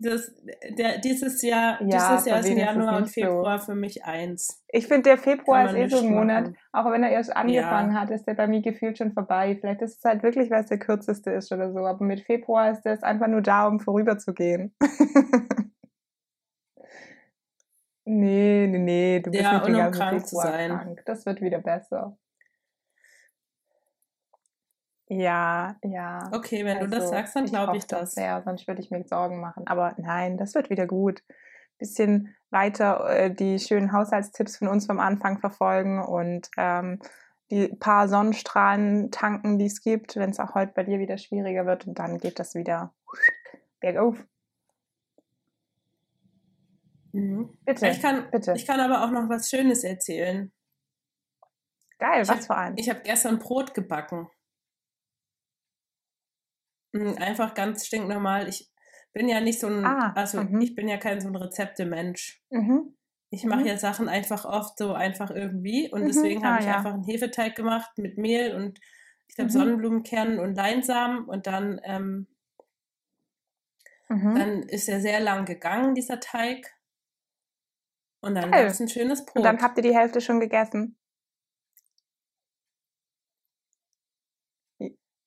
Das, 0.00 0.32
der, 0.76 0.98
dieses 0.98 1.42
Jahr, 1.42 1.82
ja, 1.82 1.86
dieses 1.88 2.26
Jahr 2.26 2.38
ist 2.38 2.48
Januar 2.48 2.98
und 2.98 3.08
Februar 3.08 3.58
so. 3.58 3.72
für 3.72 3.74
mich 3.74 4.04
eins. 4.04 4.62
Ich 4.68 4.86
finde, 4.86 5.02
der 5.02 5.18
Februar 5.18 5.66
ist 5.66 5.74
eh 5.74 5.88
so 5.88 5.98
ein 5.98 6.14
Monat, 6.14 6.52
auch 6.72 6.88
wenn 6.92 7.02
er 7.02 7.10
erst 7.10 7.36
angefangen 7.36 7.94
ja. 7.94 8.00
hat, 8.00 8.10
ist 8.10 8.24
der 8.24 8.34
bei 8.34 8.46
mir 8.46 8.62
gefühlt 8.62 8.96
schon 8.96 9.12
vorbei. 9.12 9.58
Vielleicht 9.60 9.82
ist 9.82 9.98
es 9.98 10.04
halt 10.04 10.22
wirklich, 10.22 10.52
weil 10.52 10.62
es 10.62 10.68
der 10.68 10.78
kürzeste 10.78 11.32
ist 11.32 11.50
oder 11.50 11.72
so, 11.72 11.80
aber 11.80 12.04
mit 12.04 12.20
Februar 12.20 12.70
ist 12.70 12.86
es 12.86 13.02
einfach 13.02 13.26
nur 13.26 13.42
da, 13.42 13.66
um 13.66 13.80
vorüberzugehen. 13.80 14.72
nee, 18.04 18.68
nee, 18.68 18.78
nee, 18.78 19.20
du 19.20 19.32
bist 19.32 19.42
ja, 19.42 19.54
nicht 19.54 19.66
den 19.66 19.76
ganzen 19.78 19.98
krank 19.98 20.22
Februar 20.22 20.44
zu 20.44 20.52
sein. 20.52 20.70
krank. 20.70 21.02
Das 21.06 21.26
wird 21.26 21.40
wieder 21.40 21.58
besser. 21.58 22.16
Ja, 25.08 25.76
ja. 25.82 26.30
Okay, 26.32 26.64
wenn 26.64 26.78
also, 26.78 26.86
du 26.86 26.90
das 26.90 27.00
also, 27.04 27.14
sagst, 27.14 27.36
dann 27.36 27.46
glaube 27.46 27.76
ich, 27.76 27.84
ich 27.84 27.86
das. 27.86 28.12
Sehr, 28.12 28.42
sonst 28.42 28.66
würde 28.68 28.82
ich 28.82 28.90
mir 28.90 29.04
Sorgen 29.04 29.40
machen. 29.40 29.66
Aber 29.66 29.94
nein, 29.96 30.36
das 30.36 30.54
wird 30.54 30.68
wieder 30.70 30.86
gut. 30.86 31.22
Bisschen 31.78 32.34
weiter 32.50 33.08
äh, 33.08 33.30
die 33.32 33.58
schönen 33.58 33.92
Haushaltstipps 33.92 34.58
von 34.58 34.68
uns 34.68 34.86
vom 34.86 35.00
Anfang 35.00 35.38
verfolgen 35.38 36.02
und 36.02 36.48
ähm, 36.56 36.98
die 37.50 37.68
paar 37.68 38.08
Sonnenstrahlen 38.08 39.10
tanken, 39.10 39.58
die 39.58 39.66
es 39.66 39.80
gibt, 39.80 40.16
wenn 40.16 40.30
es 40.30 40.40
auch 40.40 40.54
heute 40.54 40.72
bei 40.74 40.82
dir 40.82 40.98
wieder 40.98 41.16
schwieriger 41.16 41.64
wird. 41.64 41.86
Und 41.86 41.98
dann 41.98 42.18
geht 42.18 42.38
das 42.38 42.54
wieder 42.54 42.92
bergauf. 43.80 44.22
Mhm. 47.12 47.56
Bitte, 47.64 47.88
ich 47.88 48.02
kann, 48.02 48.30
bitte. 48.30 48.52
Ich 48.54 48.66
kann 48.66 48.80
aber 48.80 49.04
auch 49.04 49.10
noch 49.10 49.30
was 49.30 49.48
Schönes 49.48 49.84
erzählen. 49.84 50.52
Geil, 51.98 52.22
ich 52.22 52.28
was 52.28 52.36
hab, 52.36 52.44
für 52.44 52.56
ein? 52.56 52.74
Ich 52.76 52.90
habe 52.90 53.00
gestern 53.00 53.38
Brot 53.38 53.72
gebacken. 53.72 54.28
Hm, 56.94 57.16
einfach 57.18 57.54
ganz 57.54 57.86
stinknormal. 57.86 58.48
Ich 58.48 58.70
bin 59.12 59.28
ja 59.28 59.40
nicht 59.40 59.60
so 59.60 59.66
ein, 59.66 59.84
ah, 59.84 60.12
also 60.14 60.42
mhm. 60.42 60.60
ich 60.60 60.74
bin 60.74 60.88
ja 60.88 60.96
kein 60.96 61.20
so 61.20 61.28
ein 61.28 61.36
Rezeptemensch. 61.36 62.42
Mhm. 62.50 62.94
Ich 63.30 63.44
mache 63.44 63.60
mhm. 63.60 63.66
ja 63.66 63.76
Sachen 63.76 64.08
einfach 64.08 64.44
oft 64.44 64.78
so 64.78 64.94
einfach 64.94 65.30
irgendwie 65.30 65.90
und 65.90 66.02
mhm. 66.02 66.06
deswegen 66.06 66.44
ah, 66.44 66.52
habe 66.52 66.60
ich 66.60 66.66
ja. 66.66 66.76
einfach 66.76 66.94
einen 66.94 67.04
Hefeteig 67.04 67.54
gemacht 67.54 67.90
mit 67.98 68.16
Mehl 68.16 68.54
und 68.54 68.80
ich 69.28 69.34
glaube 69.34 69.50
mhm. 69.50 69.52
Sonnenblumenkernen 69.52 70.38
und 70.38 70.54
Leinsamen 70.54 71.24
und 71.24 71.46
dann, 71.46 71.80
ähm, 71.84 72.26
mhm. 74.08 74.34
dann 74.34 74.62
ist 74.62 74.88
er 74.88 75.00
sehr 75.00 75.20
lang 75.20 75.44
gegangen, 75.44 75.94
dieser 75.94 76.20
Teig. 76.20 76.74
Und 78.20 78.34
dann 78.34 78.50
gab 78.50 78.64
es 78.64 78.80
ein 78.80 78.88
schönes 78.88 79.24
Brot. 79.24 79.36
Und 79.36 79.42
dann 79.44 79.62
habt 79.62 79.76
ihr 79.78 79.82
die 79.82 79.96
Hälfte 79.96 80.20
schon 80.20 80.40
gegessen. 80.40 80.97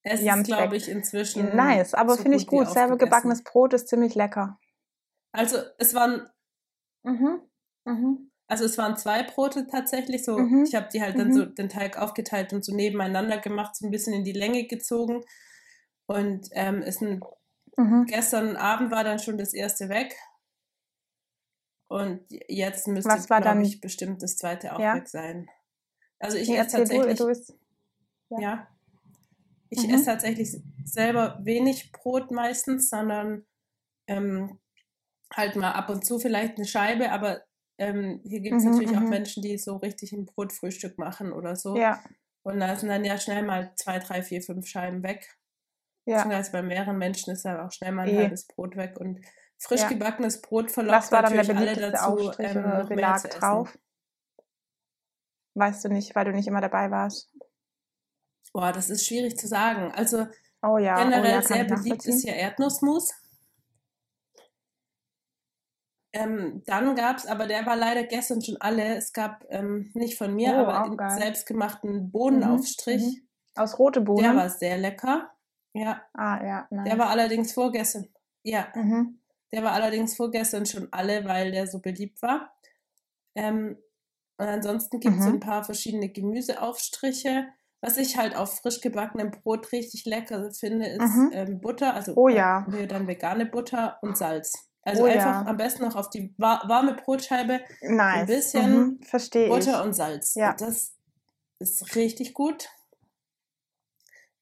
Es 0.04 0.22
ist, 0.22 0.44
glaube 0.46 0.76
ich, 0.76 0.90
inzwischen. 0.90 1.56
Nice, 1.56 1.94
aber 1.94 2.16
so 2.16 2.24
finde 2.24 2.38
ich 2.38 2.48
gut. 2.48 2.70
Selber 2.70 2.98
gebackenes 2.98 3.44
Brot 3.44 3.74
ist 3.74 3.88
ziemlich 3.88 4.16
lecker. 4.16 4.60
Also 5.32 5.58
es 5.78 5.94
waren. 5.94 6.28
Mhm. 7.04 7.42
Mhm. 7.86 8.32
Also 8.48 8.66
es 8.66 8.78
waren 8.78 8.98
zwei 8.98 9.24
Brote 9.24 9.68
tatsächlich. 9.68 10.26
So, 10.26 10.38
mhm. 10.38 10.66
ich 10.66 10.76
habe 10.76 10.90
die 10.92 11.02
halt 11.02 11.18
dann 11.18 11.30
mhm. 11.30 11.34
so 11.34 11.46
den 11.46 11.70
Teig 11.70 11.98
aufgeteilt 11.98 12.52
und 12.52 12.66
so 12.66 12.76
nebeneinander 12.76 13.38
gemacht, 13.38 13.76
so 13.76 13.86
ein 13.86 13.92
bisschen 13.92 14.14
in 14.14 14.24
die 14.24 14.34
Länge 14.34 14.68
gezogen. 14.68 15.24
Und 16.08 16.50
ähm, 16.52 16.82
ist 16.82 17.02
ein, 17.02 17.22
mhm. 17.78 18.06
gestern 18.08 18.58
Abend 18.58 18.92
war 18.92 19.04
dann 19.04 19.20
schon 19.20 19.38
das 19.38 19.54
erste 19.54 19.88
weg. 19.88 20.16
Und 21.88 22.26
jetzt 22.48 22.88
müsste, 22.88 23.18
glaube 23.28 23.64
ich, 23.64 23.82
bestimmt 23.82 24.24
das 24.24 24.38
zweite 24.38 24.74
auch 24.74 24.80
ja? 24.80 24.96
weg 24.96 25.08
sein. 25.08 25.50
Also 26.20 26.38
ich 26.38 26.50
esse 26.50 26.78
tatsächlich. 26.78 27.18
Du, 27.18 27.24
du 27.24 27.30
bist, 27.30 27.54
ja. 28.30 28.40
ja. 28.40 28.68
Ich 29.72 29.88
mhm. 29.88 29.96
esse 29.96 30.06
tatsächlich 30.06 30.58
selber 30.84 31.40
wenig 31.42 31.92
Brot 31.92 32.30
meistens, 32.30 32.90
sondern 32.90 33.46
ähm, 34.08 34.60
halt 35.34 35.56
mal 35.56 35.72
ab 35.72 35.90
und 35.90 36.06
zu 36.06 36.20
vielleicht 36.20 36.58
eine 36.58 36.66
Scheibe, 36.66 37.12
aber 37.12 37.42
ähm, 37.78 38.22
hier 38.26 38.42
gibt 38.42 38.58
es 38.58 38.64
mhm, 38.64 38.72
natürlich 38.72 38.98
auch 38.98 39.02
mhm. 39.02 39.10
Menschen, 39.10 39.42
die 39.42 39.58
so 39.58 39.78
richtig 39.78 40.12
ein 40.12 40.26
Brotfrühstück 40.26 40.98
machen 40.98 41.32
oder 41.32 41.56
so. 41.56 41.76
Ja. 41.78 42.04
Und 42.44 42.60
da 42.60 42.76
sind 42.76 42.90
dann 42.90 43.06
ja 43.06 43.18
schnell 43.18 43.44
mal 43.44 43.72
zwei, 43.76 44.00
drei, 44.00 44.22
vier, 44.24 44.42
fünf 44.42 44.68
Scheiben 44.68 45.04
weg. 45.04 45.38
Ja. 46.06 46.18
Beziehungsweise 46.18 46.52
bei 46.52 46.62
mehreren 46.62 46.98
Menschen 46.98 47.32
ist 47.32 47.46
dann 47.46 47.60
auch 47.60 47.72
schnell 47.72 47.92
mal 47.92 48.08
ein 48.08 48.16
e. 48.16 48.18
halbes 48.18 48.46
Brot 48.48 48.76
weg. 48.76 49.00
Und 49.00 49.22
frisch 49.58 49.82
ja. 49.82 49.88
gebackenes 49.88 50.42
Brot 50.42 50.70
verlockt 50.70 50.98
Was 50.98 51.12
war 51.12 51.22
dann 51.22 51.36
natürlich 51.36 51.70
alle 51.80 51.92
dazu, 51.92 52.32
ähm, 52.40 52.62
noch 52.62 52.90
mehr 52.90 53.16
zu 53.16 53.28
drauf? 53.30 53.78
Weißt 55.54 55.86
du 55.86 55.90
nicht, 55.90 56.16
weil 56.16 56.26
du 56.26 56.32
nicht 56.32 56.48
immer 56.48 56.62
dabei 56.62 56.92
warst. 56.92 57.31
Boah, 58.54 58.72
das 58.72 58.90
ist 58.90 59.06
schwierig 59.06 59.38
zu 59.38 59.48
sagen. 59.48 59.92
Also 59.94 60.28
oh 60.62 60.78
ja, 60.78 60.96
generell 60.96 61.38
oh 61.38 61.42
ja, 61.42 61.42
sehr 61.42 61.64
beliebt 61.66 62.06
ist 62.06 62.24
ja 62.24 62.34
Erdnussmus. 62.34 63.14
Ähm, 66.14 66.62
dann 66.66 66.96
gab 66.96 67.18
es, 67.18 67.26
aber 67.26 67.48
der 67.48 67.66
war 67.66 67.78
leider 67.78 68.04
gestern 68.04 68.42
schon 68.42 68.58
alle. 68.60 68.98
Es 68.98 69.14
gab 69.14 69.46
ähm, 69.50 69.92
nicht 69.94 70.18
von 70.18 70.36
mir, 70.36 70.54
oh, 70.54 70.70
aber 70.70 70.96
den 70.96 71.10
selbstgemachten 71.10 72.12
Bohnenaufstrich. 72.12 73.02
Mhm, 73.02 73.08
mhm. 73.08 73.28
Aus 73.56 73.80
rote 73.80 74.02
Bohnen. 74.02 74.24
Der 74.24 74.36
war 74.36 74.50
sehr 74.50 74.78
lecker. 74.78 75.32
Ja. 75.74 76.02
Ah, 76.14 76.44
ja. 76.44 76.68
Nice. 76.70 76.90
Der 76.90 77.00
war 77.00 77.10
allerdings 77.10 77.54
vorgestern. 77.54 78.10
Ja. 78.44 78.68
Mhm. 78.76 79.20
Der 79.54 79.64
war 79.64 79.72
allerdings 79.72 80.16
vorgestern 80.16 80.66
schon 80.66 80.88
alle, 80.92 81.26
weil 81.26 81.52
der 81.52 81.68
so 81.68 81.80
beliebt 81.80 82.22
war. 82.22 82.54
Ähm, 83.36 83.78
und 84.38 84.48
ansonsten 84.48 85.00
gibt 85.00 85.18
es 85.18 85.26
mhm. 85.26 85.34
ein 85.34 85.40
paar 85.40 85.64
verschiedene 85.64 86.10
Gemüseaufstriche. 86.10 87.48
Was 87.82 87.98
ich 87.98 88.16
halt 88.16 88.36
auf 88.36 88.60
frisch 88.60 88.80
gebackenem 88.80 89.32
Brot 89.32 89.72
richtig 89.72 90.06
lecker 90.06 90.52
finde, 90.52 90.88
ist 90.88 91.16
mhm. 91.16 91.32
ähm, 91.34 91.62
Butter, 91.62 91.96
also 91.96 92.14
oh, 92.16 92.28
ja. 92.30 92.66
dann 92.88 93.08
vegane 93.08 93.48
Butter 93.48 93.98
und 94.02 94.18
Salz. 94.18 94.54
Also 94.84 95.04
oh, 95.04 95.06
einfach 95.06 95.44
ja. 95.44 95.46
am 95.46 95.58
besten 95.58 95.84
noch 95.84 95.96
auf 95.96 96.10
die 96.10 96.34
warme 96.38 96.96
Brotscheibe 96.96 97.62
nice. 97.82 98.20
ein 98.22 98.26
bisschen 98.26 98.80
mhm. 98.80 99.50
Butter 99.50 99.84
und 99.84 99.94
Salz. 99.94 100.36
Ja. 100.36 100.54
Das 100.54 100.94
ist 101.60 101.96
richtig 101.96 102.34
gut. 102.34 102.70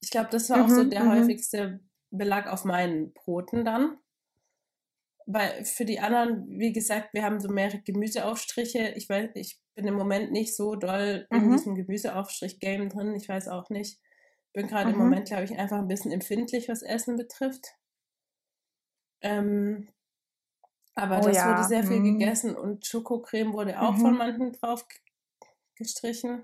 Ich 0.02 0.12
glaube, 0.12 0.30
das 0.32 0.50
war 0.50 0.58
mhm. 0.58 0.64
auch 0.64 0.70
so 0.70 0.84
mhm, 0.84 0.90
der 0.90 1.04
mhm. 1.04 1.12
häufigste 1.12 1.80
Belag 2.12 2.48
auf 2.48 2.64
meinen 2.64 3.14
Broten 3.14 3.66
dann. 3.66 3.98
Weil 5.32 5.64
für 5.64 5.86
die 5.86 6.00
anderen, 6.00 6.48
wie 6.50 6.74
gesagt, 6.74 7.14
wir 7.14 7.24
haben 7.24 7.40
so 7.40 7.50
mehrere 7.50 7.82
Gemüseaufstriche. 7.82 8.94
Ich 8.96 9.08
weiß, 9.08 9.30
ich 9.36 9.60
bin 9.76 9.86
im 9.86 9.94
Moment 9.94 10.32
nicht 10.32 10.56
so 10.56 10.76
doll 10.76 11.28
mhm. 11.30 11.38
in 11.38 11.52
diesem 11.52 11.76
Gemüseaufstrich-Game 11.76 12.90
drin. 12.90 13.14
Ich 13.16 13.30
weiß 13.30 13.48
auch 13.48 13.70
nicht. 13.70 14.00
Bin 14.54 14.66
gerade 14.66 14.88
mhm. 14.88 14.94
im 14.94 15.00
Moment, 15.02 15.28
glaube 15.28 15.44
ich, 15.44 15.56
einfach 15.56 15.78
ein 15.78 15.88
bisschen 15.88 16.12
empfindlich, 16.12 16.68
was 16.68 16.82
Essen 16.82 17.16
betrifft. 17.16 17.76
Ähm, 19.22 19.90
aber 20.96 21.20
oh, 21.20 21.28
das 21.28 21.38
ja. 21.38 21.52
wurde 21.52 21.68
sehr 21.68 21.84
viel 21.84 22.00
mhm. 22.00 22.18
gegessen 22.18 22.56
und 22.56 22.88
Schokocreme 22.88 23.54
wurde 23.54 23.80
auch 23.80 23.96
von 23.98 24.14
mhm. 24.14 24.18
manchen 24.18 24.54
drauf 24.54 24.84
gestrichen. 25.76 26.42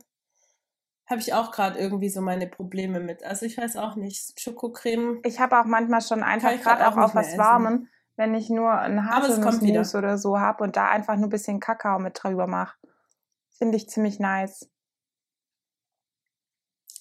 Habe 1.08 1.22
ich 1.22 1.34
auch 1.34 1.52
gerade 1.52 1.80
irgendwie 1.80 2.10
so 2.10 2.22
meine 2.22 2.46
Probleme 2.46 3.00
mit. 3.00 3.24
Also 3.24 3.48
ich 3.48 3.58
weiß 3.58 3.78
auch 3.78 3.96
nicht. 3.96 4.40
Schokocreme. 4.40 5.22
Ich 5.24 5.40
habe 5.40 5.60
auch 5.60 5.66
manchmal 5.66 6.02
schon 6.02 6.22
einfach 6.22 6.56
gerade 6.62 6.88
auch, 6.88 6.98
auch 6.98 7.06
auf 7.06 7.16
was 7.16 7.36
Warmen, 7.36 7.90
wenn 8.16 8.34
ich 8.34 8.50
nur 8.50 8.72
ein 8.72 9.10
Haselnussmus 9.10 9.96
oder 9.96 10.18
so 10.18 10.40
habe 10.40 10.64
und 10.64 10.76
da 10.76 10.90
einfach 10.90 11.16
nur 11.16 11.28
ein 11.28 11.32
bisschen 11.32 11.60
Kakao 11.60 12.00
mit 12.00 12.22
drüber 12.22 12.48
mache. 12.48 12.78
Finde 13.58 13.78
ich 13.78 13.90
ziemlich 13.90 14.20
nice. 14.20 14.70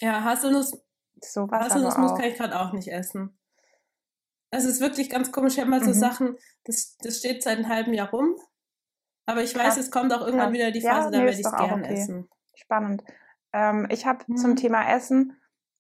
Ja, 0.01 0.25
Haselnuss, 0.25 0.77
so 1.21 1.49
Haselnussmus 1.51 2.15
kann 2.15 2.25
ich 2.25 2.37
gerade 2.37 2.59
auch 2.59 2.73
nicht 2.73 2.89
essen. 2.89 3.39
Es 4.51 4.65
ist 4.65 4.81
wirklich 4.81 5.11
ganz 5.11 5.33
komisch. 5.33 5.55
Ich 5.55 5.61
habe 5.61 5.71
mal 5.71 5.83
so 5.83 5.91
mhm. 5.91 5.95
Sachen, 5.95 6.37
das, 6.65 6.97
das 6.99 7.19
steht 7.19 7.43
seit 7.43 7.59
einem 7.59 7.69
halben 7.69 7.93
Jahr 7.93 8.11
rum. 8.11 8.37
Aber 9.27 9.43
ich 9.43 9.55
weiß, 9.55 9.79
es 9.79 9.91
kommt 9.91 10.13
auch 10.13 10.21
irgendwann 10.21 10.53
wieder 10.53 10.71
die 10.71 10.83
Phase, 10.83 11.07
ja, 11.07 11.11
da 11.11 11.19
werde 11.19 11.33
ich 11.33 11.45
es 11.45 11.51
gerne 11.51 11.83
okay. 11.83 11.95
essen. 11.95 12.29
Spannend. 12.55 13.03
Ähm, 13.53 13.87
ich 13.91 14.07
habe 14.07 14.25
mhm. 14.27 14.37
zum 14.37 14.57
Thema 14.57 14.89
Essen 14.93 15.37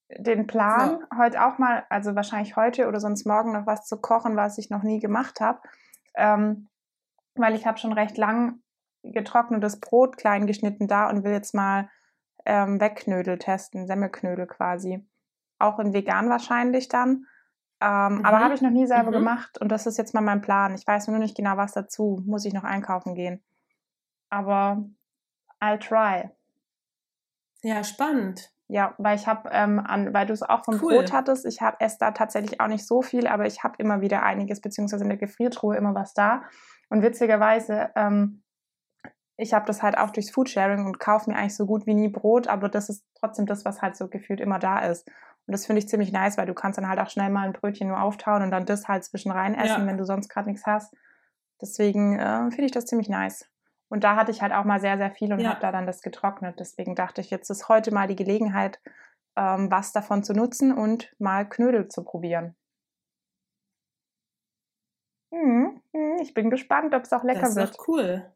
den 0.08 0.46
Plan, 0.46 1.00
ja. 1.00 1.18
heute 1.18 1.44
auch 1.44 1.58
mal, 1.58 1.84
also 1.88 2.14
wahrscheinlich 2.14 2.56
heute 2.56 2.88
oder 2.88 3.00
sonst 3.00 3.26
morgen 3.26 3.52
noch 3.52 3.66
was 3.66 3.86
zu 3.86 4.00
kochen, 4.00 4.36
was 4.36 4.58
ich 4.58 4.70
noch 4.70 4.82
nie 4.82 5.00
gemacht 5.00 5.40
habe. 5.40 5.60
Ähm, 6.14 6.68
weil 7.34 7.54
ich 7.54 7.66
habe 7.66 7.78
schon 7.78 7.92
recht 7.92 8.16
lang 8.16 8.60
getrocknetes 9.02 9.80
Brot 9.80 10.16
klein 10.16 10.46
geschnitten 10.46 10.88
da 10.88 11.08
und 11.10 11.24
will 11.24 11.32
jetzt 11.32 11.54
mal 11.54 11.90
ähm, 12.46 12.80
Wegknödel 12.80 13.38
testen, 13.38 13.86
Semmelknödel 13.86 14.46
quasi. 14.46 15.06
Auch 15.58 15.78
in 15.78 15.92
vegan 15.92 16.30
wahrscheinlich 16.30 16.88
dann. 16.88 17.26
Ähm, 17.80 18.18
mhm. 18.18 18.24
Aber 18.24 18.40
habe 18.40 18.54
ich 18.54 18.62
noch 18.62 18.70
nie 18.70 18.86
selber 18.86 19.10
mhm. 19.10 19.14
gemacht 19.14 19.58
und 19.58 19.68
das 19.68 19.86
ist 19.86 19.98
jetzt 19.98 20.14
mal 20.14 20.20
mein 20.20 20.42
Plan. 20.42 20.74
Ich 20.74 20.86
weiß 20.86 21.08
nur 21.08 21.18
nicht 21.18 21.36
genau, 21.36 21.56
was 21.56 21.72
dazu. 21.72 22.22
Muss 22.26 22.44
ich 22.44 22.54
noch 22.54 22.64
einkaufen 22.64 23.14
gehen. 23.14 23.42
Aber 24.30 24.84
I'll 25.60 25.78
try. 25.78 26.30
Ja, 27.62 27.82
spannend. 27.82 28.53
Ja, 28.74 28.92
weil 28.98 29.14
ich 29.14 29.28
habe, 29.28 29.50
ähm, 29.52 29.80
weil 30.10 30.26
du 30.26 30.32
es 30.32 30.42
auch 30.42 30.64
vom 30.64 30.80
cool. 30.82 30.96
Brot 30.96 31.12
hattest, 31.12 31.46
ich 31.46 31.60
habe 31.60 31.76
esse 31.78 31.98
da 32.00 32.10
tatsächlich 32.10 32.60
auch 32.60 32.66
nicht 32.66 32.84
so 32.84 33.02
viel, 33.02 33.28
aber 33.28 33.46
ich 33.46 33.62
habe 33.62 33.76
immer 33.78 34.00
wieder 34.00 34.24
einiges, 34.24 34.60
beziehungsweise 34.60 35.04
in 35.04 35.10
der 35.10 35.16
Gefriertruhe 35.16 35.76
immer 35.76 35.94
was 35.94 36.12
da. 36.12 36.42
Und 36.88 37.00
witzigerweise, 37.00 37.90
ähm, 37.94 38.42
ich 39.36 39.54
habe 39.54 39.64
das 39.64 39.84
halt 39.84 39.96
auch 39.96 40.10
durchs 40.10 40.32
Foodsharing 40.32 40.86
und 40.86 40.98
kaufe 40.98 41.30
mir 41.30 41.36
eigentlich 41.36 41.54
so 41.54 41.66
gut 41.66 41.86
wie 41.86 41.94
nie 41.94 42.08
Brot, 42.08 42.48
aber 42.48 42.68
das 42.68 42.88
ist 42.88 43.04
trotzdem 43.14 43.46
das, 43.46 43.64
was 43.64 43.80
halt 43.80 43.94
so 43.94 44.08
gefühlt 44.08 44.40
immer 44.40 44.58
da 44.58 44.80
ist. 44.80 45.06
Und 45.46 45.52
das 45.52 45.66
finde 45.66 45.78
ich 45.78 45.88
ziemlich 45.88 46.10
nice, 46.10 46.36
weil 46.36 46.46
du 46.46 46.54
kannst 46.54 46.76
dann 46.76 46.88
halt 46.88 46.98
auch 46.98 47.10
schnell 47.10 47.30
mal 47.30 47.46
ein 47.46 47.52
Brötchen 47.52 47.86
nur 47.86 48.02
auftauen 48.02 48.42
und 48.42 48.50
dann 48.50 48.66
das 48.66 48.88
halt 48.88 49.04
zwischen 49.04 49.30
rein 49.30 49.54
essen, 49.54 49.82
ja. 49.82 49.86
wenn 49.86 49.98
du 49.98 50.04
sonst 50.04 50.28
gerade 50.28 50.48
nichts 50.48 50.66
hast. 50.66 50.92
Deswegen 51.62 52.18
äh, 52.18 52.50
finde 52.50 52.64
ich 52.64 52.72
das 52.72 52.86
ziemlich 52.86 53.08
nice. 53.08 53.48
Und 53.88 54.04
da 54.04 54.16
hatte 54.16 54.30
ich 54.30 54.42
halt 54.42 54.52
auch 54.52 54.64
mal 54.64 54.80
sehr, 54.80 54.96
sehr 54.98 55.10
viel 55.10 55.32
und 55.32 55.40
ja. 55.40 55.50
habe 55.50 55.60
da 55.60 55.70
dann 55.70 55.86
das 55.86 56.02
getrocknet. 56.02 56.58
Deswegen 56.58 56.94
dachte 56.94 57.20
ich, 57.20 57.30
jetzt 57.30 57.50
ist 57.50 57.68
heute 57.68 57.92
mal 57.92 58.08
die 58.08 58.16
Gelegenheit, 58.16 58.80
ähm, 59.36 59.70
was 59.70 59.92
davon 59.92 60.24
zu 60.24 60.32
nutzen 60.32 60.72
und 60.72 61.14
mal 61.18 61.48
Knödel 61.48 61.88
zu 61.88 62.02
probieren. 62.02 62.56
Hm, 65.32 65.80
hm, 65.92 66.16
ich 66.20 66.32
bin 66.34 66.50
gespannt, 66.50 66.94
ob 66.94 67.02
es 67.02 67.12
auch 67.12 67.24
lecker 67.24 67.40
das 67.40 67.50
ist 67.50 67.56
wird. 67.56 67.78
cool. 67.88 68.32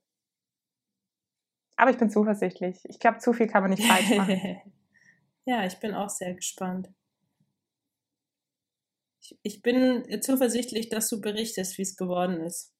Aber 1.76 1.90
ich 1.92 1.98
bin 1.98 2.10
zuversichtlich. 2.10 2.80
Ich 2.88 2.98
glaube, 2.98 3.18
zu 3.18 3.32
viel 3.32 3.46
kann 3.46 3.62
man 3.62 3.70
nicht 3.70 3.86
falsch 3.86 4.16
machen. 4.16 4.60
ja, 5.44 5.64
ich 5.64 5.78
bin 5.78 5.94
auch 5.94 6.08
sehr 6.08 6.34
gespannt. 6.34 6.88
Ich, 9.22 9.38
ich 9.42 9.62
bin 9.62 10.04
zuversichtlich, 10.20 10.88
dass 10.88 11.08
du 11.08 11.20
berichtest, 11.20 11.78
wie 11.78 11.82
es 11.82 11.96
geworden 11.96 12.40
ist. 12.40 12.74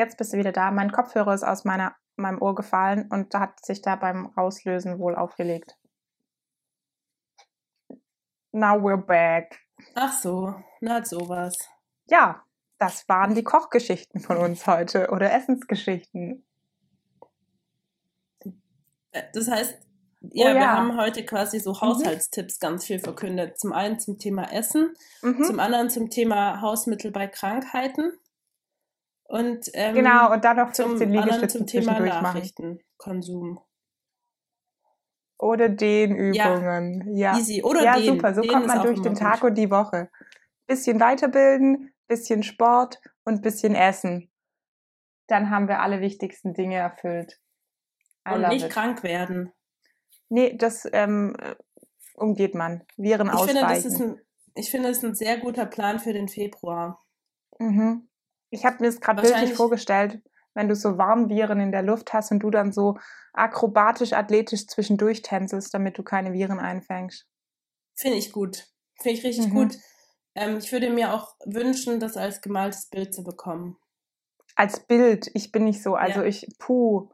Jetzt 0.00 0.16
bist 0.16 0.32
du 0.32 0.38
wieder 0.38 0.50
da. 0.50 0.70
Mein 0.70 0.92
Kopfhörer 0.92 1.34
ist 1.34 1.42
aus 1.42 1.66
meiner, 1.66 1.94
meinem 2.16 2.40
Ohr 2.40 2.54
gefallen 2.54 3.06
und 3.10 3.34
hat 3.34 3.62
sich 3.62 3.82
da 3.82 3.96
beim 3.96 4.28
Rauslösen 4.28 4.98
wohl 4.98 5.14
aufgelegt. 5.14 5.76
Now 8.50 8.76
we're 8.76 8.96
back. 8.96 9.60
Ach 9.94 10.10
so, 10.10 10.54
na 10.80 11.04
sowas. 11.04 11.68
Ja, 12.06 12.42
das 12.78 13.06
waren 13.10 13.34
die 13.34 13.44
Kochgeschichten 13.44 14.22
von 14.22 14.38
uns 14.38 14.66
heute 14.66 15.10
oder 15.10 15.34
Essensgeschichten. 15.34 16.46
Äh, 19.12 19.24
das 19.34 19.50
heißt, 19.50 19.78
ja, 20.32 20.46
oh, 20.46 20.48
ja. 20.48 20.54
wir 20.54 20.72
haben 20.72 20.96
heute 20.96 21.26
quasi 21.26 21.60
so 21.60 21.72
mhm. 21.72 21.80
Haushaltstipps 21.82 22.56
mhm. 22.58 22.66
ganz 22.66 22.86
viel 22.86 23.00
verkündet. 23.00 23.58
Zum 23.58 23.74
einen 23.74 24.00
zum 24.00 24.18
Thema 24.18 24.50
Essen, 24.50 24.94
mhm. 25.20 25.44
zum 25.44 25.60
anderen 25.60 25.90
zum 25.90 26.08
Thema 26.08 26.62
Hausmittel 26.62 27.10
bei 27.10 27.26
Krankheiten 27.26 28.18
und 29.30 29.70
ähm, 29.74 29.94
genau 29.94 30.32
und 30.32 30.44
dann 30.44 30.56
noch 30.56 30.72
zum 30.72 31.00
anderen 31.00 31.48
zum 31.48 31.64
Thema 31.64 32.00
Nachrichtenkonsum. 32.00 33.60
Oder 35.38 35.68
Dehnübungen. 35.68 37.14
Ja, 37.14 37.34
ja. 37.34 37.38
Easy. 37.38 37.62
Oder 37.62 37.84
ja, 37.84 37.96
den. 37.96 38.06
super. 38.06 38.34
So 38.34 38.40
den 38.40 38.50
kommt 38.50 38.66
man 38.66 38.82
durch 38.82 39.00
den 39.00 39.14
Tag 39.14 39.40
gut. 39.40 39.50
und 39.50 39.54
die 39.54 39.70
Woche. 39.70 40.10
Bisschen 40.66 40.98
weiterbilden, 40.98 41.94
bisschen 42.08 42.42
Sport 42.42 43.00
und 43.24 43.40
bisschen 43.40 43.76
Essen. 43.76 44.32
Dann 45.28 45.48
haben 45.48 45.68
wir 45.68 45.78
alle 45.78 46.00
wichtigsten 46.00 46.52
Dinge 46.52 46.76
erfüllt. 46.78 47.40
I 48.28 48.34
und 48.34 48.48
nicht 48.48 48.66
it. 48.66 48.72
krank 48.72 49.04
werden. 49.04 49.52
Nee, 50.28 50.56
das 50.56 50.88
ähm, 50.92 51.36
umgeht 52.14 52.56
man. 52.56 52.82
Viren 52.96 53.28
ich 53.28 53.32
ausweichen. 53.32 53.58
Finde, 53.58 53.74
das 53.74 53.84
ist 53.84 54.00
ein, 54.00 54.20
ich 54.56 54.70
finde, 54.72 54.88
das 54.88 54.98
ist 54.98 55.04
ein 55.04 55.14
sehr 55.14 55.38
guter 55.38 55.66
Plan 55.66 56.00
für 56.00 56.12
den 56.12 56.26
Februar. 56.26 57.00
Mhm. 57.60 58.09
Ich 58.50 58.64
habe 58.64 58.76
mir 58.80 58.86
das 58.86 59.00
gerade 59.00 59.22
bildlich 59.22 59.54
vorgestellt, 59.54 60.20
wenn 60.54 60.68
du 60.68 60.74
so 60.74 60.98
Warnviren 60.98 61.60
in 61.60 61.72
der 61.72 61.82
Luft 61.82 62.12
hast 62.12 62.30
und 62.32 62.40
du 62.40 62.50
dann 62.50 62.72
so 62.72 62.98
akrobatisch, 63.32 64.12
athletisch 64.12 64.66
zwischendurch 64.66 65.22
tänzelst, 65.22 65.72
damit 65.72 65.96
du 65.98 66.02
keine 66.02 66.32
Viren 66.32 66.58
einfängst. 66.58 67.26
Finde 67.94 68.18
ich 68.18 68.32
gut. 68.32 68.66
Finde 69.00 69.18
ich 69.18 69.24
richtig 69.24 69.48
mhm. 69.48 69.54
gut. 69.54 69.76
Ähm, 70.34 70.58
ich 70.58 70.72
würde 70.72 70.90
mir 70.90 71.14
auch 71.14 71.34
wünschen, 71.44 72.00
das 72.00 72.16
als 72.16 72.40
gemaltes 72.40 72.88
Bild 72.88 73.14
zu 73.14 73.22
bekommen. 73.22 73.76
Als 74.56 74.80
Bild? 74.80 75.30
Ich 75.34 75.52
bin 75.52 75.64
nicht 75.64 75.82
so, 75.82 75.94
also 75.94 76.20
ja. 76.20 76.26
ich, 76.26 76.46
puh. 76.58 77.08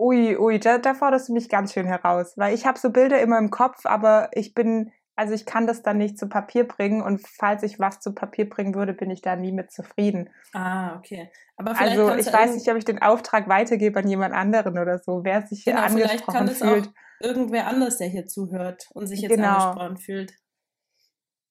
Ui, 0.00 0.36
ui, 0.36 0.60
da, 0.60 0.78
da 0.78 0.94
forderst 0.94 1.28
du 1.28 1.32
mich 1.32 1.48
ganz 1.48 1.72
schön 1.72 1.86
heraus, 1.86 2.34
weil 2.36 2.54
ich 2.54 2.66
habe 2.66 2.78
so 2.78 2.90
Bilder 2.90 3.20
immer 3.20 3.38
im 3.38 3.50
Kopf, 3.50 3.84
aber 3.84 4.30
ich 4.32 4.54
bin 4.54 4.92
also 5.18 5.34
ich 5.34 5.46
kann 5.46 5.66
das 5.66 5.82
dann 5.82 5.98
nicht 5.98 6.16
zu 6.16 6.28
Papier 6.28 6.62
bringen 6.62 7.02
und 7.02 7.26
falls 7.26 7.64
ich 7.64 7.80
was 7.80 7.98
zu 7.98 8.14
Papier 8.14 8.48
bringen 8.48 8.76
würde, 8.76 8.92
bin 8.92 9.10
ich 9.10 9.20
da 9.20 9.34
nie 9.34 9.50
mit 9.50 9.72
zufrieden. 9.72 10.30
Ah, 10.52 10.96
okay. 10.96 11.28
Aber 11.56 11.76
also 11.76 12.14
ich 12.14 12.32
weiß 12.32 12.54
nicht, 12.54 12.70
ob 12.70 12.76
ich 12.76 12.84
den 12.84 13.02
Auftrag 13.02 13.48
weitergebe 13.48 13.98
an 13.98 14.08
jemand 14.08 14.32
anderen 14.32 14.78
oder 14.78 15.00
so, 15.00 15.24
wer 15.24 15.44
sich 15.44 15.64
hier 15.64 15.72
genau, 15.72 15.86
angesprochen 15.86 16.08
vielleicht 16.08 16.26
kann 16.28 16.46
es 16.46 16.58
fühlt. 16.58 16.86
Auch 16.86 17.26
irgendwer 17.26 17.66
anders, 17.66 17.98
der 17.98 18.06
hier 18.06 18.26
zuhört 18.26 18.86
und 18.94 19.08
sich 19.08 19.22
jetzt 19.22 19.34
genau. 19.34 19.48
angesprochen 19.48 19.96
fühlt. 19.96 20.34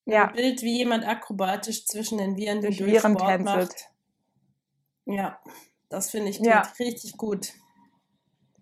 Ja. 0.05 0.29
Ein 0.29 0.35
Bild, 0.35 0.61
wie 0.61 0.77
jemand 0.77 1.05
akrobatisch 1.05 1.85
zwischen 1.87 2.19
den 2.19 2.37
Viren 2.37 2.61
durch, 2.61 2.77
durch 2.77 2.89
Viren 2.89 3.17
Sport 3.17 3.29
tänzelt. 3.29 3.67
Macht. 3.67 3.89
Ja, 5.07 5.39
das 5.89 6.09
finde 6.09 6.29
ich 6.29 6.39
ja. 6.39 6.61
richtig 6.79 7.17
gut. 7.17 7.51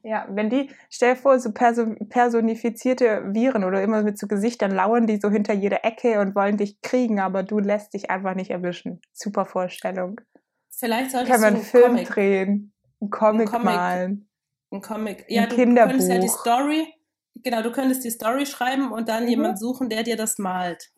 Ja, 0.08 0.28
wenn 0.30 0.52
die, 0.52 0.70
stell 0.92 1.16
dir 1.16 1.20
vor, 1.20 1.40
so 1.40 1.52
personifizierte 1.52 3.24
Viren 3.34 3.64
oder 3.64 3.82
immer 3.82 4.04
mit 4.04 4.20
so 4.20 4.28
Gesichtern 4.28 4.70
lauern 4.70 5.08
die 5.08 5.20
so 5.20 5.32
hinter 5.32 5.56
jeder 5.56 5.84
Ecke 5.84 6.20
und 6.20 6.36
wollen 6.36 6.58
dich 6.58 6.80
kriegen, 6.82 7.20
aber 7.20 7.42
du 7.42 7.58
lässt 7.58 7.96
dich 7.96 8.12
einfach 8.12 8.36
nicht 8.36 8.52
erwischen. 8.52 9.02
Super 9.14 9.46
Vorstellung. 9.46 10.22
Vielleicht 10.70 11.10
solltest 11.10 11.32
Kann 11.32 11.42
man 11.42 11.56
einen 11.56 11.64
Film 11.64 11.94
Comic, 11.94 12.08
drehen, 12.08 12.74
einen 13.02 13.10
Comic, 13.10 13.50
Comic 13.50 13.66
malen. 13.66 14.30
Ein 14.70 14.82
Comic. 14.82 15.26
Ja, 15.28 15.44
ein 15.44 15.50
du, 15.50 15.56
Kinderbuch. 15.56 15.90
könntest 15.90 16.12
ja 16.12 16.20
die 16.20 16.28
Story, 16.28 16.94
genau, 17.42 17.64
du 17.64 17.72
könntest 17.72 18.04
die 18.04 18.12
Story 18.12 18.46
schreiben 18.46 18.92
und 18.92 19.10
dann 19.10 19.24
mhm. 19.24 19.30
jemand 19.30 19.60
suchen, 19.60 19.90
der 19.90 20.04
dir 20.04 20.18
das 20.18 20.38
malt. 20.38 20.92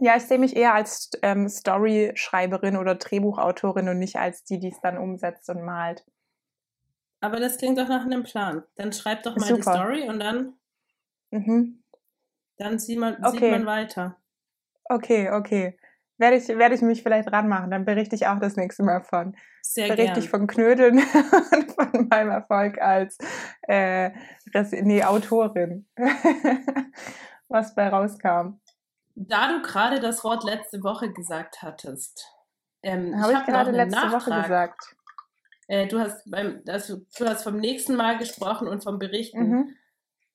Ja, 0.00 0.16
ich 0.16 0.24
sehe 0.24 0.38
mich 0.40 0.56
eher 0.56 0.74
als 0.74 1.12
ähm, 1.22 1.48
Story-Schreiberin 1.48 2.76
oder 2.76 2.96
Drehbuchautorin 2.96 3.88
und 3.88 4.00
nicht 4.00 4.16
als 4.16 4.42
die, 4.42 4.58
die 4.58 4.72
es 4.72 4.80
dann 4.80 4.98
umsetzt 4.98 5.48
und 5.48 5.62
malt. 5.62 6.04
Aber 7.20 7.38
das 7.38 7.58
klingt 7.58 7.78
doch 7.78 7.88
nach 7.88 8.04
einem 8.04 8.22
Plan. 8.22 8.64
Dann 8.76 8.92
schreib 8.92 9.22
doch 9.22 9.36
mal 9.36 9.46
Super. 9.46 9.56
die 9.56 9.62
Story 9.62 10.08
und 10.08 10.18
dann, 10.18 10.54
mhm. 11.30 11.82
dann 12.56 12.78
sieht 12.78 12.98
man, 12.98 13.24
okay. 13.24 13.38
sieht 13.38 13.50
man 13.50 13.66
weiter. 13.66 14.16
Okay, 14.84 15.30
okay. 15.30 15.78
Werde 16.16 16.36
ich, 16.36 16.48
werde 16.48 16.74
ich 16.74 16.82
mich 16.82 17.02
vielleicht 17.02 17.32
ranmachen, 17.32 17.70
dann 17.70 17.84
berichte 17.84 18.14
ich 18.14 18.26
auch 18.26 18.38
das 18.38 18.56
nächste 18.56 18.82
Mal 18.82 19.02
von. 19.02 19.36
Sehr 19.62 19.88
berichte 19.88 20.14
gern. 20.14 20.18
ich 20.18 20.30
von 20.30 20.46
Knödeln 20.46 20.98
und 21.52 21.72
von 21.72 22.08
meinem 22.08 22.30
Erfolg 22.30 22.80
als 22.80 23.16
äh, 23.62 24.10
nee, 24.82 25.02
Autorin. 25.02 25.86
Was 27.48 27.74
bei 27.74 27.88
rauskam. 27.88 28.60
Da 29.14 29.48
du 29.48 29.62
gerade 29.62 30.00
das 30.00 30.22
Wort 30.24 30.44
letzte 30.44 30.82
Woche 30.82 31.12
gesagt 31.12 31.62
hattest, 31.62 32.26
ähm, 32.82 33.20
habe 33.20 33.32
ich, 33.32 33.38
ich 33.38 33.44
gerade 33.46 33.70
letzte 33.70 34.00
Nachtrag. 34.00 34.26
Woche 34.26 34.42
gesagt. 34.42 34.96
Äh, 35.70 35.86
du, 35.86 36.00
hast 36.00 36.28
beim, 36.28 36.62
also, 36.66 36.96
du 37.16 37.26
hast 37.26 37.44
vom 37.44 37.56
nächsten 37.56 37.94
Mal 37.94 38.18
gesprochen 38.18 38.66
und 38.66 38.82
vom 38.82 38.98
Berichten. 38.98 39.48
Mhm. 39.48 39.76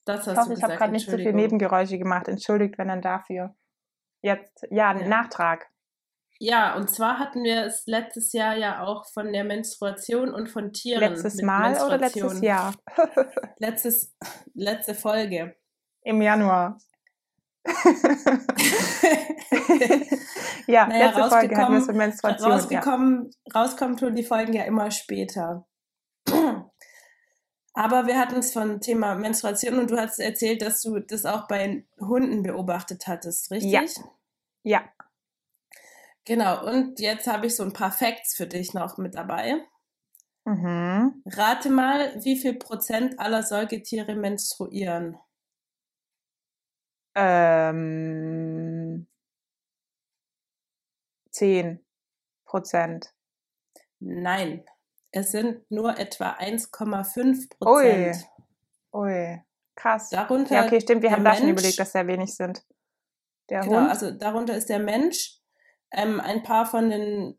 Das 0.06 0.28
hast 0.28 0.28
ich 0.28 0.38
hoffe, 0.38 0.50
du 0.50 0.56
gesagt. 0.56 0.58
Ich 0.58 0.64
habe 0.64 0.78
gerade 0.78 0.94
nicht 0.94 1.10
so 1.10 1.18
viele 1.18 1.34
Nebengeräusche 1.34 1.98
gemacht. 1.98 2.30
Entschuldigt, 2.30 2.78
wenn 2.78 2.88
dann 2.88 3.02
dafür. 3.02 3.54
Jetzt, 4.22 4.66
ja, 4.72 4.98
ja. 4.98 5.06
Nachtrag. 5.06 5.68
Ja, 6.40 6.78
und 6.78 6.90
zwar 6.90 7.20
hatten 7.20 7.44
wir 7.44 7.66
es 7.66 7.86
letztes 7.86 8.32
Jahr 8.32 8.56
ja 8.56 8.82
auch 8.86 9.06
von 9.08 9.34
der 9.34 9.44
Menstruation 9.44 10.34
und 10.34 10.48
von 10.48 10.72
Tieren. 10.72 11.02
Letztes 11.02 11.42
Mal 11.42 11.76
oder 11.86 11.98
letztes 11.98 12.40
Jahr? 12.40 12.74
Letztes, 13.58 14.16
letzte 14.54 14.96
Folge. 14.96 15.58
Im 16.04 16.22
Januar. 16.22 16.78
Ja, 20.68 20.88
naja, 20.88 21.06
letzte 21.08 21.30
Folge 21.30 21.58
hatten 21.58 21.74
wir 21.74 21.80
es 21.80 21.88
mit 21.88 21.96
Menstruation. 21.96 22.52
Rausgekommen, 22.52 23.32
ja. 23.46 23.60
Rauskommen 23.60 23.98
tun 23.98 24.16
die 24.16 24.24
Folgen 24.24 24.54
ja 24.54 24.64
immer 24.64 24.92
später. 24.92 25.66
Aber 27.74 28.08
wir 28.08 28.18
hatten 28.18 28.38
es 28.38 28.54
von 28.54 28.80
Thema 28.80 29.16
Menstruation 29.16 29.80
und 29.80 29.92
du 29.92 29.98
hast 29.98 30.20
erzählt, 30.20 30.62
dass 30.62 30.82
du 30.82 31.00
das 31.00 31.26
auch 31.26 31.48
bei 31.48 31.86
Hunden 32.00 32.44
beobachtet 32.44 33.08
hattest, 33.08 33.52
richtig? 33.52 33.72
Ja. 33.72 33.82
Ja. 34.64 34.84
Genau, 36.24 36.66
und 36.66 37.00
jetzt 37.00 37.28
habe 37.28 37.48
ich 37.48 37.56
so 37.56 37.64
ein 37.64 37.74
paar 37.74 37.92
Facts 37.92 38.36
für 38.36 38.48
dich 38.48 38.74
noch 38.74 38.98
mit 38.98 39.16
dabei. 39.16 39.62
Mhm. 40.46 41.22
Rate 41.26 41.70
mal, 41.70 42.24
wie 42.24 42.38
viel 42.38 42.54
Prozent 42.56 43.20
aller 43.20 43.44
Säugetiere 43.44 44.16
menstruieren? 44.16 45.18
Ähm, 47.16 49.08
10 51.32 51.86
Prozent. 52.46 53.14
Nein, 54.00 54.64
es 55.12 55.32
sind 55.32 55.70
nur 55.72 55.98
etwa 55.98 56.32
1,5 56.32 57.50
Prozent. 57.58 58.28
Ui. 58.94 59.02
Ui, 59.02 59.42
krass. 59.76 60.10
Darunter 60.10 60.56
ja, 60.56 60.66
okay, 60.66 60.80
stimmt, 60.80 61.02
wir 61.02 61.12
haben 61.12 61.24
da 61.24 61.36
schon 61.36 61.50
überlegt, 61.50 61.80
dass 61.80 61.92
sehr 61.92 62.08
wenig 62.08 62.36
sind. 62.36 62.66
Der 63.50 63.62
genau, 63.62 63.82
Hund. 63.82 63.90
also 63.90 64.12
darunter 64.12 64.56
ist 64.56 64.70
der 64.70 64.80
Mensch, 64.80 65.40
ähm, 65.92 66.20
ein 66.20 66.44
paar 66.44 66.66
von 66.66 66.90
den 66.90 67.38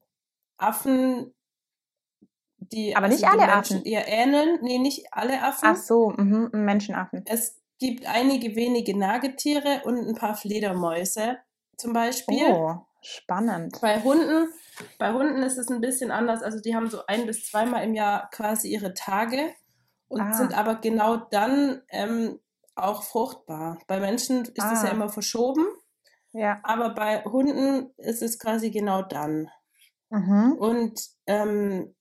Affen, 0.57 1.35
die 2.59 2.97
aber 2.97 3.09
nicht 3.09 3.25
also 3.25 3.39
alle 3.39 3.53
Menschen 3.55 3.77
Affen. 3.79 3.85
ihr 3.85 4.07
ähneln. 4.07 4.59
Nee, 4.63 4.79
nicht 4.79 5.13
alle 5.13 5.43
Affen. 5.43 5.69
Ach 5.69 5.77
so, 5.77 6.11
mh, 6.11 6.51
Menschenaffen. 6.53 7.25
Es 7.27 7.61
gibt 7.79 8.07
einige 8.07 8.57
wenige 8.57 8.97
Nagetiere 8.97 9.83
und 9.85 9.99
ein 9.99 10.15
paar 10.15 10.35
Fledermäuse 10.35 11.39
zum 11.77 11.93
Beispiel. 11.93 12.51
Oh, 12.51 12.87
spannend. 13.03 13.79
Bei 13.81 14.03
Hunden, 14.03 14.49
bei 14.99 15.13
Hunden 15.13 15.43
ist 15.43 15.59
es 15.59 15.69
ein 15.69 15.81
bisschen 15.81 16.11
anders. 16.11 16.43
Also 16.43 16.61
die 16.61 16.75
haben 16.75 16.89
so 16.89 17.05
ein 17.07 17.27
bis 17.27 17.45
zweimal 17.45 17.85
im 17.85 17.95
Jahr 17.95 18.31
quasi 18.31 18.69
ihre 18.69 18.95
Tage 18.95 19.55
und 20.09 20.21
ah. 20.21 20.33
sind 20.33 20.57
aber 20.57 20.77
genau 20.77 21.17
dann 21.17 21.83
ähm, 21.91 22.41
auch 22.75 23.03
fruchtbar. 23.03 23.79
Bei 23.87 24.01
Menschen 24.01 24.45
ist 24.45 24.57
es 24.57 24.81
ah. 24.81 24.87
ja 24.87 24.91
immer 24.93 25.09
verschoben. 25.09 25.67
Ja. 26.33 26.61
Aber 26.63 26.91
bei 26.91 27.25
Hunden 27.25 27.91
ist 27.97 28.23
es 28.23 28.39
quasi 28.39 28.71
genau 28.71 29.03
dann. 29.03 29.51
Mhm. 30.11 30.53
Und 30.59 31.01
ähm, 31.27 31.95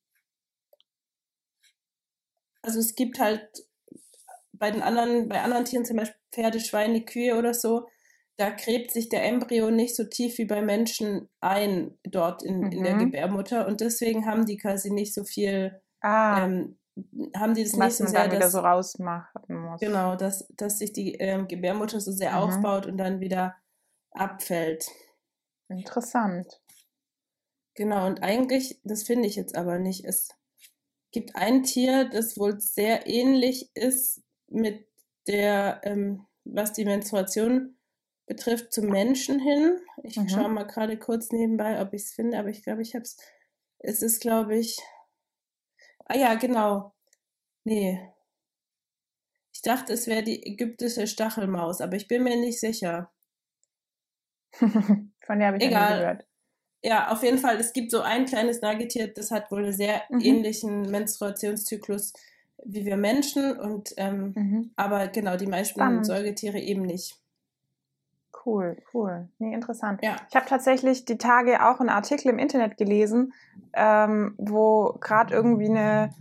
also 2.61 2.80
es 2.80 2.95
gibt 2.95 3.19
halt 3.19 3.49
bei 4.66 4.72
den 4.72 4.82
anderen, 4.82 5.30
bei 5.30 5.41
anderen 5.41 5.63
Tieren, 5.66 5.86
zum 5.86 5.97
Beispiel 5.97 6.20
Pferde, 6.32 6.59
Schweine, 6.59 7.05
Kühe 7.05 7.38
oder 7.38 7.53
so, 7.53 7.88
da 8.36 8.49
gräbt 8.49 8.89
sich 8.89 9.09
der 9.09 9.24
Embryo 9.24 9.70
nicht 9.70 9.95
so 9.95 10.05
tief 10.05 10.39
wie 10.39 10.45
bei 10.45 10.63
Menschen 10.63 11.30
ein 11.39 11.95
dort 12.03 12.41
in, 12.41 12.61
mhm. 12.61 12.72
in 12.72 12.84
der 12.84 12.95
mhm. 12.95 12.99
Gebärmutter 12.99 13.68
und 13.68 13.80
deswegen 13.80 14.26
haben 14.26 14.47
die 14.47 14.57
quasi 14.57 14.89
nicht 14.89 15.13
so 15.13 15.24
viel, 15.24 15.80
ah. 16.01 16.45
ähm, 16.45 16.80
haben 17.38 17.53
die 17.53 17.63
das 17.63 17.78
Was 17.78 17.99
nicht 17.99 18.09
so 18.09 18.16
sehr, 18.16 18.28
dass, 18.28 18.53
so 18.53 18.59
rausmachen 18.59 19.55
muss. 19.55 19.80
Genau, 19.80 20.16
dass, 20.16 20.47
dass 20.57 20.80
sich 20.80 20.91
die 20.93 21.13
ähm, 21.13 21.47
Gebärmutter 21.47 22.01
so 22.01 22.11
sehr 22.11 22.32
mhm. 22.32 22.38
aufbaut 22.38 22.88
und 22.88 22.97
dann 22.97 23.20
wieder 23.20 23.55
abfällt. 24.13 24.88
Interessant. 25.70 26.59
Genau, 27.76 28.07
und 28.07 28.24
eigentlich, 28.24 28.82
das 28.84 29.03
finde 29.03 29.28
ich 29.28 29.36
jetzt 29.36 29.55
aber 29.55 29.78
nicht, 29.78 30.05
es 30.05 30.30
gibt 31.11 31.36
ein 31.36 31.61
Tier, 31.61 32.09
das 32.09 32.39
wohl 32.39 32.59
sehr 32.59 33.05
ähnlich 33.05 33.70
ist 33.76 34.24
mit 34.48 34.88
der, 35.28 35.82
ähm, 35.84 36.26
was 36.43 36.74
die 36.74 36.86
Menstruation 36.86 37.78
betrifft, 38.28 38.74
zum 38.74 38.88
Menschen 38.88 39.39
hin. 39.39 39.80
Ich 40.04 40.18
mhm. 40.18 40.30
schaue 40.30 40.50
mal 40.50 40.64
gerade 40.64 40.98
kurz 40.98 41.32
nebenbei, 41.32 41.82
ob 41.82 41.93
ich 41.93 42.04
es 42.04 42.12
finde, 42.12 42.39
aber 42.39 42.50
ich 42.50 42.64
glaube, 42.64 42.82
ich 42.82 42.96
habe 42.96 43.04
es. 43.04 43.18
Es 43.80 44.02
ist, 44.02 44.22
glaube 44.22 44.58
ich. 44.58 44.80
Ah 46.06 46.18
ja, 46.18 46.36
genau. 46.36 46.96
Nee. 47.64 48.00
Ich 49.54 49.62
dachte, 49.62 49.93
es 49.93 50.08
wäre 50.08 50.24
die 50.24 50.46
ägyptische 50.46 51.08
Stachelmaus, 51.08 51.82
aber 51.82 51.96
ich 51.96 52.08
bin 52.08 52.24
mir 52.24 52.38
nicht 52.38 52.60
sicher. 52.60 53.12
Von 54.54 55.39
der 55.39 55.48
habe 55.48 55.58
ich 55.58 55.64
Egal. 55.64 56.00
gehört. 56.00 56.28
Ja, 56.84 57.12
auf 57.12 57.24
jeden 57.24 57.39
Fall, 57.39 57.60
es 57.60 57.74
gibt 57.74 57.89
so 57.89 58.02
ein 58.02 58.26
kleines 58.26 58.62
Nagetier, 58.62 59.08
das 59.08 59.32
hat 59.32 59.50
wohl 59.52 59.64
einen 59.64 59.74
sehr 59.74 60.04
mhm. 60.10 60.20
ähnlichen 60.22 60.82
Menstruationszyklus 60.91 62.14
wie 62.66 62.86
wir 62.86 62.97
Menschen 62.97 63.57
und 63.57 63.93
ähm, 63.97 64.34
mhm. 64.36 64.72
aber 64.76 65.07
genau, 65.07 65.38
die 65.38 65.47
meisten 65.47 65.80
Spannend. 65.80 66.05
Säugetiere 66.05 66.59
eben 66.59 66.82
nicht. 66.82 67.20
Cool, 68.45 68.78
cool. 68.93 69.30
Nee, 69.39 69.53
interessant. 69.53 70.01
Ja. 70.03 70.18
Ich 70.30 70.36
habe 70.36 70.45
tatsächlich 70.47 71.05
die 71.05 71.18
Tage 71.18 71.66
auch 71.66 71.80
einen 71.80 71.89
Artikel 71.89 72.30
im 72.30 72.38
Internet 72.38 72.78
gelesen, 72.78 73.34
ähm, 73.74 74.36
wo 74.38 74.97
gerade 74.99 75.34
irgendwie 75.34 75.70
eine 75.70 76.13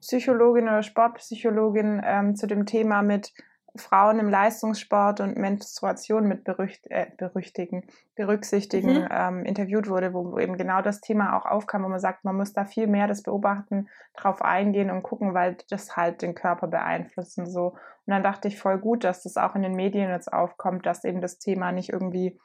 Psychologin 0.00 0.64
oder 0.64 0.82
Sportpsychologin 0.82 2.00
ähm, 2.02 2.34
zu 2.34 2.46
dem 2.46 2.64
Thema 2.64 3.02
mit 3.02 3.34
Frauen 3.76 4.18
im 4.18 4.28
Leistungssport 4.28 5.20
und 5.20 5.36
Menstruation 5.36 6.26
mit 6.26 6.44
berücht, 6.44 6.86
äh, 6.90 7.06
berüchtigen, 7.16 7.84
berücksichtigen 8.14 9.02
mhm. 9.02 9.08
ähm, 9.10 9.44
interviewt 9.44 9.88
wurde, 9.88 10.12
wo 10.12 10.38
eben 10.38 10.56
genau 10.56 10.82
das 10.82 11.00
Thema 11.00 11.36
auch 11.36 11.46
aufkam, 11.46 11.84
wo 11.84 11.88
man 11.88 12.00
sagt, 12.00 12.24
man 12.24 12.36
muss 12.36 12.52
da 12.52 12.64
viel 12.64 12.86
mehr 12.86 13.06
das 13.06 13.22
beobachten, 13.22 13.88
drauf 14.16 14.42
eingehen 14.42 14.90
und 14.90 15.02
gucken, 15.02 15.34
weil 15.34 15.56
das 15.68 15.96
halt 15.96 16.22
den 16.22 16.34
Körper 16.34 16.66
beeinflusst 16.66 17.38
und 17.38 17.46
so. 17.46 17.68
Und 17.70 17.78
dann 18.06 18.22
dachte 18.22 18.48
ich 18.48 18.58
voll 18.58 18.78
gut, 18.78 19.04
dass 19.04 19.22
das 19.22 19.36
auch 19.36 19.54
in 19.54 19.62
den 19.62 19.74
Medien 19.74 20.10
jetzt 20.10 20.32
aufkommt, 20.32 20.86
dass 20.86 21.04
eben 21.04 21.20
das 21.20 21.38
Thema 21.38 21.72
nicht 21.72 21.90
irgendwie 21.90 22.38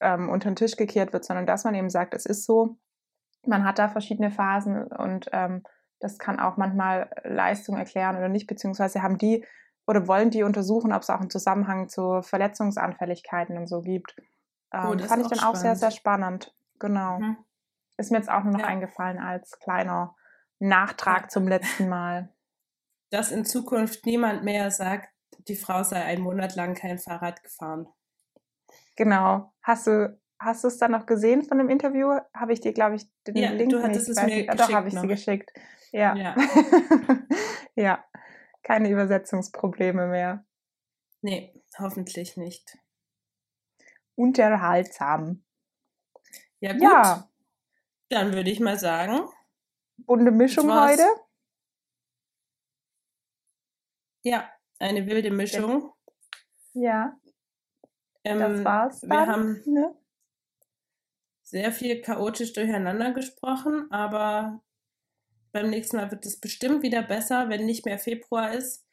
ähm, 0.00 0.28
unter 0.28 0.50
den 0.50 0.56
Tisch 0.56 0.76
gekehrt 0.76 1.12
wird, 1.12 1.24
sondern 1.24 1.46
dass 1.46 1.64
man 1.64 1.74
eben 1.74 1.90
sagt, 1.90 2.14
es 2.14 2.26
ist 2.26 2.44
so, 2.44 2.76
man 3.46 3.64
hat 3.64 3.78
da 3.78 3.88
verschiedene 3.88 4.30
Phasen 4.30 4.84
und 4.84 5.28
ähm, 5.32 5.62
das 6.00 6.18
kann 6.18 6.40
auch 6.40 6.56
manchmal 6.56 7.10
Leistung 7.24 7.76
erklären 7.76 8.16
oder 8.16 8.28
nicht, 8.28 8.46
beziehungsweise 8.46 9.02
haben 9.02 9.18
die 9.18 9.44
oder 9.86 10.08
wollen 10.08 10.30
die 10.30 10.42
untersuchen, 10.42 10.92
ob 10.92 11.02
es 11.02 11.10
auch 11.10 11.20
einen 11.20 11.30
Zusammenhang 11.30 11.88
zu 11.88 12.22
Verletzungsanfälligkeiten 12.22 13.56
und 13.56 13.66
so 13.66 13.80
gibt. 13.80 14.14
Oh, 14.72 14.76
ähm, 14.76 14.86
oh, 14.88 14.94
das 14.94 15.08
fand 15.08 15.22
ich 15.22 15.28
dann 15.28 15.38
spannend. 15.38 15.56
auch 15.56 15.60
sehr, 15.60 15.76
sehr 15.76 15.90
spannend. 15.90 16.54
Genau. 16.78 17.18
Mhm. 17.18 17.36
Ist 17.96 18.10
mir 18.10 18.18
jetzt 18.18 18.30
auch 18.30 18.42
nur 18.42 18.54
noch 18.54 18.60
ja. 18.60 18.66
eingefallen 18.66 19.18
als 19.18 19.58
kleiner 19.60 20.16
Nachtrag 20.58 21.30
zum 21.30 21.46
letzten 21.46 21.88
Mal. 21.88 22.30
Dass 23.10 23.30
in 23.30 23.44
Zukunft 23.44 24.06
niemand 24.06 24.42
mehr 24.42 24.70
sagt, 24.70 25.10
die 25.46 25.56
Frau 25.56 25.82
sei 25.82 26.02
einen 26.02 26.22
Monat 26.22 26.56
lang 26.56 26.74
kein 26.74 26.98
Fahrrad 26.98 27.42
gefahren. 27.42 27.86
Genau. 28.96 29.52
Hast 29.62 29.86
du 29.86 30.18
hast 30.40 30.64
du 30.64 30.68
es 30.68 30.78
dann 30.78 30.90
noch 30.90 31.06
gesehen 31.06 31.42
von 31.42 31.58
dem 31.58 31.68
Interview? 31.68 32.18
Habe 32.34 32.52
ich 32.52 32.60
dir, 32.60 32.72
glaube 32.72 32.96
ich, 32.96 33.06
den 33.26 33.36
ja, 33.36 33.50
Link 33.50 33.70
du 33.70 33.82
hattest 33.82 34.08
nicht, 34.08 34.18
es 34.18 34.24
mir 34.24 34.30
geschickt. 34.30 34.60
Doch, 34.60 34.72
habe 34.72 34.88
ich 34.88 34.94
noch. 34.94 35.02
sie 35.02 35.08
geschickt. 35.08 35.50
Ja. 35.92 36.16
Ja. 36.16 36.34
ja 37.76 38.04
keine 38.64 38.90
Übersetzungsprobleme 38.90 40.08
mehr. 40.08 40.44
Nee, 41.20 41.54
hoffentlich 41.78 42.36
nicht. 42.36 42.76
Unterhaltsam. 44.16 45.44
Ja, 46.60 46.72
gut. 46.72 46.82
Ja. 46.82 47.30
Dann 48.08 48.32
würde 48.32 48.50
ich 48.50 48.60
mal 48.60 48.78
sagen. 48.78 49.28
Bunte 49.96 50.30
Mischung 50.30 50.72
heute? 50.72 51.06
Ja, 54.22 54.50
eine 54.78 55.06
wilde 55.06 55.30
Mischung. 55.30 55.92
Ja. 56.72 57.16
Ähm, 58.24 58.38
das 58.38 58.64
war's. 58.64 59.00
Dann, 59.00 59.10
wir 59.10 59.26
haben 59.26 59.62
ne? 59.66 59.94
sehr 61.42 61.70
viel 61.72 62.00
chaotisch 62.00 62.54
durcheinander 62.54 63.12
gesprochen, 63.12 63.90
aber 63.90 64.63
beim 65.54 65.70
nächsten 65.70 65.96
Mal 65.96 66.10
wird 66.10 66.26
es 66.26 66.38
bestimmt 66.38 66.82
wieder 66.82 67.02
besser, 67.02 67.48
wenn 67.48 67.64
nicht 67.64 67.86
mehr 67.86 67.98
Februar 67.98 68.52
ist 68.52 68.84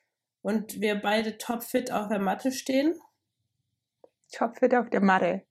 und 0.42 0.80
wir 0.80 1.02
beide 1.02 1.38
topfit 1.40 1.92
auf 1.92 2.08
der 2.08 2.20
Matte 2.20 2.52
stehen. 2.52 2.94
Topfit 4.32 4.76
auf 4.76 4.90
der 4.90 5.02
Matte. 5.02 5.42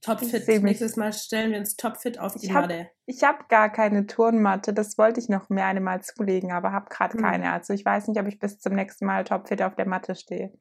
Topfit. 0.00 0.62
Nächstes 0.62 0.96
Mal 0.96 1.12
stellen 1.12 1.52
wir 1.52 1.58
uns 1.58 1.76
topfit 1.76 2.18
auf 2.18 2.34
die 2.34 2.46
ich 2.46 2.54
hab, 2.54 2.62
Matte. 2.62 2.90
Ich 3.04 3.22
habe 3.22 3.44
gar 3.48 3.70
keine 3.70 4.06
Turnmatte. 4.06 4.72
Das 4.72 4.96
wollte 4.96 5.20
ich 5.20 5.28
noch 5.28 5.50
mehr 5.50 5.66
eine 5.66 5.80
Mal 5.80 6.02
zulegen, 6.02 6.52
aber 6.52 6.72
habe 6.72 6.88
gerade 6.88 7.14
hm. 7.14 7.20
keine. 7.22 7.52
Also 7.52 7.74
ich 7.74 7.84
weiß 7.84 8.08
nicht, 8.08 8.18
ob 8.18 8.26
ich 8.26 8.38
bis 8.38 8.58
zum 8.58 8.74
nächsten 8.74 9.04
Mal 9.04 9.24
topfit 9.24 9.60
auf 9.60 9.76
der 9.76 9.86
Matte 9.86 10.14
stehe. 10.14 10.52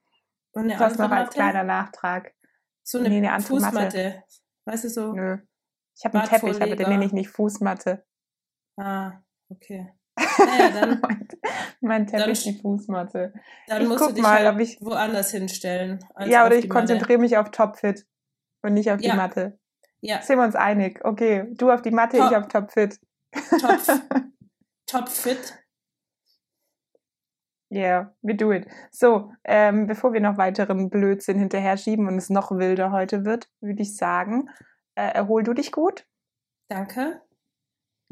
Und 0.52 0.64
eine 0.64 0.78
das 0.78 0.98
noch 0.98 1.10
als 1.10 1.34
kleiner 1.34 1.64
Nachtrag. 1.64 2.34
So 2.84 3.00
eine, 3.00 3.10
nee, 3.10 3.26
eine 3.26 3.42
Fußmatte. 3.42 3.76
Matte. 3.76 4.24
Weißt 4.66 4.84
du 4.84 4.90
so? 4.90 5.14
Nö. 5.14 5.38
Ich 5.96 6.04
habe 6.04 6.20
einen 6.20 6.28
Teppich, 6.28 6.62
aber 6.62 6.76
den 6.76 6.90
nenne 6.90 7.06
ich 7.06 7.14
nicht 7.14 7.30
Fußmatte. 7.30 8.06
Ah. 8.78 9.23
Okay. 9.50 9.94
Naja, 10.16 10.70
dann, 10.70 11.02
mein 11.82 12.08
Teppich, 12.08 12.44
dann, 12.44 12.54
die 12.54 12.60
Fußmatte. 12.62 13.34
Dann 13.68 13.82
ich 13.82 13.88
musst 13.88 14.00
guck 14.00 14.10
du 14.10 14.16
dich 14.16 14.24
mal, 14.24 14.46
halt 14.46 14.62
ich, 14.62 14.80
woanders 14.82 15.32
hinstellen. 15.32 16.00
Ja, 16.26 16.46
oder 16.46 16.56
ich 16.56 16.70
konzentriere 16.70 17.20
mich 17.20 17.38
auf 17.38 17.52
Topfit 17.52 18.06
und 18.62 18.74
nicht 18.74 18.92
auf 18.92 19.02
ja. 19.02 19.12
die 19.12 19.18
Matte. 19.18 19.60
Ja. 20.02 20.22
Sind 20.22 20.38
wir 20.38 20.44
uns 20.44 20.56
einig? 20.56 21.04
Okay, 21.04 21.48
du 21.54 21.72
auf 21.72 21.82
die 21.82 21.92
Matte, 21.92 22.18
Top, 22.18 22.32
ich 22.32 22.38
auf 22.38 22.48
Topfit. 22.48 23.00
Top, 23.60 23.80
Topfit. 24.86 25.60
Yeah, 27.72 28.14
we 28.22 28.36
do 28.36 28.52
it. 28.52 28.68
So, 28.92 29.32
ähm, 29.44 29.88
bevor 29.88 30.14
wir 30.14 30.22
noch 30.22 30.38
weiteren 30.38 30.92
Blödsinn 30.92 31.40
hinterher 31.40 31.78
schieben 31.78 32.08
und 32.08 32.18
es 32.18 32.30
noch 32.30 32.52
wilder 32.52 32.92
heute 32.92 33.26
wird, 33.26 33.50
würde 33.62 33.82
ich 33.82 33.98
sagen, 33.98 34.50
äh, 34.94 35.12
erhol 35.12 35.42
du 35.42 35.54
dich 35.54 35.72
gut. 35.72 36.06
Danke 36.68 37.23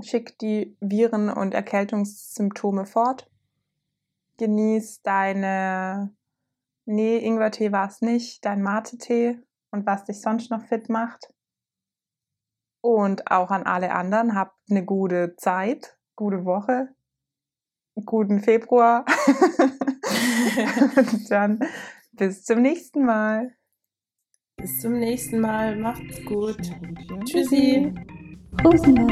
schick 0.01 0.37
die 0.39 0.75
Viren- 0.79 1.29
und 1.29 1.53
Erkältungssymptome 1.53 2.85
fort. 2.85 3.29
Genieß 4.37 5.01
deine, 5.03 6.15
nee, 6.85 7.17
Ingwertee 7.17 7.71
war 7.71 7.87
es 7.87 8.01
nicht, 8.01 8.45
dein 8.45 8.61
Mate-Tee 8.61 9.39
und 9.71 9.85
was 9.85 10.05
dich 10.05 10.21
sonst 10.21 10.49
noch 10.51 10.63
fit 10.63 10.89
macht. 10.89 11.33
Und 12.81 13.29
auch 13.29 13.51
an 13.51 13.63
alle 13.63 13.91
anderen, 13.91 14.35
habt 14.35 14.57
eine 14.69 14.83
gute 14.83 15.35
Zeit, 15.35 15.97
gute 16.15 16.45
Woche, 16.45 16.89
guten 18.05 18.39
Februar. 18.39 19.05
und 20.95 21.29
dann 21.29 21.59
bis 22.11 22.43
zum 22.43 22.61
nächsten 22.61 23.05
Mal. 23.05 23.55
Bis 24.57 24.79
zum 24.79 24.99
nächsten 24.99 25.39
Mal. 25.39 25.75
Macht's 25.75 26.23
gut. 26.25 26.57
Tschüssi. 27.25 27.93
Osman. 28.59 29.11